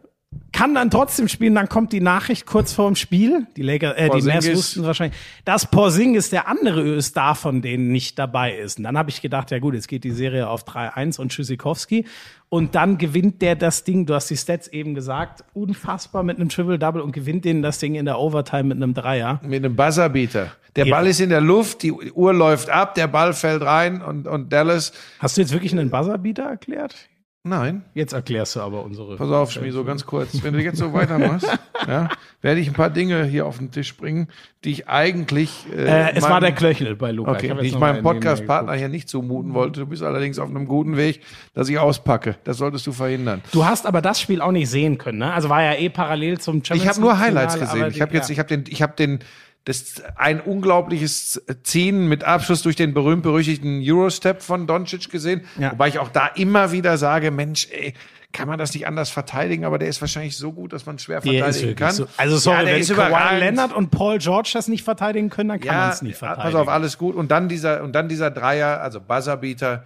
[0.52, 4.10] kann dann trotzdem spielen, dann kommt die Nachricht kurz vor dem Spiel, die Laker, äh,
[4.10, 8.78] die Mavs wussten wahrscheinlich, dass Porzingis der andere Star von denen nicht dabei ist.
[8.78, 12.06] Und dann habe ich gedacht, ja gut, jetzt geht die Serie auf 3-1 und Tschüssikowski
[12.50, 16.50] und dann gewinnt der das Ding, du hast die Stats eben gesagt, unfassbar mit einem
[16.50, 19.40] Triple-Double und gewinnt denen das Ding in der Overtime mit einem Dreier.
[19.44, 20.52] Mit einem Buzzerbeater.
[20.76, 20.96] Der ja.
[20.96, 24.54] Ball ist in der Luft, die Uhr läuft ab, der Ball fällt rein und, und
[24.54, 24.94] Dallas.
[25.20, 27.10] Hast du jetzt wirklich einen Buzzerbeater erklärt?
[27.44, 27.84] Nein.
[27.96, 29.16] Jetzt erklärst du aber unsere.
[29.16, 30.44] Pass auf, Schmi, so ganz kurz.
[30.44, 31.48] Wenn du jetzt so weitermachst,
[31.88, 32.08] ja,
[32.42, 34.28] werde ich ein paar Dinge hier auf den Tisch bringen,
[34.64, 35.66] die ich eigentlich.
[35.76, 37.32] Äh, äh, es meinem, war der Klöchel bei Luca.
[37.32, 39.80] Okay, ich die ich meinem Podcast-Partner hier nicht zumuten wollte.
[39.80, 41.22] Du bist allerdings auf einem guten Weg,
[41.56, 42.36] dass ich auspacke.
[42.44, 43.42] Das solltest du verhindern.
[43.52, 45.34] Du hast aber das Spiel auch nicht sehen können, ne?
[45.34, 47.88] Also war ja eh parallel zum Champions Ich habe nur Highlights gesehen.
[47.90, 49.20] Ich habe jetzt, ich habe den, ich habe den
[49.66, 55.46] das ein unglaubliches Ziehen mit Abschluss durch den berühmt-berüchtigten Eurostep von Doncic gesehen.
[55.60, 55.72] Ja.
[55.72, 57.94] Wobei ich auch da immer wieder sage, Mensch, ey,
[58.32, 61.22] kann man das nicht anders verteidigen, aber der ist wahrscheinlich so gut, dass man schwer
[61.22, 61.92] verteidigen kann.
[61.92, 62.08] So.
[62.18, 65.76] Also sorry, ja, wenn Kawhi Leonard und Paul George das nicht verteidigen können, dann kann
[65.76, 66.44] ja, man es nicht verteidigen.
[66.44, 67.16] Pass auf, alles gut.
[67.16, 69.86] Und dann dieser, und dann dieser Dreier, also Buzzerbeater,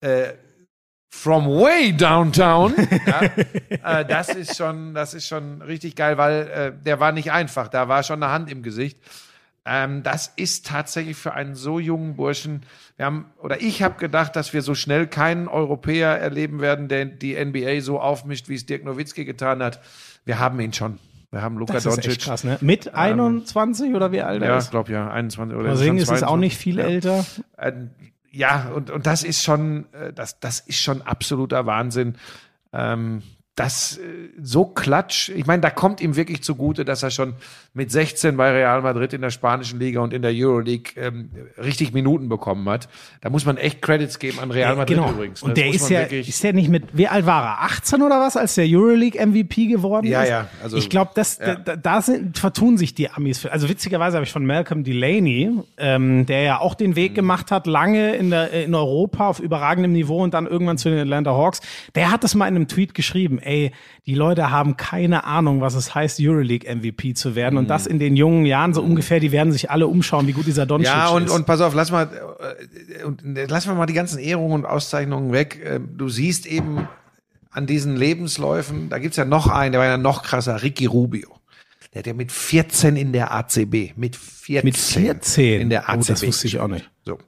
[0.00, 0.28] äh,
[1.10, 2.72] from way downtown.
[3.82, 7.32] ja, äh, das ist schon, das ist schon richtig geil, weil äh, der war nicht
[7.32, 7.68] einfach.
[7.68, 8.98] Da war schon eine Hand im Gesicht.
[9.66, 12.62] Ähm, das ist tatsächlich für einen so jungen Burschen.
[12.96, 17.04] Wir haben oder ich habe gedacht, dass wir so schnell keinen Europäer erleben werden, der
[17.04, 19.80] die NBA so aufmischt, wie es Dirk Nowitzki getan hat.
[20.24, 20.98] Wir haben ihn schon.
[21.30, 22.12] Wir haben Luka Das ist Doncic.
[22.12, 22.58] echt krass, ne?
[22.60, 24.64] Mit 21 oder wie alt er Ja, ist?
[24.64, 26.58] ich glaube ja, 21 oder schon ist auch nicht 22.
[26.58, 26.84] viel ja.
[26.84, 27.24] älter.
[27.56, 27.72] Äh,
[28.30, 32.16] ja, und, und das ist schon, äh, das, das ist schon absoluter Wahnsinn.
[32.72, 33.22] Ähm,
[33.62, 34.00] das äh,
[34.42, 35.28] so klatsch.
[35.30, 37.34] Ich meine, da kommt ihm wirklich zugute, dass er schon
[37.74, 41.30] mit 16 bei Real Madrid in der spanischen Liga und in der Euroleague ähm,
[41.62, 42.88] richtig Minuten bekommen hat.
[43.20, 45.10] Da muss man echt Credits geben an Real Madrid genau.
[45.10, 45.42] übrigens.
[45.42, 47.62] Und Das der ist ja, ist ja nicht mit, wie alt war er?
[47.64, 50.28] 18 oder was, als der Euroleague MVP geworden Ja, ist?
[50.30, 51.54] ja, also- ich glaube, das, ja.
[51.54, 53.46] da, da sind, vertun sich die Amis.
[53.46, 56.96] Also witzigerweise habe ich von Malcolm Delaney, ähm, der ja auch den Mhm.
[56.96, 60.90] Weg gemacht hat, lange in, der, in Europa auf überragendem Niveau und dann irgendwann zu
[60.90, 61.60] den Atlanta Hawks.
[61.94, 63.38] Der hat das mal in einem Tweet geschrieben.
[63.50, 63.72] Ey,
[64.06, 67.58] die Leute haben keine Ahnung, was es heißt, Euroleague MVP zu werden.
[67.58, 69.18] Und das in den jungen Jahren so ungefähr.
[69.18, 70.98] Die werden sich alle umschauen, wie gut dieser Doncic Mhm.
[70.98, 71.30] Ja, und, ist.
[71.32, 75.60] und pass auf, lass mal, äh, äh, lass mal die ganzen Ehrungen und Auszeichnungen weg.
[75.64, 76.86] Ähm, Du siehst eben
[77.50, 81.28] an diesen Lebensläufen, da gibt's ja noch einen, der war ja noch krasser, Ricky Rubio.
[81.92, 85.60] Der hat ja mit 14 in der ACB, mit 14, Mit 14?
[85.60, 86.06] in der Oh, ACB.
[86.08, 86.90] das wusste ich auch nicht.
[87.06, 87.18] So.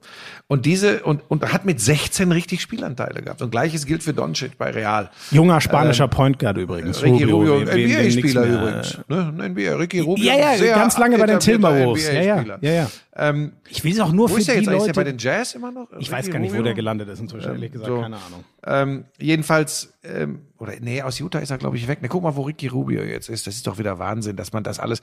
[0.47, 3.41] Und diese, und, und hat mit 16 richtig Spielanteile gehabt.
[3.41, 5.09] Und gleiches gilt für Doncic bei Real.
[5.31, 7.01] Junger spanischer Point Guard übrigens.
[7.01, 8.99] Ähm, Ricky Rubio, NBA-Spieler übrigens.
[9.07, 9.49] Ne?
[9.49, 10.23] NBA, Ricky Rubio.
[10.25, 12.07] Ja, ja, sehr ganz lange bei den Timberwolves.
[12.07, 12.91] Ja, ja, ja, ja.
[13.15, 14.81] Ähm, Ich will es auch nur wo für ist der die jetzt eigentlich?
[14.81, 14.93] Ist Leute.
[14.93, 15.87] der bei den Jazz immer noch?
[15.99, 16.63] ich weiß Ricky gar nicht, wo Rubio?
[16.65, 18.01] der gelandet ist inzwischen, ehrlich gesagt, so.
[18.01, 18.43] keine Ahnung.
[18.65, 22.01] Ähm, jedenfalls, ähm, oder nee, aus Utah ist er, glaube ich, weg.
[22.01, 23.47] Ne, guck mal, wo Ricky Rubio jetzt ist.
[23.47, 25.01] Das ist doch wieder Wahnsinn, dass man das alles.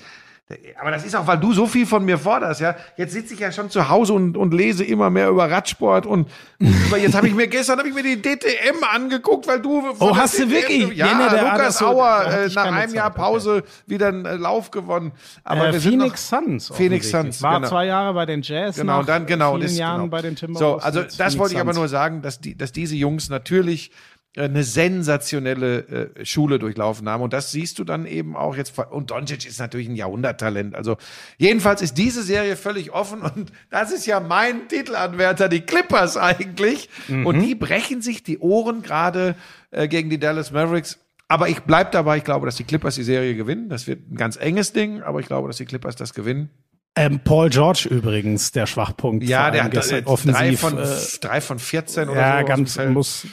[0.81, 2.75] Aber das ist auch, weil du so viel von mir forderst, ja.
[2.97, 6.29] Jetzt sitze ich ja schon zu Hause und, und lese immer mehr über Radsport und
[6.59, 10.17] über, jetzt habe ich mir gestern habe ich mir die DTM angeguckt, weil du Oh,
[10.17, 10.97] hast du DTM wirklich?
[10.97, 13.21] Ja, Ja, ne, der- Lukas Auer äh, nach einem Jahr Zeit, okay.
[13.31, 15.13] Pause wieder einen äh, Lauf gewonnen.
[15.45, 16.69] Aber Äh, wir sind Phoenix noch, Suns.
[16.75, 17.11] Phoenix.
[17.11, 17.69] Suns, War genau.
[17.69, 18.75] zwei Jahre bei den Jazz.
[18.77, 19.53] Genau, dann genau.
[19.53, 20.11] vielen das, Jahren genau.
[20.11, 20.83] bei den Timberwolves.
[20.83, 23.93] So, also das Phoenix wollte ich aber nur sagen, dass die, dass diese Jungs natürlich
[24.37, 27.23] eine sensationelle äh, Schule durchlaufen haben.
[27.23, 28.79] Und das siehst du dann eben auch jetzt.
[28.79, 30.75] Und Doncic ist natürlich ein Jahrhunderttalent.
[30.75, 30.99] Also
[31.37, 33.23] jedenfalls ist diese Serie völlig offen.
[33.23, 36.89] Und das ist ja mein Titelanwärter, die Clippers eigentlich.
[37.09, 39.35] Und die brechen sich die Ohren gerade
[39.73, 40.99] äh, gegen die Dallas Mavericks.
[41.27, 43.69] Aber ich bleib dabei, ich glaube, dass die Clippers die Serie gewinnen.
[43.69, 46.51] Das wird ein ganz enges Ding, aber ich glaube, dass die Clippers das gewinnen.
[46.97, 49.23] Ähm, Paul George übrigens, der Schwachpunkt.
[49.23, 50.59] Ja, der hat gestern drei offensiv.
[50.61, 50.85] von, äh,
[51.21, 52.47] drei von 14 oder ja, so.
[52.47, 52.93] ganz dem Feld.
[52.93, 53.27] muss.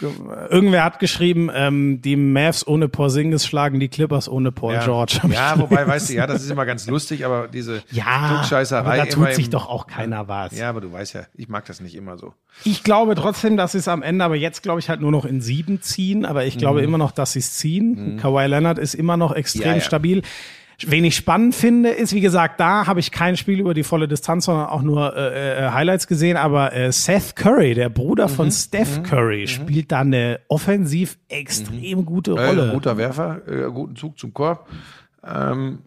[0.51, 4.83] Irgendwer hat geschrieben, ähm, die Mavs ohne Porzingis schlagen die Clippers ohne Paul ja.
[4.85, 5.19] George.
[5.31, 9.05] Ja, wobei, weißt du, ja, das ist immer ganz lustig, aber diese ja, Klugscheißerei da
[9.05, 10.55] tut sich im- doch auch keiner was.
[10.55, 12.35] Ja, aber du weißt ja, ich mag das nicht immer so.
[12.63, 15.25] Ich glaube trotzdem, dass sie es am Ende, aber jetzt glaube ich halt nur noch
[15.25, 18.19] in sieben ziehen, aber ich glaube immer noch, dass sie es ziehen.
[18.21, 19.81] Kawhi Leonard ist immer noch extrem Ja, ja.
[19.81, 20.21] stabil.
[20.85, 24.07] Wen ich spannend finde, ist, wie gesagt, da habe ich kein Spiel über die volle
[24.07, 28.51] Distanz, sondern auch nur äh, äh, Highlights gesehen, aber äh, Seth Curry, der Bruder von
[28.51, 32.71] Steph Curry, spielt da eine offensiv extrem gute Äh, Rolle.
[32.73, 34.67] guter Werfer, äh, guten Zug zum Korb.
[35.25, 35.79] Ähm,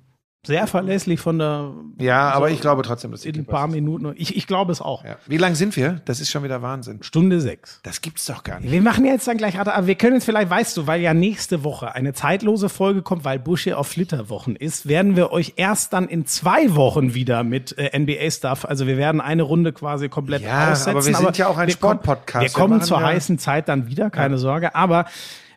[0.47, 4.15] Sehr verlässlich von der ja, aber ich glaube trotzdem, dass in ein paar Minuten.
[4.17, 5.05] Ich, ich glaube es auch.
[5.05, 5.17] Ja.
[5.27, 6.01] Wie lang sind wir?
[6.07, 7.03] Das ist schon wieder Wahnsinn.
[7.03, 7.79] Stunde sechs.
[7.83, 8.73] Das gibt's doch gar nicht.
[8.73, 11.63] Wir machen jetzt dann gleich, aber wir können jetzt vielleicht, weißt du, weil ja nächste
[11.63, 15.93] Woche eine zeitlose Folge kommt, weil Bush hier auf Flitterwochen ist, werden wir euch erst
[15.93, 20.41] dann in zwei Wochen wieder mit äh, NBA-Stuff, also wir werden eine Runde quasi komplett
[20.43, 20.91] Ja, aussetzen.
[20.91, 22.43] aber wir sind ja auch ein wir Sportpodcast.
[22.45, 25.05] Wir Wir kommen machen zur ja- heißen Zeit dann wieder, keine Sorge, aber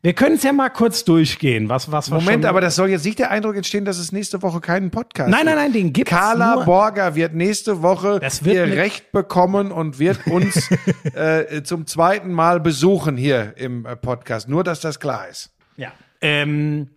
[0.04, 3.20] wir können es ja mal kurz durchgehen, was, was Moment, aber das soll jetzt nicht
[3.20, 5.62] der Eindruck entstehen, dass es nächste Woche keinen Podcast Nein, nein, gibt.
[5.64, 10.70] nein, den gibt's Carla nur- Borger wird nächste Woche ihr Recht bekommen und wird uns
[11.16, 14.50] äh, zum zweiten Mal besuchen hier im äh, Podcast.
[14.50, 15.52] Nur, dass das klar ist.
[15.78, 15.94] Ja.
[16.20, 16.90] Ähm,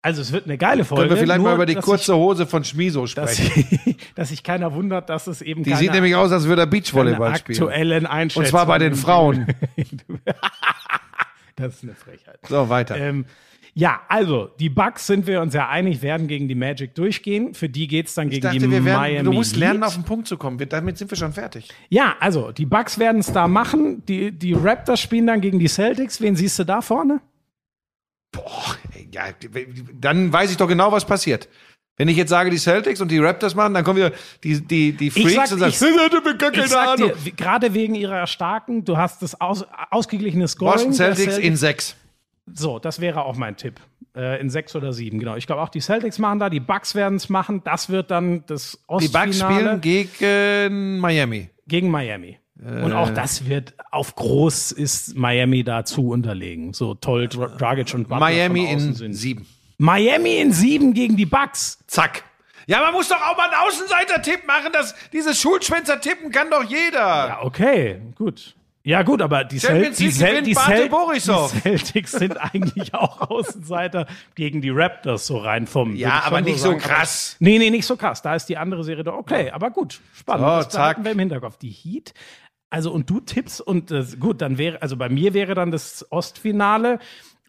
[0.00, 1.02] also es wird eine geile Folge.
[1.08, 3.96] Können wir vielleicht nur, mal über die kurze Hose von Schmiso Ich, dass, sprechen.
[4.14, 7.36] dass sich keiner wundert, dass es eben Die sieht nämlich aus, als würde er Beachvolleyball
[7.36, 7.58] spielen.
[7.60, 9.46] aktuellen Einschätzungen Und zwar bei den Frauen.
[11.56, 12.38] Das ist eine Frechheit.
[12.48, 12.96] So, weiter.
[12.96, 13.26] Ähm,
[13.74, 17.54] ja, also die Bucks sind wir uns ja einig, werden gegen die Magic durchgehen.
[17.54, 19.88] Für die geht's dann ich gegen dachte, die wir werden, Miami du musst lernen, Heat.
[19.88, 20.58] auf den Punkt zu kommen.
[20.58, 21.68] Wir, damit sind wir schon fertig.
[21.88, 24.04] Ja, also die Bucks werden es da machen.
[24.06, 26.20] Die, die Raptors spielen dann gegen die Celtics.
[26.20, 27.20] Wen siehst du da vorne?
[28.30, 28.76] Boah,
[29.10, 29.24] ja,
[29.94, 31.48] dann weiß ich doch genau, was passiert.
[31.98, 34.12] Wenn ich jetzt sage, die Celtics und die Raptors machen, dann kommen wieder
[34.42, 36.88] die, die, die Freaks sag- und sagen, ich- "Sie hatte mir gar Ich keine sag
[36.88, 37.12] Ahnung.
[37.24, 40.72] dir, gerade wegen ihrer starken, du hast das aus, ausgeglichene Scoring.
[40.72, 41.94] Boston Celtics in sechs.
[42.52, 43.78] So, das wäre auch mein Tipp.
[44.16, 45.36] Äh, in sechs oder sieben, genau.
[45.36, 47.62] Ich glaube auch die Celtics machen da, die Bucks werden es machen.
[47.64, 51.50] Das wird dann das Die Ostfinale Bucks spielen gegen Miami.
[51.68, 52.38] gegen Miami.
[52.56, 56.72] Und auch das wird auf groß ist Miami dazu unterlegen.
[56.74, 59.12] So toll Dra- Dragic und Butler Miami von außen in sind.
[59.14, 59.46] sieben.
[59.82, 61.78] Miami in sieben gegen die Bucks.
[61.88, 62.22] Zack.
[62.66, 64.68] Ja, man muss doch auch mal einen Außenseiter-Tipp machen.
[64.72, 66.98] Das, dieses Schulschwänzer tippen kann doch jeder.
[67.00, 68.54] Ja, okay, gut.
[68.84, 74.06] Ja, gut, aber die, Cel die, Cel die, Cel die Celtics sind eigentlich auch Außenseiter
[74.36, 75.96] gegen die Raptors so rein vom.
[75.96, 76.80] Ja, aber schon nicht so sagen.
[76.80, 77.36] krass.
[77.40, 78.22] Aber, nee, nee, nicht so krass.
[78.22, 79.50] Da ist die andere Serie doch okay.
[79.50, 80.46] Aber gut, spannend.
[80.46, 80.80] So, das zack.
[80.80, 81.56] behalten wir im Hinterkopf.
[81.58, 82.14] Die Heat.
[82.70, 86.06] Also, und du tippst und äh, gut, dann wäre, also bei mir wäre dann das
[86.10, 87.00] Ostfinale.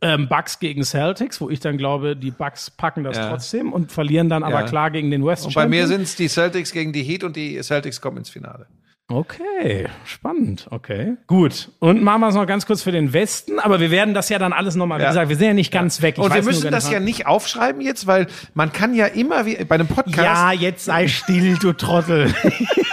[0.04, 3.30] Ähm, Bucks gegen Celtics, wo ich dann glaube, die Bucks packen das Ja.
[3.30, 4.68] trotzdem und verlieren dann aber Ja.
[4.68, 5.88] klar gegen den West Und bei mir Champion.
[5.88, 8.66] sind es die Celtics gegen die Heat und die Celtics kommen ins Finale.
[9.14, 10.68] Okay, spannend.
[10.72, 11.70] Okay, gut.
[11.80, 14.40] Und machen wir es noch ganz kurz für den Westen, aber wir werden das ja
[14.40, 15.10] dann alles nochmal, wie Ja.
[15.10, 16.16] gesagt, wir sind ja nicht ganz weg.
[16.18, 18.26] Ich Und wir müssen gar das ja nicht aufschreiben jetzt, weil
[18.56, 20.18] man kann ja immer wie bei einem Podcast.
[20.18, 22.34] Ja, jetzt sei still, du Trottel.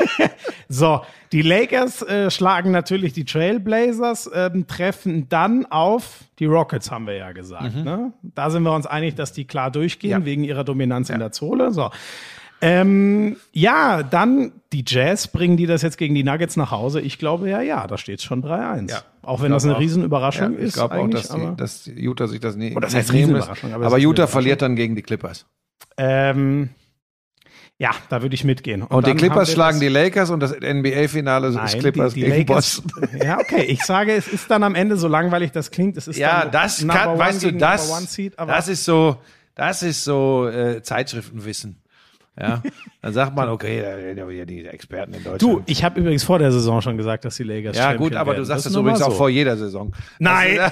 [0.68, 1.00] so,
[1.32, 7.14] die Lakers äh, schlagen natürlich die Trailblazers, ähm, treffen dann auf die Rockets, haben wir
[7.14, 7.76] ja gesagt.
[7.76, 8.12] Ne?
[8.22, 10.20] Da sind wir uns einig, dass die klar durchgehen, Mhm.
[10.20, 10.24] Ja.
[10.26, 11.72] wegen ihrer Dominanz in der Zone.
[11.72, 11.90] So.
[12.62, 17.00] Ähm, ja, dann die Jazz, bringen die das jetzt gegen die Nuggets nach Hause?
[17.00, 18.90] Ich glaube ja, ja, da steht schon 3-1.
[18.90, 19.02] Ja.
[19.22, 19.80] Auch wenn Ich das eine auch.
[19.80, 20.74] Riesenüberraschung Ja, ich ist.
[20.74, 23.12] glaube auch, dass, die, dass Utah sich das nie Oh, das heißt.
[23.12, 25.46] Riesenüberraschung, aber Aber, es Utah verliert dann gegen die Clippers.
[25.96, 26.70] ähm,
[27.78, 28.82] ja, da würde ich mitgehen.
[28.82, 32.26] Und, die dann haben Clippers schlagen die Lakers und das NBA-Finale ist Clippers die, die
[32.26, 33.08] gegen Lakers, Boston.
[33.24, 33.62] Ja, okay.
[33.62, 36.52] Ich sage, es ist dann am Ende, so langweilig das klingt, es ist Ja, dann
[36.52, 39.16] das kann, weißt du, das, Seed, aber das ist so,
[39.54, 41.80] das ist so äh, Zeitschriftenwissen.
[42.40, 42.62] Ja,
[43.02, 45.42] dann sagt man, okay, da reden ja die Experten in Deutschland.
[45.42, 48.16] du, ich habe übrigens vor der Saison schon gesagt, dass die Lakers ja, Champion gut,
[48.16, 48.40] aber werden.
[48.40, 49.16] du sagst Das das übrigens auch so.
[49.16, 49.92] vor jeder Saison.
[50.18, 50.58] Nein.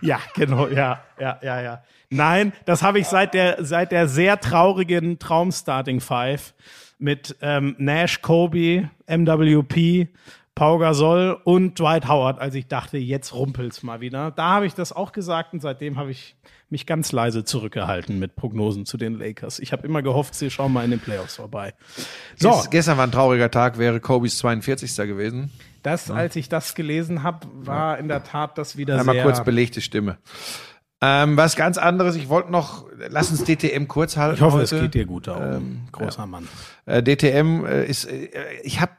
[0.00, 1.82] Ja, genau, ja, ja, ja, ja.
[2.10, 6.54] Nein, das habe ich seit der, seit der sehr traurigen Traum-Starting Five
[6.98, 10.08] mit ähm, Nash, Kobe, MWP,
[10.54, 14.30] Pau Gasol und Dwight Howard, als ich dachte, jetzt rumpelt's mal wieder.
[14.32, 16.36] Da habe ich das auch gesagt und seitdem habe ich
[16.72, 19.60] mich ganz leise zurückgehalten mit Prognosen zu den Lakers.
[19.60, 21.74] Ich habe immer gehofft, sie schauen mal in den Playoffs vorbei.
[22.36, 24.96] So, Gest- Gestern war ein trauriger Tag, wäre Kobis 42.
[25.06, 25.50] gewesen.
[25.84, 29.24] das, als ich das gelesen habe, war in der Tat das wieder Einmal sehr...
[29.24, 30.16] kurz belegte Stimme.
[31.04, 34.36] Ähm, was ganz anderes, ich wollte noch, lass uns DTM kurz halten.
[34.36, 34.76] Ich hoffe, heute.
[34.76, 36.46] es geht dir gut da oben, großer Mann.
[36.86, 38.28] Äh, DTM äh, ist, äh,
[38.62, 38.92] ich habe,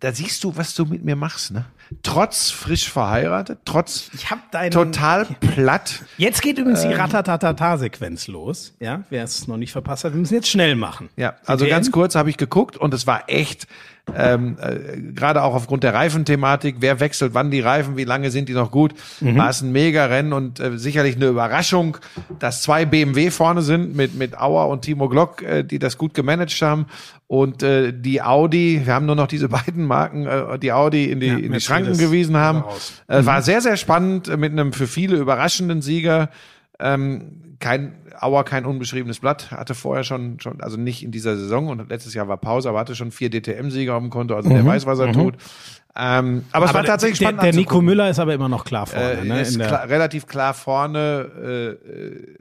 [0.00, 1.64] da siehst du, was du mit mir machst, ne?
[2.02, 4.72] Trotz frisch verheiratet, trotz Ich habe deinen.
[4.72, 6.02] total platt.
[6.16, 6.90] Jetzt geht übrigens Ähm.
[6.90, 8.74] die Ratatatata-Sequenz los.
[8.80, 11.08] Ja, wer es noch nicht verpasst hat, wir müssen jetzt schnell machen.
[11.16, 11.70] Ja, also DTM?
[11.74, 13.68] ganz kurz habe ich geguckt und es war echt,
[14.14, 18.48] ähm, äh, gerade auch aufgrund der Reifenthematik, wer wechselt wann die Reifen, wie lange sind
[18.48, 19.36] die noch gut, Mhm.
[19.38, 21.96] war es ein Mega-Rennen und äh, sicherlich eine Überraschung,
[22.38, 26.12] dass zwei BMW vorne sind mit, mit Auer und Timo Glock, äh, die das gut
[26.12, 26.86] gemanagt haben
[27.28, 31.20] und äh, die Audi, wir haben nur noch diese beiden Marken, äh, die Audi in
[31.20, 32.62] die, Ja, in die Schranken gewiesen haben.
[33.08, 36.28] Äh, war sehr, sehr spannend mit einem für viele überraschenden Sieger.
[36.78, 41.68] Ähm, kein Auer, kein unbeschriebenes Blatt, hatte vorher schon, schon, also nicht in dieser Saison
[41.68, 44.64] und letztes Jahr war Pause, aber hatte schon vier DTM-Sieger auf dem Konto, also der
[44.64, 45.34] weiß, was er tut.
[45.96, 47.42] Ähm, aber, es war tatsächlich der, spannend.
[47.42, 47.86] der Nico anzugucken.
[47.86, 49.12] Müller ist aber immer noch klar vorne.
[49.12, 49.40] äh, ne?
[49.42, 51.30] ist der, klar, relativ klar vorne.
[51.40, 52.36] Äh, äh,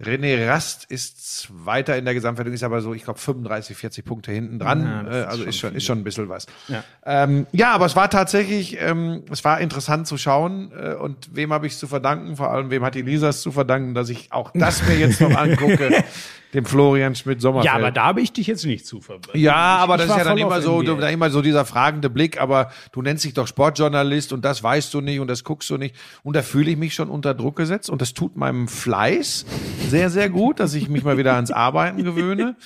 [0.00, 4.30] René Rast ist weiter in der Gesamtwertung, ist aber so, ich glaube, 35, 40 Punkte
[4.30, 4.84] hinten dran.
[4.84, 6.46] Ja, äh, also ist schon, ist schon ein bisschen was.
[6.68, 6.84] Ja.
[7.04, 10.70] Ähm, ja, aber es war tatsächlich, ähm, es war interessant zu schauen.
[10.70, 12.36] Äh, und wem habe ich es zu verdanken?
[12.36, 15.20] Vor allem, wem hat die Lisa es zu verdanken, dass ich auch das mir jetzt
[15.20, 16.04] noch angucke?
[16.54, 17.66] Dem Florian Schmidt-Sommerfeld.
[17.66, 19.38] ja, aber da habe ich dich jetzt nicht zu verbinden.
[19.38, 20.94] Ja, aber ich das ist ja dann immer so, NBA.
[20.94, 24.62] du, da immer so dieser fragende Blick, aber du nennst dich doch Sportjournalist und das
[24.62, 25.94] weißt du nicht und das guckst du nicht.
[26.22, 29.44] Und da fühle ich mich schon unter Druck gesetzt und das tut meinem Fleiß
[29.88, 32.56] sehr, sehr gut, dass ich mich mal wieder ans Arbeiten gewöhne.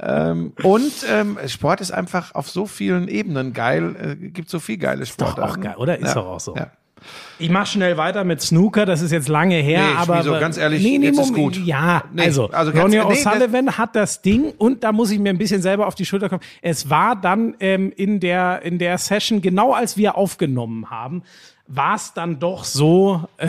[0.00, 4.78] ähm, und ähm, Sport ist einfach auf so vielen Ebenen geil, äh, gibt so viel
[4.78, 5.42] geile doch Sportarten.
[5.42, 5.98] auch geil, oder?
[5.98, 6.14] Ist ja.
[6.14, 6.54] doch auch so.
[6.56, 6.70] Ja.
[7.38, 10.56] Ich mache schnell weiter mit Snooker, das ist jetzt lange her, Nee, aber Schmieso, ganz
[10.56, 11.56] ehrlich, nee, nee, jetzt ist gut.
[11.56, 15.38] Ja, Nee, also, also Ronnie O'Sullivan hat das Ding und da muss ich mir ein
[15.38, 16.42] bisschen selber auf die Schulter kommen.
[16.62, 21.22] Es war dann ähm, in der in der Session genau als wir aufgenommen haben,
[21.68, 23.28] war es dann doch so.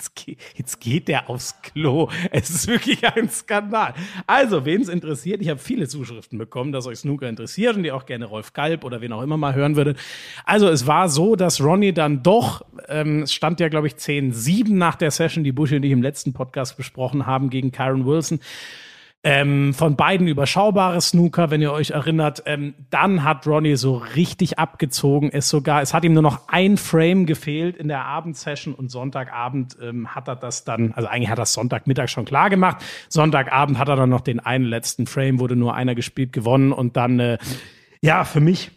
[0.00, 2.08] Jetzt, ge jetzt geht der aufs Klo.
[2.30, 3.92] Es ist wirklich ein Skandal.
[4.26, 7.94] Also, wen es interessiert, ich habe viele Zuschriften bekommen, dass euch Snooker interessiert und ihr
[7.94, 9.98] auch gerne Rolf Kalb oder wen auch immer mal hören würdet.
[10.44, 14.94] Also, es war so, dass Ronny dann doch, ähm, stand ja, glaube ich, 10-7 nach
[14.94, 18.40] der Session, die Busche und ich im letzten Podcast besprochen haben, gegen Kyron Wilson.
[19.22, 22.42] Ähm, von beiden überschaubare Snooker, wenn ihr euch erinnert.
[22.46, 25.28] Ähm, dann hat Ronnie so richtig abgezogen.
[25.30, 29.76] Es sogar, es hat ihm nur noch ein Frame gefehlt in der Abendsession und Sonntagabend
[29.82, 32.78] ähm, hat er das dann, also eigentlich hat er es Sonntagmittag schon klar gemacht.
[33.10, 36.96] Sonntagabend hat er dann noch den einen letzten Frame, wurde nur einer gespielt, gewonnen und
[36.96, 37.36] dann, äh,
[38.00, 38.70] ja, für mich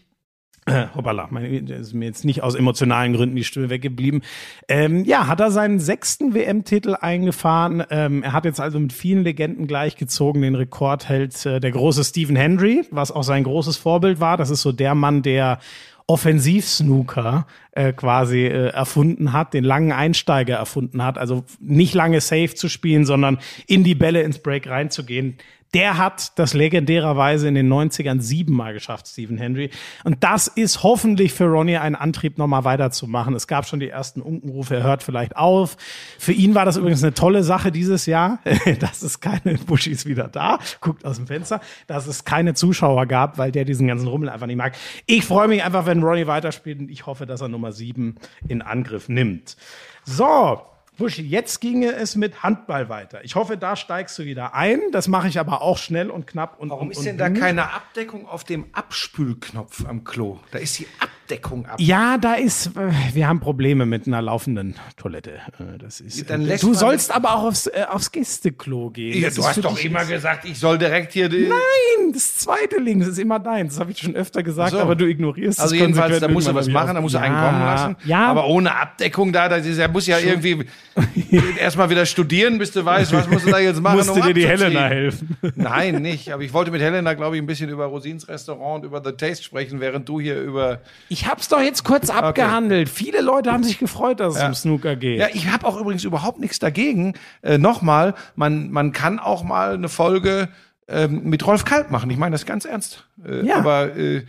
[0.65, 4.21] Äh, hoppala, mein, ist mir jetzt nicht aus emotionalen Gründen die Stimme weggeblieben.
[4.67, 7.83] Ähm, ja, hat er seinen sechsten WM-Titel eingefahren.
[7.89, 10.41] Ähm, er hat jetzt also mit vielen Legenden gleichgezogen.
[10.41, 14.37] Den Rekord hält äh, der große Stephen Hendry, was auch sein großes Vorbild war.
[14.37, 15.59] Das ist so der Mann, der
[16.07, 21.17] Offensiv-Snooker äh, quasi äh, erfunden hat, den langen Einsteiger erfunden hat.
[21.17, 25.37] Also nicht lange safe zu spielen, sondern in die Bälle ins Break reinzugehen
[25.73, 29.71] der hat das legendärerweise in den 90ern siebenmal geschafft, Stephen Hendry.
[30.03, 33.33] Und das ist hoffentlich für Ronnie ein Antrieb, nochmal weiterzumachen.
[33.35, 35.77] Es gab schon die ersten Unkenrufe, er hört vielleicht auf.
[36.19, 38.39] Für ihn war das übrigens eine tolle Sache dieses Jahr,
[38.79, 43.37] dass es keine Buschis wieder da, guckt aus dem Fenster, dass es keine Zuschauer gab,
[43.37, 44.75] weil der diesen ganzen Rummel einfach nicht mag.
[45.05, 48.15] Ich freue mich einfach, wenn Ronnie weiterspielt und ich hoffe, dass er Nummer sieben
[48.47, 49.57] in Angriff nimmt.
[50.05, 50.61] So,
[50.97, 53.23] Buschi, jetzt ginge es mit Handball weiter.
[53.23, 54.79] Ich hoffe, da steigst du wieder ein.
[54.91, 56.59] Das mache ich aber auch schnell und knapp.
[56.59, 60.39] Und, Warum und, ist und denn da keine Abdeckung auf dem Abspülknopf am Klo?
[60.51, 61.22] Da ist die Abdeckung
[61.67, 61.75] ab.
[61.79, 65.31] Ja, da ist, äh, wir haben Probleme mit einer laufenden Toilette.
[65.59, 69.21] Äh, Das ist, Dann lässt du sollst aber auch aufs, äh, aufs Gästeklo gehen.
[69.21, 71.29] Ja, du hast doch immer gesagt, ich soll direkt hier.
[71.29, 73.73] Nein, das zweite links ist immer deins.
[73.73, 74.79] Das habe ich schon öfter gesagt, So.
[74.79, 77.13] aber du ignorierst Also es jedenfalls, konsequent da muss er irgendwann was machen, da muss
[77.13, 77.95] er einen Ja, kommen lassen.
[78.05, 80.65] Ja, Aber ohne Abdeckung da, das ist, er muss ja irgendwie
[81.59, 83.97] erstmal wieder studieren, bis du weißt, was musst du da jetzt machen.
[83.97, 84.47] musste um dir die.
[84.47, 85.37] Helena helfen.
[85.55, 86.31] Nein, nicht.
[86.31, 89.11] Aber ich wollte mit Helena, glaube ich, ein bisschen über Rosins Restaurant und über The
[89.13, 90.81] Taste sprechen, während du hier über.
[91.13, 92.89] Ich hab's doch jetzt kurz abgehandelt.
[92.89, 95.19] Viele Leute haben sich gefreut, dass es um Snooker geht.
[95.19, 97.13] Ja, ich habe auch übrigens überhaupt nichts dagegen.
[97.43, 100.49] Äh, Nochmal, man, man kann auch mal eine Folge
[100.87, 102.09] ähm, mit Rolf Kalb machen.
[102.09, 103.05] Ich meine das ganz ernst.
[103.23, 103.57] Äh, Ja.
[103.57, 104.23] Aber äh,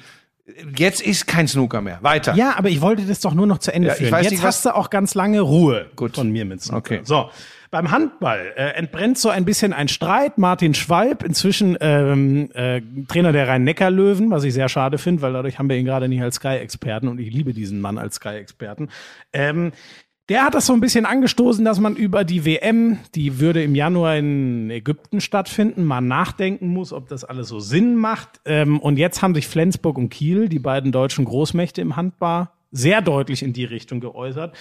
[0.76, 1.98] jetzt ist kein Snooker mehr.
[2.02, 2.34] Weiter.
[2.34, 4.12] Ja, aber ich wollte das doch nur noch zu Ende Ja, ich führen.
[4.12, 6.14] weiß Jetzt nicht, hast du auch ganz lange Ruhe Gut.
[6.16, 6.78] von mir mit Snooker.
[6.96, 7.00] Okay.
[7.04, 7.30] So,
[7.74, 10.38] beim Handball äh, entbrennt so ein bisschen ein Streit.
[10.38, 15.58] Martin Schwalb, inzwischen ähm, äh, Trainer der Rhein-Neckar-Löwen, was ich sehr schade finde, weil dadurch
[15.58, 18.90] haben wir ihn gerade nicht als Sky-Experten und ich liebe diesen Mann als Sky-Experten.
[19.32, 19.72] Ähm,
[20.28, 23.74] der hat das so ein bisschen angestoßen, dass man über die WM, die würde im
[23.74, 28.40] Januar in Ägypten stattfinden, mal nachdenken muss, ob das alles so Sinn macht.
[28.44, 33.02] Ähm, und jetzt haben sich Flensburg und Kiel, die beiden deutschen Großmächte im Handball, sehr
[33.02, 34.54] deutlich in die Richtung geäußert.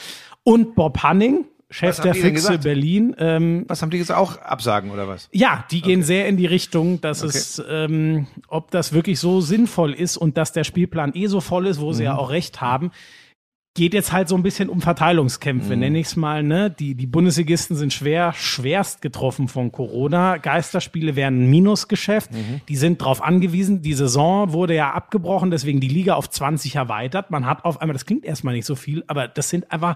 [0.43, 2.59] Und Bob Hanning, Chef der Füchse?
[2.59, 5.27] Berlin, ähm, Was haben die jetzt auch absagen oder was?
[5.31, 9.93] ja, die gehen sehr in die Richtung, dass es, ähm, ob das wirklich so sinnvoll
[9.93, 12.05] ist und dass der Spielplan eh so voll ist, wo sie Mhm.
[12.05, 12.91] ja auch recht haben.
[13.75, 15.79] Geht jetzt halt so ein bisschen um Verteilungskämpfe, Mhm.
[15.79, 16.43] nenne ich es mal.
[16.43, 16.69] Ne?
[16.69, 20.37] Die, die Bundesligisten sind schwer, schwerst getroffen von Corona.
[20.37, 22.31] Geisterspiele wären ein Minusgeschäft.
[22.31, 22.61] Mhm.
[22.69, 23.81] Die sind darauf angewiesen.
[23.81, 27.31] Die Saison wurde ja abgebrochen, deswegen die Liga auf 20 erweitert.
[27.31, 29.95] Man hat auf einmal, das klingt erstmal nicht so viel, aber das sind einfach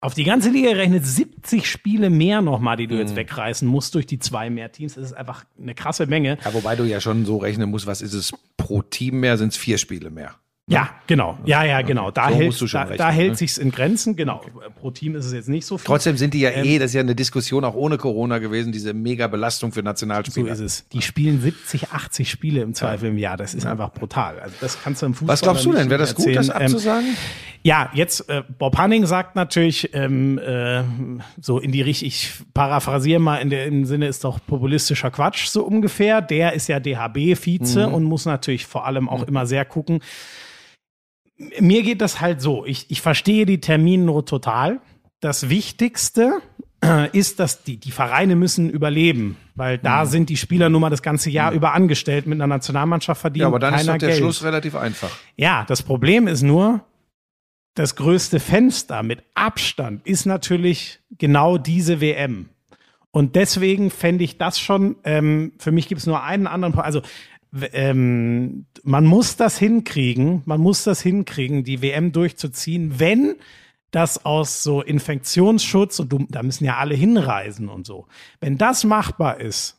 [0.00, 3.00] auf die ganze Liga gerechnet 70 Spiele mehr nochmal, die du Mhm.
[3.00, 4.94] jetzt wegreißen musst durch die zwei mehr Teams.
[4.94, 6.38] Das ist einfach eine krasse Menge.
[6.44, 9.48] Ja, wobei du ja schon so rechnen musst, was ist es pro Team mehr, sind
[9.52, 10.36] es vier Spiele mehr.
[10.68, 11.38] Ja, genau.
[11.46, 12.10] Ja, ja, genau.
[12.10, 13.36] Da So hält, da, rechnen, da hält ne?
[13.36, 14.16] sich's in Grenzen.
[14.16, 14.42] Genau.
[14.80, 15.86] Pro Team ist es jetzt nicht so viel.
[15.86, 18.70] Trotzdem sind die ja Ähm, eh, das ist ja eine Diskussion auch ohne Corona gewesen,
[18.70, 20.52] diese mega Belastung für so Nationalspieler.
[20.52, 20.88] ist es.
[20.92, 23.36] Die spielen 70, 80 Spiele im Zweifel im Jahr.
[23.36, 24.38] Das ist einfach brutal.
[24.40, 25.88] Also das kannst du im Fußball Was glaubst du denn?
[25.88, 26.60] Wäre das gut, das erzählen.
[26.60, 27.16] Ähm, abzusagen?
[27.62, 30.82] Ja, jetzt äh, Bob Hanning sagt natürlich ähm, äh,
[31.40, 35.48] so in die Richtung, ich paraphrasiere mal in der, im Sinne ist doch populistischer Quatsch
[35.48, 36.20] so ungefähr.
[36.20, 40.00] Der ist ja DHB-Vize und muss natürlich vor allem auch immer sehr gucken.
[41.60, 42.64] Mir geht das halt so.
[42.66, 44.80] Ich, ich verstehe die Termine total.
[45.20, 46.40] Das Wichtigste
[46.84, 50.90] äh, ist, dass die, die Vereine müssen überleben, weil da sind die Spieler nun mal
[50.90, 53.42] das ganze Jahr über angestellt mit einer Nationalmannschaft verdienen.
[53.42, 54.20] Ja, aber dann ist doch der Geld.
[54.20, 55.10] Schluss relativ einfach.
[55.36, 56.84] Ja, das Problem ist nur,
[57.74, 62.48] das größte Fenster mit Abstand ist natürlich genau diese WM.
[63.10, 66.86] Und deswegen fände ich das schon, ähm, für mich gibt es nur einen anderen, Punkt.
[66.86, 67.02] also
[67.72, 73.36] ähm, man muss das hinkriegen, man muss das hinkriegen, die WM durchzuziehen, wenn
[73.90, 78.06] das aus so Infektionsschutz und du, da müssen ja alle hinreisen und so.
[78.40, 79.76] Wenn das machbar ist,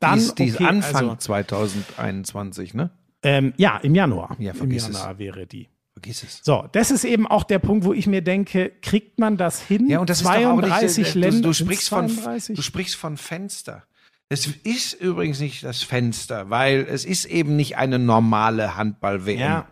[0.00, 2.90] dann Dies, dies okay, Anfang also, 2021, ne?
[3.22, 4.36] ähm, ja, im Januar.
[4.38, 4.96] Ja, Im vergiss es.
[4.96, 5.68] Januar wäre die.
[5.92, 6.40] Vergiss es.
[6.42, 9.88] So, das ist eben auch der Punkt, wo ich mir denke, kriegt man das hin?
[9.88, 11.40] Ja, und das ist doch auch 32 nicht, äh, Länder.
[11.42, 12.56] Du, du, sprichst von, 32?
[12.56, 13.84] du sprichst von Fenster.
[14.32, 19.38] Es ist übrigens nicht das Fenster, weil es ist eben nicht eine normale Handball-WM.
[19.38, 19.66] Ja.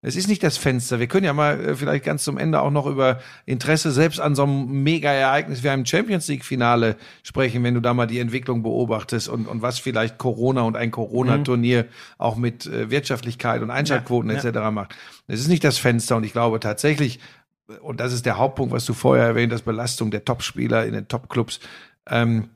[0.00, 1.00] Es ist nicht das Fenster.
[1.00, 4.34] Wir können ja mal äh, vielleicht ganz zum Ende auch noch über Interesse selbst an
[4.34, 9.28] so einem Mega-Ereignis wie einem Champions League-Finale sprechen, wenn du da mal die Entwicklung beobachtest
[9.28, 11.84] und, und was vielleicht Corona und ein Corona-Turnier
[12.16, 14.48] auch mit äh, Wirtschaftlichkeit und Einschaltquoten Ja, ja.
[14.48, 14.70] etc.
[14.72, 14.96] macht.
[15.26, 17.20] Es ist nicht das Fenster und ich glaube tatsächlich,
[17.82, 21.06] und das ist der Hauptpunkt, was du vorher erwähnt hast, Belastung der Topspieler in den
[21.06, 21.60] Topclubs.
[22.08, 22.48] Ähm,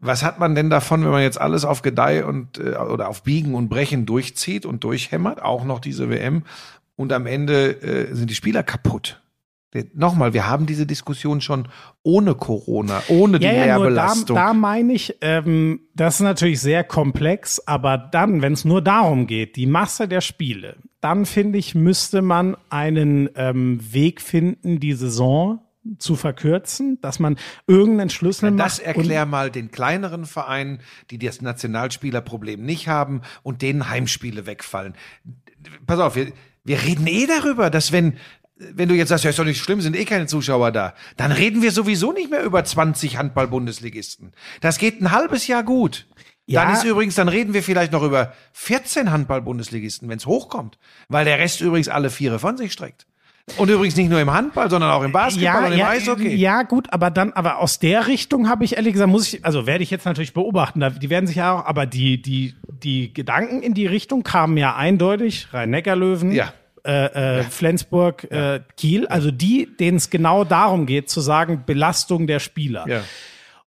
[0.00, 3.22] was hat man denn davon, wenn man jetzt alles auf Gedeih und äh, oder auf
[3.22, 6.44] Biegen und Brechen durchzieht und durchhämmert, auch noch diese WM?
[6.98, 9.22] und am Ende äh, sind die Spieler kaputt.
[9.94, 11.68] Nochmal, wir haben diese Diskussion schon
[12.02, 14.34] ohne Corona, ohne die Ja, ja, nur da, Mehrbelastung.
[14.34, 19.26] da meine ich, ähm, das ist natürlich sehr komplex, aber dann, wenn es nur darum
[19.26, 24.94] geht, die Masse der Spiele, dann finde ich, müsste man einen ähm, Weg finden, die
[24.94, 25.60] Saison
[25.98, 28.86] zu verkürzen, dass man irgendeinen Schlüssel das macht.
[28.86, 34.94] erklär mal den kleineren Vereinen, die das Nationalspielerproblem nicht haben und denen Heimspiele wegfallen.
[35.86, 36.32] Pass auf, wir,
[36.64, 38.16] wir reden eh darüber, dass wenn
[38.60, 41.30] wenn du jetzt sagst, ja, ist doch nicht schlimm, sind eh keine Zuschauer da, dann
[41.30, 44.32] reden wir sowieso nicht mehr über 20 Handball-Bundesligisten.
[44.60, 46.08] Das geht ein halbes Jahr gut.
[46.48, 46.72] Dann Ja.
[46.72, 50.76] ist übrigens, dann reden wir vielleicht noch über 14 Handball-Bundesligisten, wenn es hochkommt,
[51.08, 53.06] weil der Rest übrigens alle Viere von sich streckt.
[53.56, 56.34] Und übrigens nicht nur im Handball, sondern auch im Basketball und im Eishockey.
[56.34, 59.66] Ja, gut, aber dann, aber aus der Richtung habe ich ehrlich gesagt, muss ich, also
[59.66, 63.62] werde ich jetzt natürlich beobachten, die werden sich ja auch, aber die, die, die Gedanken
[63.62, 66.52] in die Richtung kamen ja eindeutig, Rhein-Neckar-Löwen, Ja.
[66.84, 72.26] äh, äh, Flensburg, äh, Kiel, also die, denen es genau darum geht, zu sagen, Belastung
[72.26, 72.86] der Spieler.
[72.88, 73.02] Ja.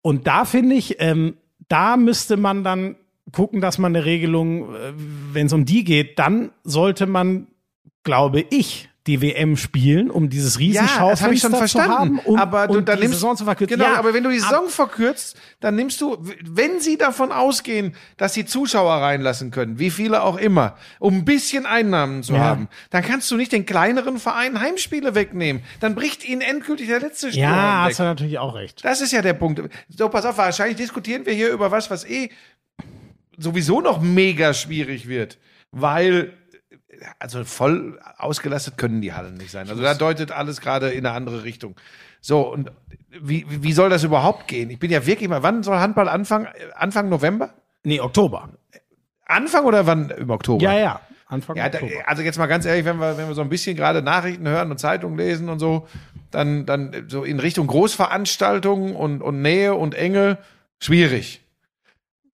[0.02, 1.34] Und da finde ich, ähm,
[1.68, 2.96] da müsste man dann
[3.32, 4.92] gucken, dass man eine Regelung, äh,
[5.32, 7.48] wenn es um die geht, dann sollte man,
[8.04, 11.92] glaube ich, die WM spielen, um dieses Ja, das habe ich Riesenschaufenster schon zu verstanden.
[11.98, 13.76] haben, um, aber du, um dann die nimmst, Saison zu verkürzen.
[13.78, 17.94] Genau, Ja, aber wenn du die Saison verkürzt, dann nimmst du, wenn sie davon ausgehen,
[18.16, 22.40] dass sie Zuschauer reinlassen können, wie viele auch immer, um ein bisschen Einnahmen zu Ja.
[22.40, 25.62] haben, dann kannst du nicht den kleineren Vereinen Heimspiele wegnehmen.
[25.80, 27.90] Dann bricht ihnen endgültig der letzte Sturm Ja, weg.
[27.90, 28.84] hast du natürlich auch recht.
[28.84, 29.62] Das ist ja der Punkt.
[29.88, 32.30] So, pass auf, wahrscheinlich diskutieren wir hier über was, was eh
[33.38, 35.38] sowieso noch mega schwierig wird,
[35.70, 36.32] weil
[37.18, 39.68] also voll ausgelastet können die Hallen nicht sein.
[39.68, 41.76] Also da deutet alles gerade in eine andere Richtung.
[42.20, 42.70] So, und
[43.20, 44.70] wie, wie soll das überhaupt gehen?
[44.70, 46.48] Ich bin ja wirklich mal, wann soll Handball anfangen?
[46.74, 47.54] Anfang November?
[47.84, 48.50] Nee, Oktober.
[49.26, 50.10] Anfang oder wann?
[50.10, 50.62] Im Oktober?
[50.62, 51.00] Ja, ja.
[51.28, 52.02] Anfang Ja, da, Oktober.
[52.06, 54.70] also jetzt mal ganz ehrlich, wenn wir, wenn wir so ein bisschen gerade Nachrichten hören
[54.70, 55.88] und Zeitungen lesen und so,
[56.30, 60.38] dann, dann so in Richtung Großveranstaltungen und, und Nähe und Enge,
[60.78, 61.42] schwierig.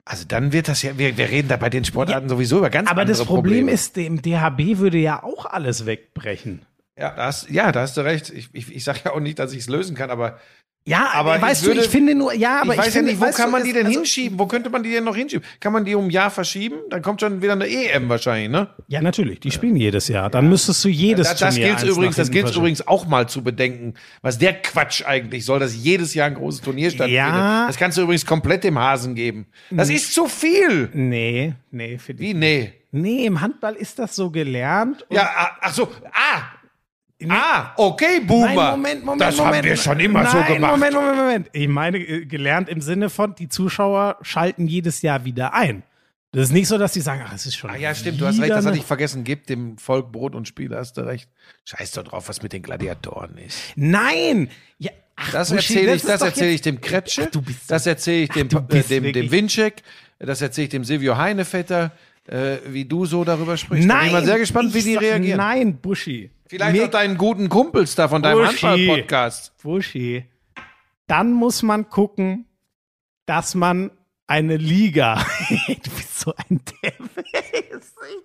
[0.04, 2.90] Also dann wird das ja, wir, wir reden da bei den Sportarten sowieso über ganz
[2.90, 3.70] Aber andere das Problem Probleme.
[3.72, 6.66] ist, dem DHB würde ja auch alles wegbrechen.
[6.98, 8.30] Ja, da hast, ja, da hast du recht.
[8.30, 10.38] Ich, ich, ich sage ja auch nicht, dass ich es lösen kann, aber
[10.84, 13.16] Ja, Aber weißt ich würde- du, ich finde nur, ja, aber ich weiß finde, ja
[13.16, 14.38] nicht, wo kann du, man die denn also, hinschieben?
[14.38, 15.46] Wo könnte man die denn noch hinschieben?
[15.60, 16.76] Kann man die um ein Jahr verschieben?
[16.90, 18.68] Dann kommt schon wieder eine EM wahrscheinlich, ne?
[18.88, 20.28] Ja, natürlich, die spielen jedes Jahr.
[20.28, 23.44] Dann müsstest du jedes Das, das Turnier gilt übrigens, das gilt übrigens auch mal zu
[23.44, 27.14] bedenken, was der Quatsch eigentlich soll, dass jedes Jahr ein großes Turnier stattfindet.
[27.16, 27.66] Ja.
[27.68, 29.46] Das kannst du übrigens komplett dem Hasen geben.
[29.70, 30.88] Das ist zu viel.
[30.94, 32.22] Nee, nee, für die.
[32.22, 32.72] Wie nee?
[32.90, 35.06] Nee, im Handball ist das so gelernt.
[35.10, 35.30] Ja,
[35.60, 36.42] ach so, ah.
[37.30, 38.46] Ah, okay, Boomer.
[38.54, 39.56] Nein, Moment, Moment, das Moment.
[39.56, 40.70] haben wir schon immer Nein, so gemacht.
[40.72, 41.48] Moment, Moment, Moment.
[41.52, 45.82] Ich meine, äh, gelernt im Sinne von, die Zuschauer schalten jedes Jahr wieder ein.
[46.34, 47.68] Das ist nicht so, dass die sagen, ach, es ist schon.
[47.68, 49.22] Ah, ja, stimmt, du hast recht, das hatte ich vergessen.
[49.22, 51.28] Gib dem Volk Brot und Spiel, hast du recht.
[51.66, 53.58] Scheiß doch drauf, was mit den Gladiatoren ist.
[53.76, 54.48] Nein!
[54.78, 58.22] Ja, ach, Das erzähle ich, das erzähle ich dem Kretsche, Ach, du bist das erzähle
[58.24, 59.82] ich dem, du äh, dem, dem Winczek,
[60.18, 61.92] das erzähle ich dem Silvio Heinevetter,
[62.26, 63.86] äh, wie du so darüber sprichst.
[63.86, 64.06] Da bin Nein!
[64.06, 65.36] ich mal sehr gespannt, wie die sag- reagieren.
[65.36, 66.30] Nein, Buschi.
[66.52, 68.46] Vielleicht Mir- auch deinen guten Kumpels da von deinem.
[68.46, 69.56] Handball-Podcast.
[69.62, 70.26] Buschi.
[71.06, 72.44] Dann muss man gucken,
[73.24, 73.90] dass man
[74.26, 75.14] eine Liga.
[75.66, 76.60] du bist so ein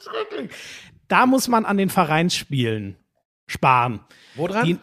[0.01, 0.51] schrecklich.
[1.07, 2.97] Da muss man an den Vereinsspielen
[3.45, 4.01] sparen.
[4.35, 4.65] Wo dran?
[4.65, 4.77] Die,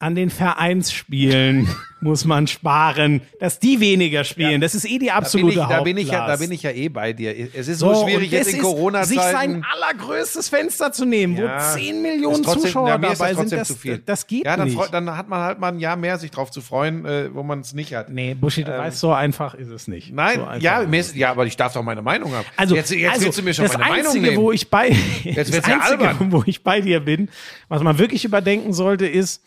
[0.00, 1.68] an den Vereinsspielen
[2.00, 4.60] muss man sparen, dass die weniger spielen.
[4.60, 6.62] Das ist eh die da bin, absolute ich, da, bin ich ja, da bin ich
[6.62, 7.34] ja eh bei dir.
[7.52, 9.64] Es ist so, schwierig und jetzt in ist, Sich sein Corona-Zeiten.
[9.74, 13.74] allergrößtes Fenster zu nehmen, Ja, wo 10 Millionen trotzdem- Zuschauer ja, dabei sind, das, zu
[13.74, 13.98] viel.
[14.06, 14.76] das geht Ja, dann, nicht.
[14.76, 17.42] freu- dann hat man halt mal ein Jahr mehr, sich drauf zu freuen, äh, wo
[17.42, 18.08] man es nicht hat.
[18.10, 20.10] Nee, Buschi, du weißt, so einfach ist es nicht.
[20.10, 22.46] Ähm, Nein, so ja, ist ja, aber ich darf doch meine Meinung haben.
[22.56, 24.36] Also, jetzt jetzt also, willst du mir schon meine Meinung Einzige, nehmen.
[24.36, 24.90] wo ich bei,
[25.24, 27.28] Jetzt das ja Einzige, wo ich bei dir bin,
[27.66, 29.42] was man wirklich überdenken sollte, ist,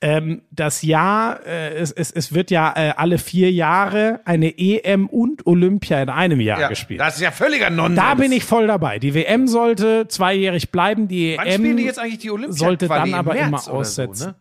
[0.00, 5.06] ähm, das Jahr, äh, es, es, es wird ja äh, alle vier Jahre eine EM
[5.08, 7.00] und Olympia in einem Jahr ja, gespielt.
[7.00, 7.96] das ist ja völliger Nonsens.
[8.00, 8.98] Da bin ich voll dabei.
[8.98, 12.56] Die WM sollte zweijährig bleiben, die Wann EM spielen die jetzt eigentlich die Olympia?
[12.56, 14.14] sollte dann im aber März immer oder aussetzen.
[14.14, 14.34] So, ne?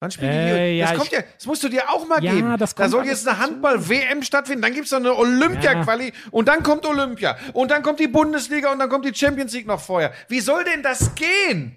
[0.00, 0.78] Wann spielen Äh, die?
[0.78, 2.56] ja, das kommt ja, das musst du dir auch mal Ja, geben.
[2.58, 6.84] das da soll jetzt eine Handball-WM stattfinden, dann gibt's noch eine Olympia-Quali und dann kommt
[6.86, 10.12] Olympia und dann kommt die Bundesliga und dann kommt die Champions League noch vorher.
[10.28, 11.76] Wie soll denn das gehen?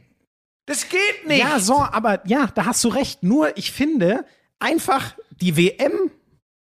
[0.68, 1.40] Das geht nicht.
[1.40, 3.24] Ja, so, aber ja, da hast du recht.
[3.24, 4.26] Nur ich finde,
[4.60, 6.12] einfach die WM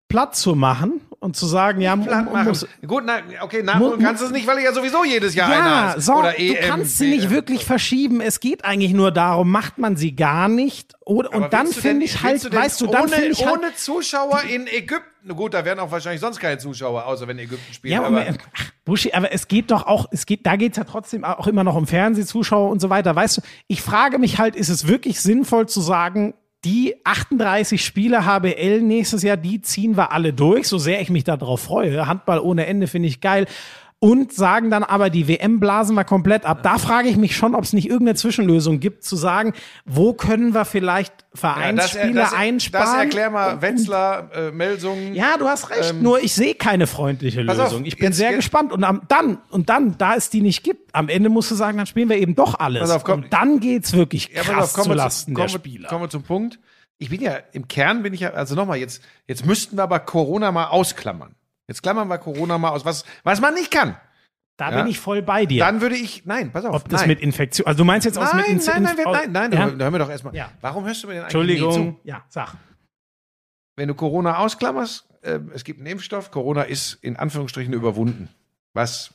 [0.08, 2.44] platt zu machen und zu sagen, ja, machen.
[2.44, 5.34] muss, Gut, na, okay, nachholen Mu- kannst du es nicht, weil ich ja sowieso jedes
[5.34, 6.04] Jahr ja, hast.
[6.06, 7.30] so, Oder du EM, kannst sie nicht WM.
[7.30, 8.20] wirklich verschieben.
[8.20, 10.94] Es geht eigentlich nur darum, macht man sie gar nicht.
[11.04, 13.58] Oder, und dann du finde ich halt, du weißt du, dann ohne, finde ich halt,
[13.58, 15.04] ohne Zuschauer in Ägypten.
[15.28, 17.92] Na Gut, da wären auch wahrscheinlich sonst keine Zuschauer, außer wenn Ägypten spielt.
[17.92, 20.84] ja, aber, aber, ach, Buschi, aber es geht doch auch, es geht, da geht's ja
[20.84, 23.16] trotzdem auch immer noch um Fernsehzuschauer und so weiter.
[23.16, 26.34] Weißt du, ich frage mich halt, ist es wirklich sinnvoll zu sagen,
[26.66, 31.22] die 38 Spiele HBL nächstes Jahr, die ziehen wir alle durch, so sehr ich mich
[31.22, 32.08] darauf freue.
[32.08, 33.46] Handball ohne Ende finde ich geil
[33.98, 36.62] und sagen dann aber, die WM blasen wir komplett ab.
[36.62, 39.54] Da frage ich mich schon, ob es nicht irgendeine Zwischenlösung gibt, zu sagen,
[39.86, 42.86] wo können wir vielleicht Vereinsspiele das, das, einsparen?
[42.86, 45.14] Das erklär mal, Wetzlar, äh, Melsungen.
[45.14, 45.90] Ja, du hast recht.
[45.90, 47.64] Ähm, nur ich sehe keine freundliche Lösung.
[47.64, 48.70] Auf, ich bin sehr gespannt.
[48.70, 51.78] Und am, dann, und dann, da es die nicht gibt, am Ende musst du sagen,
[51.78, 52.90] dann spielen wir eben doch alles.
[52.90, 55.88] Auf, komm, und dann geht's wirklich krass ja, auf, kommen zulasten zu, der kommen, Spieler.
[55.88, 56.58] Kommen wir zum Punkt.
[56.98, 60.00] Ich bin ja, im Kern bin ich ja, also nochmal, jetzt, jetzt müssten wir aber
[60.00, 61.34] Corona mal ausklammern.
[61.68, 63.96] Jetzt klammern wir Corona mal aus, was, was man nicht kann.
[64.56, 64.78] Da ja?
[64.78, 65.60] bin ich voll bei dir.
[65.60, 66.74] Dann würde ich, nein, pass auf.
[66.74, 67.08] Ob das nein.
[67.10, 68.82] mit Infektion, also du meinst jetzt aus nein, mit Infektion?
[68.82, 69.76] Nein, nein, nein, nein, ja?
[69.76, 70.34] da hören wir doch erstmal.
[70.34, 70.50] Ja.
[70.62, 71.72] Warum hörst du mir denn eigentlich Entschuldigung.
[71.72, 72.00] Zu?
[72.04, 72.54] Ja, sag.
[73.76, 78.30] Wenn du Corona ausklammerst, äh, es gibt einen Impfstoff, Corona ist in Anführungsstrichen überwunden.
[78.72, 79.12] Was,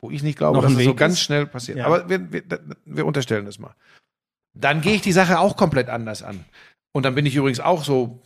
[0.00, 1.78] wo ich nicht glaube, Noch dass das so ganz schnell passiert.
[1.78, 1.86] Ja.
[1.86, 2.42] Aber wir, wir,
[2.84, 3.74] wir unterstellen das mal.
[4.52, 6.44] Dann gehe ich die Sache auch komplett anders an.
[6.92, 8.20] Und dann bin ich übrigens auch so,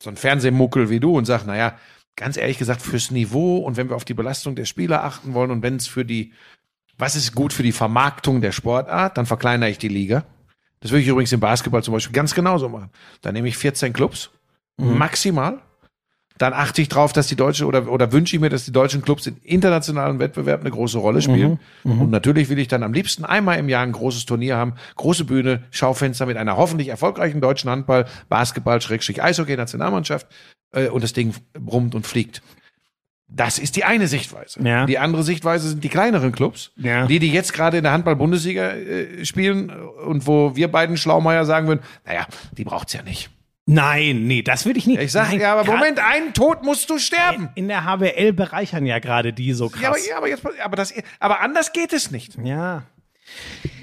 [0.00, 1.76] so ein Fernsehmuckel wie du und sag, naja,
[2.18, 5.50] ganz ehrlich gesagt, fürs Niveau und wenn wir auf die Belastung der Spieler achten wollen
[5.50, 6.32] und wenn es für die,
[6.98, 10.24] was ist gut für die Vermarktung der Sportart, dann verkleinere ich die Liga.
[10.80, 12.90] Das würde ich übrigens im Basketball zum Beispiel ganz genauso machen.
[13.22, 14.30] Dann nehme ich 14 Clubs,
[14.76, 14.98] mhm.
[14.98, 15.62] maximal.
[16.38, 19.02] Dann achte ich drauf, dass die deutsche oder, oder wünsche ich mir, dass die deutschen
[19.02, 21.58] Clubs in internationalen Wettbewerben eine große Rolle spielen.
[21.82, 21.92] Mhm.
[21.92, 22.00] Mhm.
[22.02, 25.24] Und natürlich will ich dann am liebsten einmal im Jahr ein großes Turnier haben, große
[25.24, 30.28] Bühne, Schaufenster mit einer hoffentlich erfolgreichen deutschen Handball, Basketball, Schrägstrich, Eishockey, Nationalmannschaft
[30.72, 32.40] äh, und das Ding brummt und fliegt.
[33.30, 34.62] Das ist die eine Sichtweise.
[34.62, 34.86] Ja.
[34.86, 37.06] Die andere Sichtweise sind die kleineren Clubs, ja.
[37.06, 41.68] die, die jetzt gerade in der Handball-Bundesliga äh, spielen und wo wir beiden Schlaumeier sagen
[41.68, 43.28] würden, naja, die braucht's ja nicht.
[43.70, 44.98] Nein, nee, das würde ich nicht.
[44.98, 47.50] Ich sage, ja, aber Moment, einen Tod musst du sterben.
[47.54, 49.82] In der HBL bereichern ja gerade die so krass.
[49.82, 52.38] Ja, aber, ja, aber, jetzt, aber, das, aber anders geht es nicht.
[52.42, 52.84] Ja.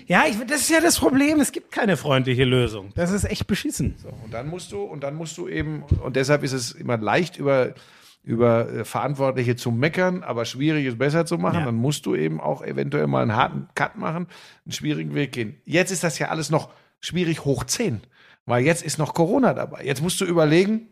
[0.08, 1.40] Ja, ich, das ist ja das Problem.
[1.40, 2.94] Es gibt keine freundliche Lösung.
[2.96, 3.94] Das ist echt beschissen.
[4.02, 6.98] So, und dann musst du, und dann musst du eben, und deshalb ist es immer
[6.98, 7.76] leicht über,
[8.24, 11.60] über äh, Verantwortliche zu meckern, aber schwierig ist besser zu machen.
[11.60, 11.66] Ja.
[11.66, 14.26] Dann musst du eben auch eventuell mal einen harten Cut machen,
[14.66, 15.62] einen schwierigen Weg gehen.
[15.64, 16.70] Jetzt ist das ja alles noch
[17.02, 18.02] schwierig hoch 10,
[18.46, 19.84] weil jetzt ist noch Corona dabei.
[19.84, 20.88] Jetzt musst du überlegen,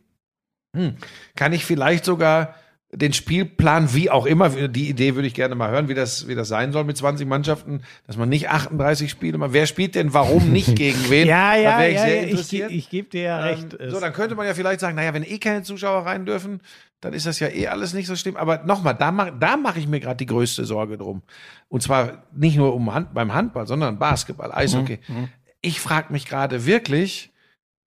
[0.76, 0.96] hm,
[1.36, 2.56] kann ich vielleicht sogar
[2.96, 6.36] den Spielplan, wie auch immer, die Idee würde ich gerne mal hören, wie das, wie
[6.36, 9.54] das sein soll mit 20 Mannschaften, dass man nicht 38 Spiele macht.
[9.54, 11.28] Wer spielt denn warum nicht gegen wen?
[11.28, 12.72] ja, ja, da ich ja, interessiert.
[12.72, 13.92] Ich, ich gebe dir ja ähm, recht.
[13.92, 16.62] so, dann könnte man ja vielleicht sagen, naja, wenn eh keine Zuschauer rein dürfen,
[17.02, 18.38] dann ist das ja eh alles nicht so schlimm.
[18.38, 21.24] Aber nochmal, da mache da mach ich mir gerade die größte Sorge drum.
[21.70, 25.00] Und zwar nicht nur um Hand, beim Handball, sondern Basketball, Eishockey.
[25.08, 25.16] Mhm.
[25.16, 25.30] mhm.
[25.66, 27.33] Ich frage mich gerade wirklich,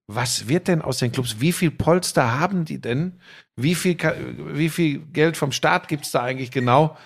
[0.09, 1.41] was wird denn aus den Clubs?
[1.41, 3.15] Wie viel Polster haben die denn?
[3.57, 3.97] Wie viel,
[4.53, 6.97] wie viel Geld vom Staat gibt's da eigentlich genau,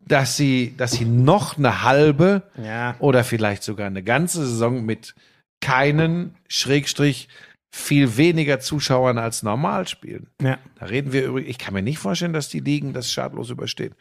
[0.00, 2.96] dass sie, dass sie noch eine halbe ja.
[2.98, 5.14] oder vielleicht sogar eine ganze Saison mit
[5.60, 7.28] keinen Schrägstrich
[7.72, 10.26] viel weniger Zuschauern als normal spielen.
[10.42, 10.58] Ja.
[10.78, 13.94] Da reden wir übrigens, ich kann mir nicht vorstellen, dass die Ligen das schadlos überstehen.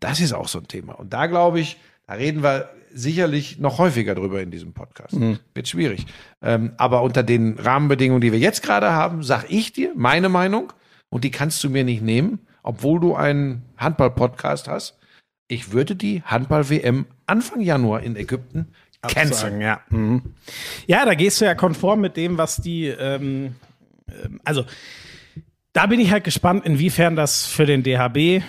[0.00, 0.94] Das ist auch so ein Thema.
[0.94, 5.14] Und da glaube ich, da reden wir sicherlich noch häufiger drüber in diesem Podcast.
[5.14, 5.38] Mhm.
[5.54, 6.06] Wird schwierig.
[6.42, 10.72] Ähm, aber unter den Rahmenbedingungen, die wir jetzt gerade haben, sag ich dir meine Meinung
[11.08, 14.98] und die kannst du mir nicht nehmen, obwohl du einen Handball-Podcast hast.
[15.48, 18.68] Ich würde die Handball-WM Anfang Januar in Ägypten
[19.02, 19.60] canceln.
[19.60, 19.80] Ja.
[19.90, 20.34] Mhm.
[20.86, 23.54] ja, da gehst du ja konform mit dem, was die, ähm,
[24.08, 24.64] ähm also
[25.72, 28.42] da bin ich halt gespannt, inwiefern das für den DHB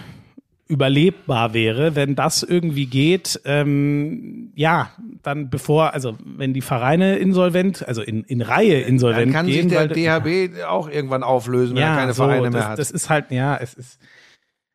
[0.70, 4.92] überlebbar wäre, wenn das irgendwie geht, ähm, ja,
[5.24, 9.70] dann bevor, also wenn die Vereine insolvent, also in, in Reihe insolvent dann kann gehen.
[9.72, 12.66] Kann sich der DHB auch irgendwann auflösen, wenn ja, er keine so, Vereine mehr das,
[12.66, 12.80] hat.
[12.80, 14.00] Das ist halt, ja, es ist,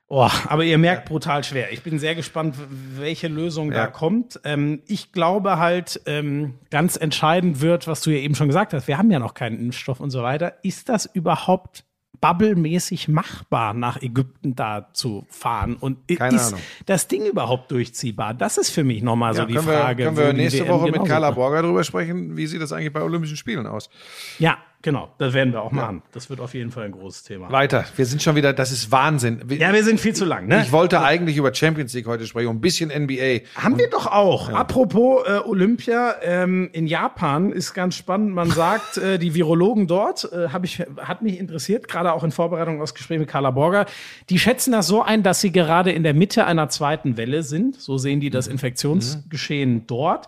[0.08, 1.70] oh, aber ihr merkt brutal schwer.
[1.70, 2.56] Ich bin sehr gespannt,
[2.96, 3.84] welche Lösung ja.
[3.84, 4.40] da kommt.
[4.42, 8.88] Ähm, ich glaube halt, ähm, ganz entscheidend wird, was du ja eben schon gesagt hast,
[8.88, 10.54] wir haben ja noch keinen Impfstoff und so weiter.
[10.64, 11.84] Ist das überhaupt
[12.24, 15.76] bubblemäßig machbar, nach Ägypten da zu fahren?
[15.76, 16.60] Und Keine ist Ahnung.
[16.86, 18.32] das Ding überhaupt durchziehbar?
[18.32, 19.98] Das ist für mich nochmal ja, so die Frage.
[19.98, 22.34] Wir, können wir nächste Woche mit Carla Borger drüber sprechen?
[22.34, 23.90] Wie sieht das eigentlich bei Olympischen Spielen aus?
[24.38, 26.02] Ja, Genau, das werden wir auch machen.
[26.12, 27.50] Das wird auf jeden Fall ein großes Thema.
[27.50, 27.86] Weiter.
[27.96, 29.40] Wir sind schon wieder, das ist Wahnsinn.
[29.48, 30.60] Ja, wir sind viel zu lang, ne?
[30.60, 33.46] Ich wollte eigentlich über Champions League heute sprechen, ein bisschen NBA.
[33.56, 34.50] Haben wir doch auch.
[34.50, 34.56] Ja.
[34.56, 38.34] Apropos äh, Olympia, ähm, in Japan ist ganz spannend.
[38.34, 42.30] Man sagt, äh, die Virologen dort, äh, hab ich, hat mich interessiert, gerade auch in
[42.30, 43.86] Vorbereitung aus Gespräch mit Carla Borger,
[44.28, 47.80] die schätzen das so ein, dass sie gerade in der Mitte einer zweiten Welle sind.
[47.80, 48.52] So sehen die das mhm.
[48.52, 49.86] Infektionsgeschehen mhm.
[49.86, 50.26] dort.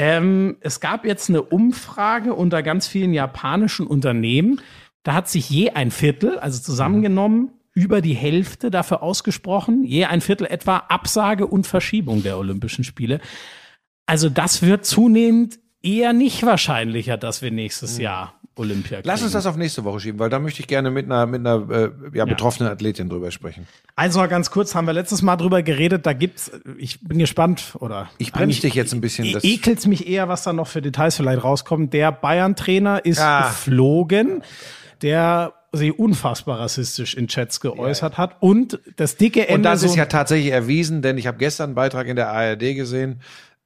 [0.00, 4.60] Ähm, es gab jetzt eine Umfrage unter ganz vielen japanischen Unternehmen.
[5.02, 10.20] Da hat sich je ein Viertel, also zusammengenommen, über die Hälfte dafür ausgesprochen, je ein
[10.20, 13.20] Viertel etwa Absage und Verschiebung der Olympischen Spiele.
[14.06, 19.06] Also das wird zunehmend eher nicht wahrscheinlicher, dass wir nächstes Jahr Olympia kriegen.
[19.08, 21.40] Lass uns das auf nächste Woche schieben, weil da möchte ich gerne mit einer, mit
[21.46, 23.66] einer äh, ja, betroffenen Athletin drüber sprechen.
[23.96, 27.76] Eins noch ganz kurz, haben wir letztes Mal drüber geredet, da gibt's, ich bin gespannt,
[27.80, 28.10] oder.
[28.18, 29.32] Ich bremse dich jetzt ein bisschen.
[29.32, 31.90] Das, Ekelt's mich eher, was da noch für Details vielleicht rauskommen.
[31.90, 33.48] Der Bayern-Trainer ist Ah.
[33.48, 34.42] geflogen,
[35.02, 39.96] der sich unfassbar rassistisch in Chats geäußert hat und das dicke Ende und das ist
[39.96, 43.20] ja tatsächlich erwiesen, denn ich habe gestern einen Beitrag in der ARD gesehen.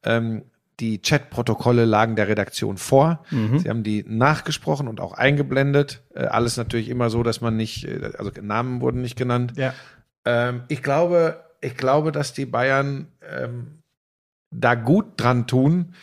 [0.05, 0.43] Ähm,
[0.81, 3.25] die Chatprotokolle lagen der Redaktion vor.
[3.31, 3.59] Mhm.
[3.59, 6.03] Sie haben die nachgesprochen und auch eingeblendet.
[6.15, 9.53] Äh, alles natürlich immer so, dass man nicht, äh, also Namen wurden nicht genannt.
[9.57, 9.75] ja.
[10.25, 13.79] Ähm, ich glaube, ich glaube, dass die Bayern ähm,
[14.53, 15.95] da gut dran tun,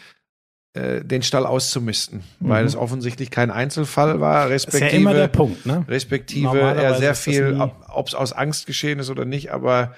[0.73, 4.51] äh, den Stall auszumisten, weil es offensichtlich kein Einzelfall war, Mhm.
[4.53, 5.85] ist ja respektive, immer der Punkt, ne?
[5.87, 9.95] respektive er sehr viel, ob es aus Angst geschehen ist oder nicht, aber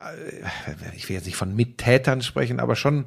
[0.00, 3.06] äh, ich will jetzt nicht von Mittätern sprechen, aber schon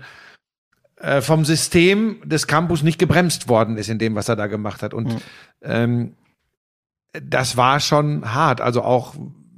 [0.99, 4.82] äh, vom System des Campus nicht gebremst worden ist in dem, was er da gemacht
[4.82, 4.94] hat.
[4.94, 5.22] Und Mhm.
[5.61, 6.14] ähm,
[7.14, 8.61] das war schon hart.
[8.61, 9.15] Also auch,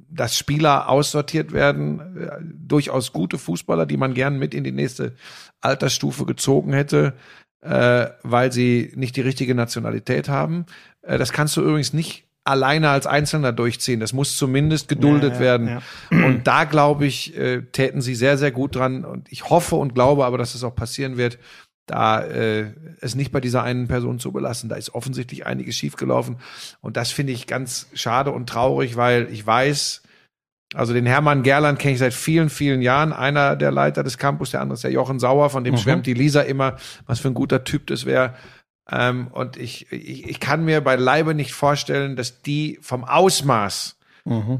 [0.10, 5.16] dass Spieler aussortiert werden, äh, durchaus gute Fußballer, die man gern mit in die nächste
[5.62, 7.14] Altersstufe gezogen hätte,
[7.62, 10.66] äh, weil sie nicht die richtige Nationalität haben.
[11.02, 14.00] Äh, das kannst du übrigens nicht alleine als Einzelner durchziehen.
[14.00, 15.68] Das muss zumindest geduldet Ja, ja, werden.
[15.68, 16.26] ja.
[16.26, 19.06] Und da glaube ich, äh, täten sie sehr, sehr gut dran.
[19.06, 21.38] Und ich hoffe und glaube aber, dass es auch passieren wird,
[21.86, 24.70] da äh, es nicht bei dieser einen Person zu belassen.
[24.70, 26.38] Da ist offensichtlich einiges schiefgelaufen.
[26.82, 30.04] Und das finde ich ganz schade und traurig, weil ich weiß,
[30.76, 33.12] also den Hermann Gerland kenne ich seit vielen, vielen Jahren.
[33.12, 36.14] Einer der Leiter des Campus, der andere ist der Jochen Sauer, von dem schwärmt die
[36.14, 36.76] Lisa immer,
[37.08, 38.36] was für ein guter Typ das wäre.
[38.92, 44.00] Ähm, und ich, ich, ich kann mir bei Leibe nicht vorstellen, dass die vom Ausmaß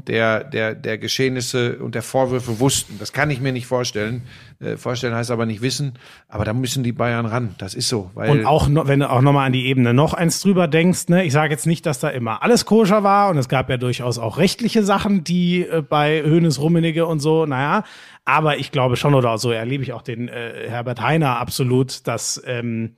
[0.08, 2.98] der, der, der Geschehnisse und der Vorwürfe wussten.
[2.98, 4.22] Das kann ich mir nicht vorstellen.
[4.58, 5.94] Äh, vorstellen heißt aber nicht wissen.
[6.28, 7.54] Aber da müssen die Bayern ran.
[7.58, 8.10] Das ist so.
[8.14, 11.24] Und auch, noch, wenn du auch nochmal an die Ebene noch eins drüber denkst, ne,
[11.24, 14.18] ich sage jetzt nicht, dass da immer alles koscher war und es gab ja durchaus
[14.18, 17.84] auch rechtliche Sachen, die äh, bei Hönes, Rummenigge und so, naja,
[18.24, 22.42] aber ich glaube schon, oder so erlebe ich auch den äh, Herbert Heiner absolut, dass
[22.44, 22.96] ähm,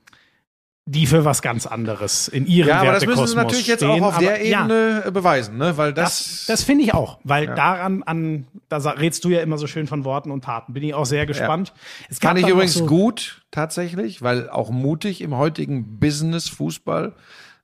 [0.85, 4.03] die für was ganz anderes in ihrem ja, aber das müssen sie natürlich jetzt stehen.
[4.03, 5.77] auch auf der ja, Ebene äh, beweisen, ne?
[5.77, 9.57] Weil Das, das, das finde ich auch, weil daran, an, da redst du ja immer
[9.57, 10.73] so schön von Worten und Taten.
[10.73, 11.73] Bin ich auch sehr gespannt.
[12.09, 17.13] Es gab Fand ich übrigens so, gut, tatsächlich, weil auch mutig im heutigen Business-Fußball,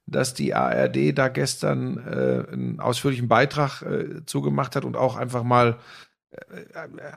[0.07, 5.43] dass die ARD da gestern äh, einen ausführlichen Beitrag äh, zugemacht hat und auch einfach
[5.43, 5.77] mal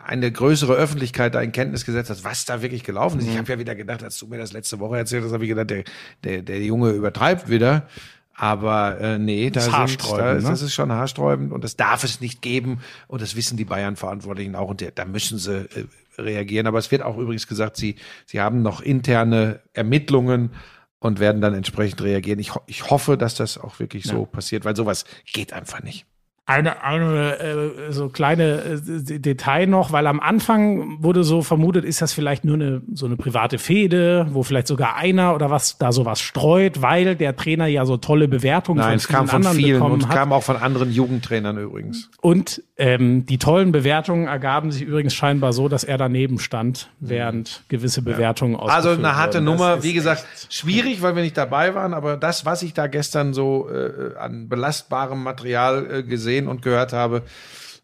[0.06, 3.28] eine größere Öffentlichkeit da in Kenntnis gesetzt hat, was da wirklich gelaufen ist.
[3.28, 5.51] Ich habe ja wieder gedacht, als du mir das letzte Woche erzählt hast, habe ich
[5.51, 5.84] gedacht, der,
[6.24, 7.86] der, der Junge übertreibt wieder.
[8.34, 10.40] Aber äh, nee, da Das ist sind, da, ne?
[10.40, 12.80] das ist schon haarsträubend und das darf es nicht geben.
[13.06, 15.84] Und das wissen die Bayern-Verantwortlichen auch und der, da müssen sie äh,
[16.18, 16.66] reagieren.
[16.66, 20.52] Aber es wird auch übrigens gesagt, sie, sie haben noch interne Ermittlungen
[20.98, 22.39] und werden dann entsprechend reagieren.
[22.39, 26.06] Ich, ich hoffe, dass das auch wirklich so passiert, weil sowas geht einfach nicht.
[26.44, 32.02] Eine, eine äh, so kleine äh, Detail noch, weil am Anfang wurde so vermutet, ist
[32.02, 35.93] das vielleicht nur eine so eine private Fehde, wo vielleicht sogar einer oder was da
[35.93, 39.56] sowas streut, weil der Trainer ja so tolle Bewertungen Nein, von es kam von anderen
[39.56, 40.16] vielen bekommen und hat.
[40.16, 42.10] kam auch von anderen Jugendtrainern übrigens.
[42.20, 47.62] Und ähm, die tollen Bewertungen ergaben sich übrigens scheinbar so, dass er daneben stand, während
[47.69, 49.44] gewisse Bewertungen Also ausgeführt eine harte wurden.
[49.44, 53.32] Nummer, wie gesagt, schwierig, weil wir nicht dabei waren, aber das, was ich da gestern
[53.32, 57.23] so äh, an belastbarem Material äh, gesehen und gehört habe,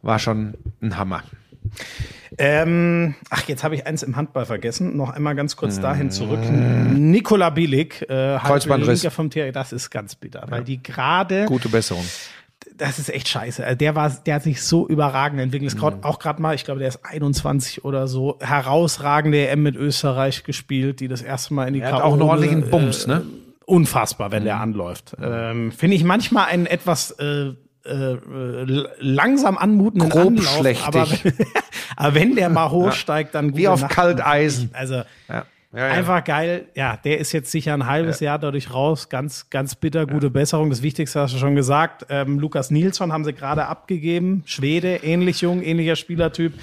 [0.02, 1.22] war schon ein Hammer.
[2.36, 4.96] Ähm, ach, jetzt habe ich eins im Handball vergessen.
[4.96, 6.40] Noch einmal ganz kurz dahin zurück.
[6.50, 9.06] Nikola Bilic, äh, Kreuzbandriss.
[9.10, 12.04] Vom Tier, das ist ganz bitter, weil die gerade, Gute Besserung.
[12.76, 13.64] das ist echt scheiße.
[13.64, 15.68] Also Der war, der hat sich so überragend entwickelt.
[15.68, 15.80] Ist Mhm.
[15.80, 20.44] grad- auch gerade mal, ich glaube, der ist 21 oder so, herausragende EM mit Österreich
[20.44, 23.22] gespielt, die das erste Mal in die Er hat auch einen ordentlichen Bums, ne?
[23.64, 24.46] unfassbar, wenn Mhm.
[24.46, 25.16] der anläuft.
[25.22, 27.52] Ähm, Finde ich manchmal einen etwas äh,
[27.88, 30.84] äh, l- langsam anmutenden Grob Anlauf, schlechtig.
[30.86, 31.06] aber,
[31.96, 33.92] aber wenn der mal hochsteigt, dann Wie auf Nacht.
[33.92, 34.70] Kalteisen.
[34.72, 35.44] Also Ja.
[35.70, 35.92] Ja, ja.
[35.92, 36.64] einfach geil.
[36.74, 39.10] Ja, der ist jetzt sicher ein halbes Jahr dadurch raus.
[39.10, 40.70] Ganz, ganz bitter, gute Besserung.
[40.70, 42.06] Das Wichtigste hast du schon gesagt.
[42.08, 44.42] Ähm, Lukas Nilsson haben sie gerade abgegeben.
[44.46, 46.54] Schwede, ähnlich jung, ähnlicher Spielertyp.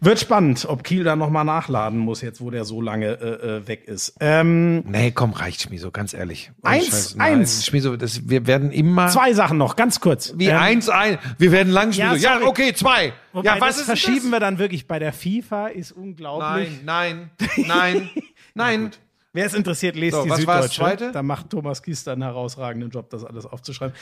[0.00, 3.66] Wird spannend, ob Kiel da nochmal nachladen muss, jetzt wo der so lange äh, äh,
[3.68, 4.14] weg ist.
[4.20, 6.52] Ähm, Nee, komm, reicht, Schmieso, ganz ehrlich.
[6.62, 7.38] Ohne Eins, Scheiß, nein.
[7.40, 7.66] eins.
[7.66, 9.08] Schmieso, das, wir werden immer.
[9.08, 10.34] zwei Sachen noch, ganz kurz.
[10.36, 11.18] Wie Ähm, eins, ein.
[11.38, 12.24] Wir werden lang Ja, Schmieso.
[12.26, 12.44] Ja, sorry.
[12.48, 13.12] okay, zwei.
[13.32, 16.70] Wobei, ja, was das ist verschieben denn wir dann wirklich bei der FIFA, ist unglaublich.
[16.84, 18.10] Nein, nein, nein,
[18.54, 18.90] nein.
[19.32, 20.98] Wer es interessiert, lest So, die was war das Süddeutsche.
[20.98, 21.12] Zweite?
[21.12, 23.94] Da macht Thomas Kiester einen herausragenden Job, das alles aufzuschreiben.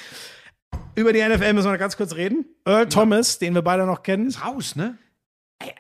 [0.94, 2.44] Über die NFL müssen wir noch ganz kurz reden.
[2.64, 4.28] Earl Thomas, den wir beide noch kennen.
[4.28, 4.96] Ist raus, ne?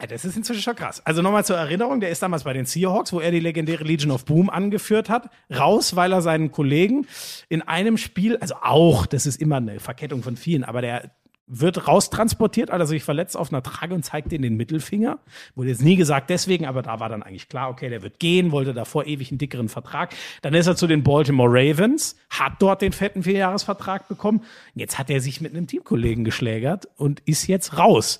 [0.08, 1.04] Das ist inzwischen schon krass.
[1.04, 4.10] Also nochmal zur Erinnerung, der ist damals bei den Seahawks, wo er die legendäre Legion
[4.10, 7.06] of Boom angeführt hat, raus, weil er seinen Kollegen
[7.48, 11.10] in einem Spiel, also auch, das ist immer eine Verkettung von vielen, aber der
[11.48, 15.18] wird raustransportiert, also sich verletzt auf einer Trage und zeigt den den Mittelfinger.
[15.54, 18.50] Wurde jetzt nie gesagt deswegen, aber da war dann eigentlich klar, okay, der wird gehen,
[18.50, 20.12] wollte davor ewig einen dickeren Vertrag.
[20.42, 24.42] Dann ist er zu den Baltimore Ravens, hat dort den fetten Vierjahresvertrag bekommen.
[24.74, 28.18] Jetzt hat er sich mit einem Teamkollegen geschlägert und ist jetzt raus.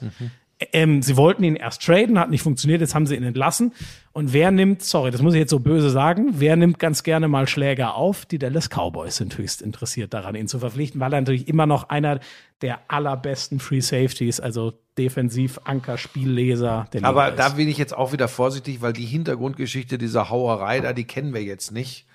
[0.72, 3.74] Ähm, sie wollten ihn erst traden, hat nicht funktioniert, jetzt haben sie ihn entlassen.
[4.12, 7.28] Und wer nimmt, sorry, das muss ich jetzt so böse sagen, wer nimmt ganz gerne
[7.28, 8.24] mal Schläger auf?
[8.24, 11.90] Die Dallas Cowboys sind höchst interessiert daran, ihn zu verpflichten, weil er natürlich immer noch
[11.90, 12.20] einer
[12.62, 18.12] der allerbesten Free Safeties, also Defensiv-Anker, Spielleser der Liga Aber da bin ich jetzt auch
[18.12, 22.05] wieder vorsichtig, weil die Hintergrundgeschichte dieser Hauerei da, die kennen wir jetzt nicht.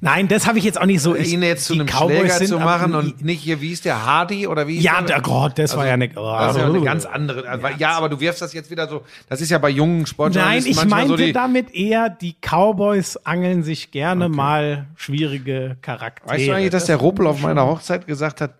[0.00, 1.14] Nein, das habe ich jetzt auch nicht so.
[1.14, 3.84] Ich, ihn jetzt zu einem Cowboys Schläger sind zu machen und nicht hier, wie ist
[3.84, 5.20] der Hardy oder wie ist Ja, der?
[5.20, 6.10] Gott, das war ja eine.
[6.16, 7.48] Oh, ist ja eine ganz andere.
[7.48, 9.02] Also, ja, aber du wirfst das jetzt wieder so.
[9.28, 11.32] Das ist ja bei jungen Nein, Sportjournalisten ich manchmal meinte so die.
[11.32, 16.30] damit eher, die Cowboys angeln sich gerne mal schwierige Charaktere.
[16.30, 18.54] weißt du eigentlich, dass Das der Ruppel auf meiner Hochzeit gesagt hat,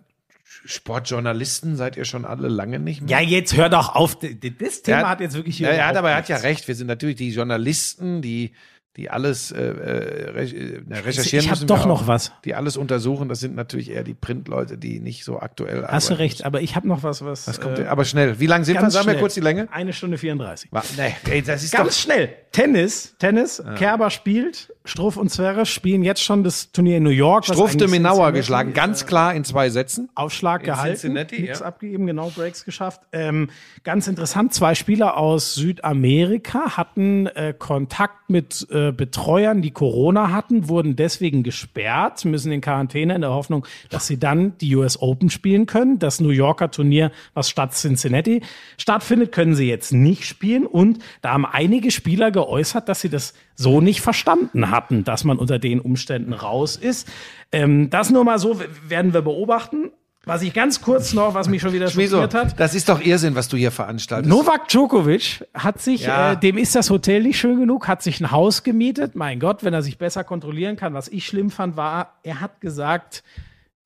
[0.64, 3.20] Sportjournalisten seid ihr schon alle lange nicht mehr?
[3.20, 4.18] Ja, jetzt hör doch auf.
[4.18, 5.58] Das Thema Er hat jetzt wirklich.
[5.58, 6.66] Ja, er hat aber er hat ja recht.
[6.66, 8.52] Wir sind natürlich die Journalisten, die
[8.96, 11.66] die alles äh, äh, äh, recherchieren Ich müssen.
[11.66, 12.32] doch wir noch auch, was.
[12.44, 13.28] Die alles untersuchen.
[13.28, 16.46] Das sind natürlich eher die Printleute, die nicht so aktuell Hast du arbeiten recht, müssen.
[16.46, 17.46] aber ich habe noch was, was.
[17.46, 17.86] Was kommt äh?
[17.86, 18.40] Aber schnell.
[18.40, 18.90] Wie lang sind wir?
[18.90, 19.68] Sagen wir kurz die Länge.
[19.70, 20.72] Eine Stunde 34.
[20.72, 22.30] Wa- Nee, ey, das ist Ganz schnell.
[22.52, 23.62] Tennis, Tennis.
[23.76, 24.72] Kerber spielt.
[24.86, 27.44] Struff und Zverev spielen jetzt schon das Turnier in New York.
[27.44, 28.72] eigentlich Minauer Cincinnati geschlagen.
[28.72, 30.08] Ganz klar in zwei Sätzen.
[30.14, 31.66] Aufschlag In gehalten, Cincinnati, nichts ja.
[31.66, 33.00] abgegeben, genau Breaks geschafft.
[33.12, 33.50] Ähm,
[33.84, 40.68] ganz interessant, zwei Spieler aus Südamerika hatten äh, Kontakt mit äh, Betreuern, die Corona hatten,
[40.68, 45.30] wurden deswegen gesperrt, müssen in Quarantäne in der Hoffnung, dass sie dann die US Open
[45.30, 45.98] spielen können.
[45.98, 48.42] Das New Yorker Turnier, was statt Cincinnati
[48.78, 50.66] stattfindet, können sie jetzt nicht spielen.
[50.66, 55.38] Und da haben einige Spieler geäußert, dass sie das so nicht verstanden hatten, dass man
[55.38, 57.08] unter den Umständen raus ist.
[57.52, 59.90] Ähm, das nur mal so werden wir beobachten.
[60.28, 62.58] Was ich ganz kurz noch, was mich schon wieder schockiert hat.
[62.58, 64.28] Das ist doch Irrsinn, was du hier veranstaltest.
[64.28, 66.32] Novak Djokovic hat sich, Ja.
[66.32, 69.14] äh, dem ist das Hotel nicht schön genug, hat sich ein Haus gemietet.
[69.14, 70.94] Mein Gott, wenn er sich besser kontrollieren kann.
[70.94, 73.22] Was ich schlimm fand, war, er hat gesagt,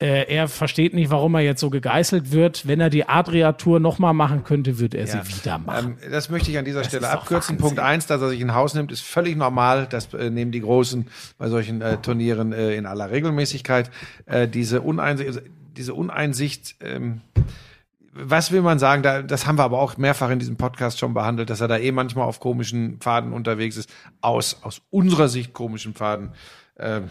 [0.02, 2.66] äh, er versteht nicht, warum er jetzt so gegeißelt wird.
[2.66, 5.22] Wenn er die Adria-Tour nochmal machen könnte, würde er Ja.
[5.22, 5.98] sie wieder machen.
[6.02, 7.58] Ähm, das möchte ich an dieser Stelle ist doch abkürzen.
[7.58, 9.86] Punkt eins, dass er sich ein Haus nimmt, ist völlig normal.
[9.90, 11.06] Das äh, nehmen die Großen
[11.36, 13.90] bei solchen äh, Turnieren äh, in aller Regelmäßigkeit.
[14.24, 15.42] Äh, diese, Uneinsicht,
[15.80, 17.22] diese Uneinsicht, ähm,
[18.12, 19.02] was will man sagen?
[19.02, 21.78] Da, das haben wir aber auch mehrfach in diesem Podcast schon behandelt, dass er da
[21.78, 23.88] eh manchmal auf komischen Pfaden unterwegs ist.
[24.20, 26.32] Aus, aus unserer Sicht komischen Pfaden.
[26.78, 27.08] Ähm,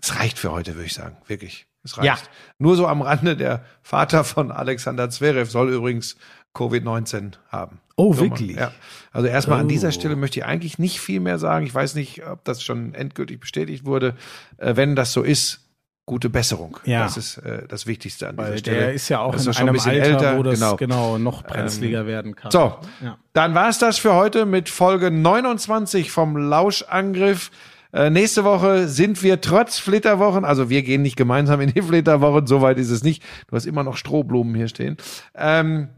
[0.00, 1.16] es reicht für heute, würde ich sagen.
[1.26, 1.66] Wirklich.
[1.82, 2.06] Es reicht.
[2.06, 2.18] Ja.
[2.58, 6.16] Nur so am Rande, der Vater von Alexander Zverev soll übrigens
[6.54, 7.80] Covid-19 haben.
[7.96, 8.56] Oh, So wirklich?
[8.56, 8.70] Ja.
[9.12, 9.68] Also erstmal an Oh.
[9.68, 11.64] dieser Stelle möchte ich eigentlich nicht viel mehr sagen.
[11.66, 14.14] Ich weiß nicht, ob das schon endgültig bestätigt wurde.
[14.58, 15.63] Äh, wenn das so ist,
[16.06, 16.78] gute Besserung.
[16.84, 17.04] Ja.
[17.04, 18.78] Das ist äh, das Wichtigste an dieser Weil Stelle.
[18.78, 20.54] der ist ja auch Das in ist schon ein einem bisschen Alter, älter, wo das
[20.60, 20.76] genau.
[20.76, 22.50] genau, noch brenzliger werden kann.
[22.50, 23.16] So, Ja.
[23.32, 27.50] dann war es das für heute mit Folge 29 vom Lauschangriff.
[27.92, 32.46] Äh, nächste Woche sind wir trotz Flitterwochen, also wir gehen nicht gemeinsam in die Flitterwochen,
[32.46, 33.22] soweit ist es nicht.
[33.48, 34.96] Du hast immer noch Strohblumen hier stehen.
[35.34, 35.88] Ähm,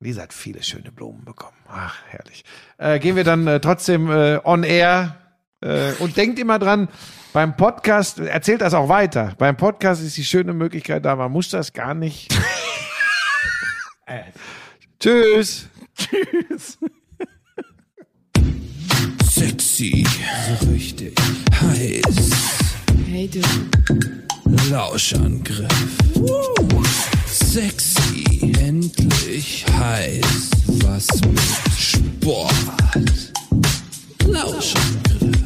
[0.00, 1.56] Lisa hat viele schöne Blumen bekommen.
[1.68, 2.44] Ach, herrlich.
[2.78, 5.16] Äh, gehen wir dann äh, trotzdem äh, on air
[5.64, 6.88] äh, und denkt immer dran,
[7.32, 9.34] beim Podcast, erzählt das auch weiter.
[9.38, 12.32] Beim Podcast ist die schöne Möglichkeit da, man muss das gar nicht.
[15.00, 15.68] Tschüss.
[19.24, 20.06] Sexy,
[20.60, 21.14] so richtig
[21.60, 22.30] heiß.
[23.06, 23.40] Hey du,
[24.70, 25.68] Lauschangriff.
[27.26, 30.50] Sexy, endlich heiß.
[30.84, 31.40] Was mit
[31.76, 32.54] Sport.
[34.24, 35.43] Lauschangriff.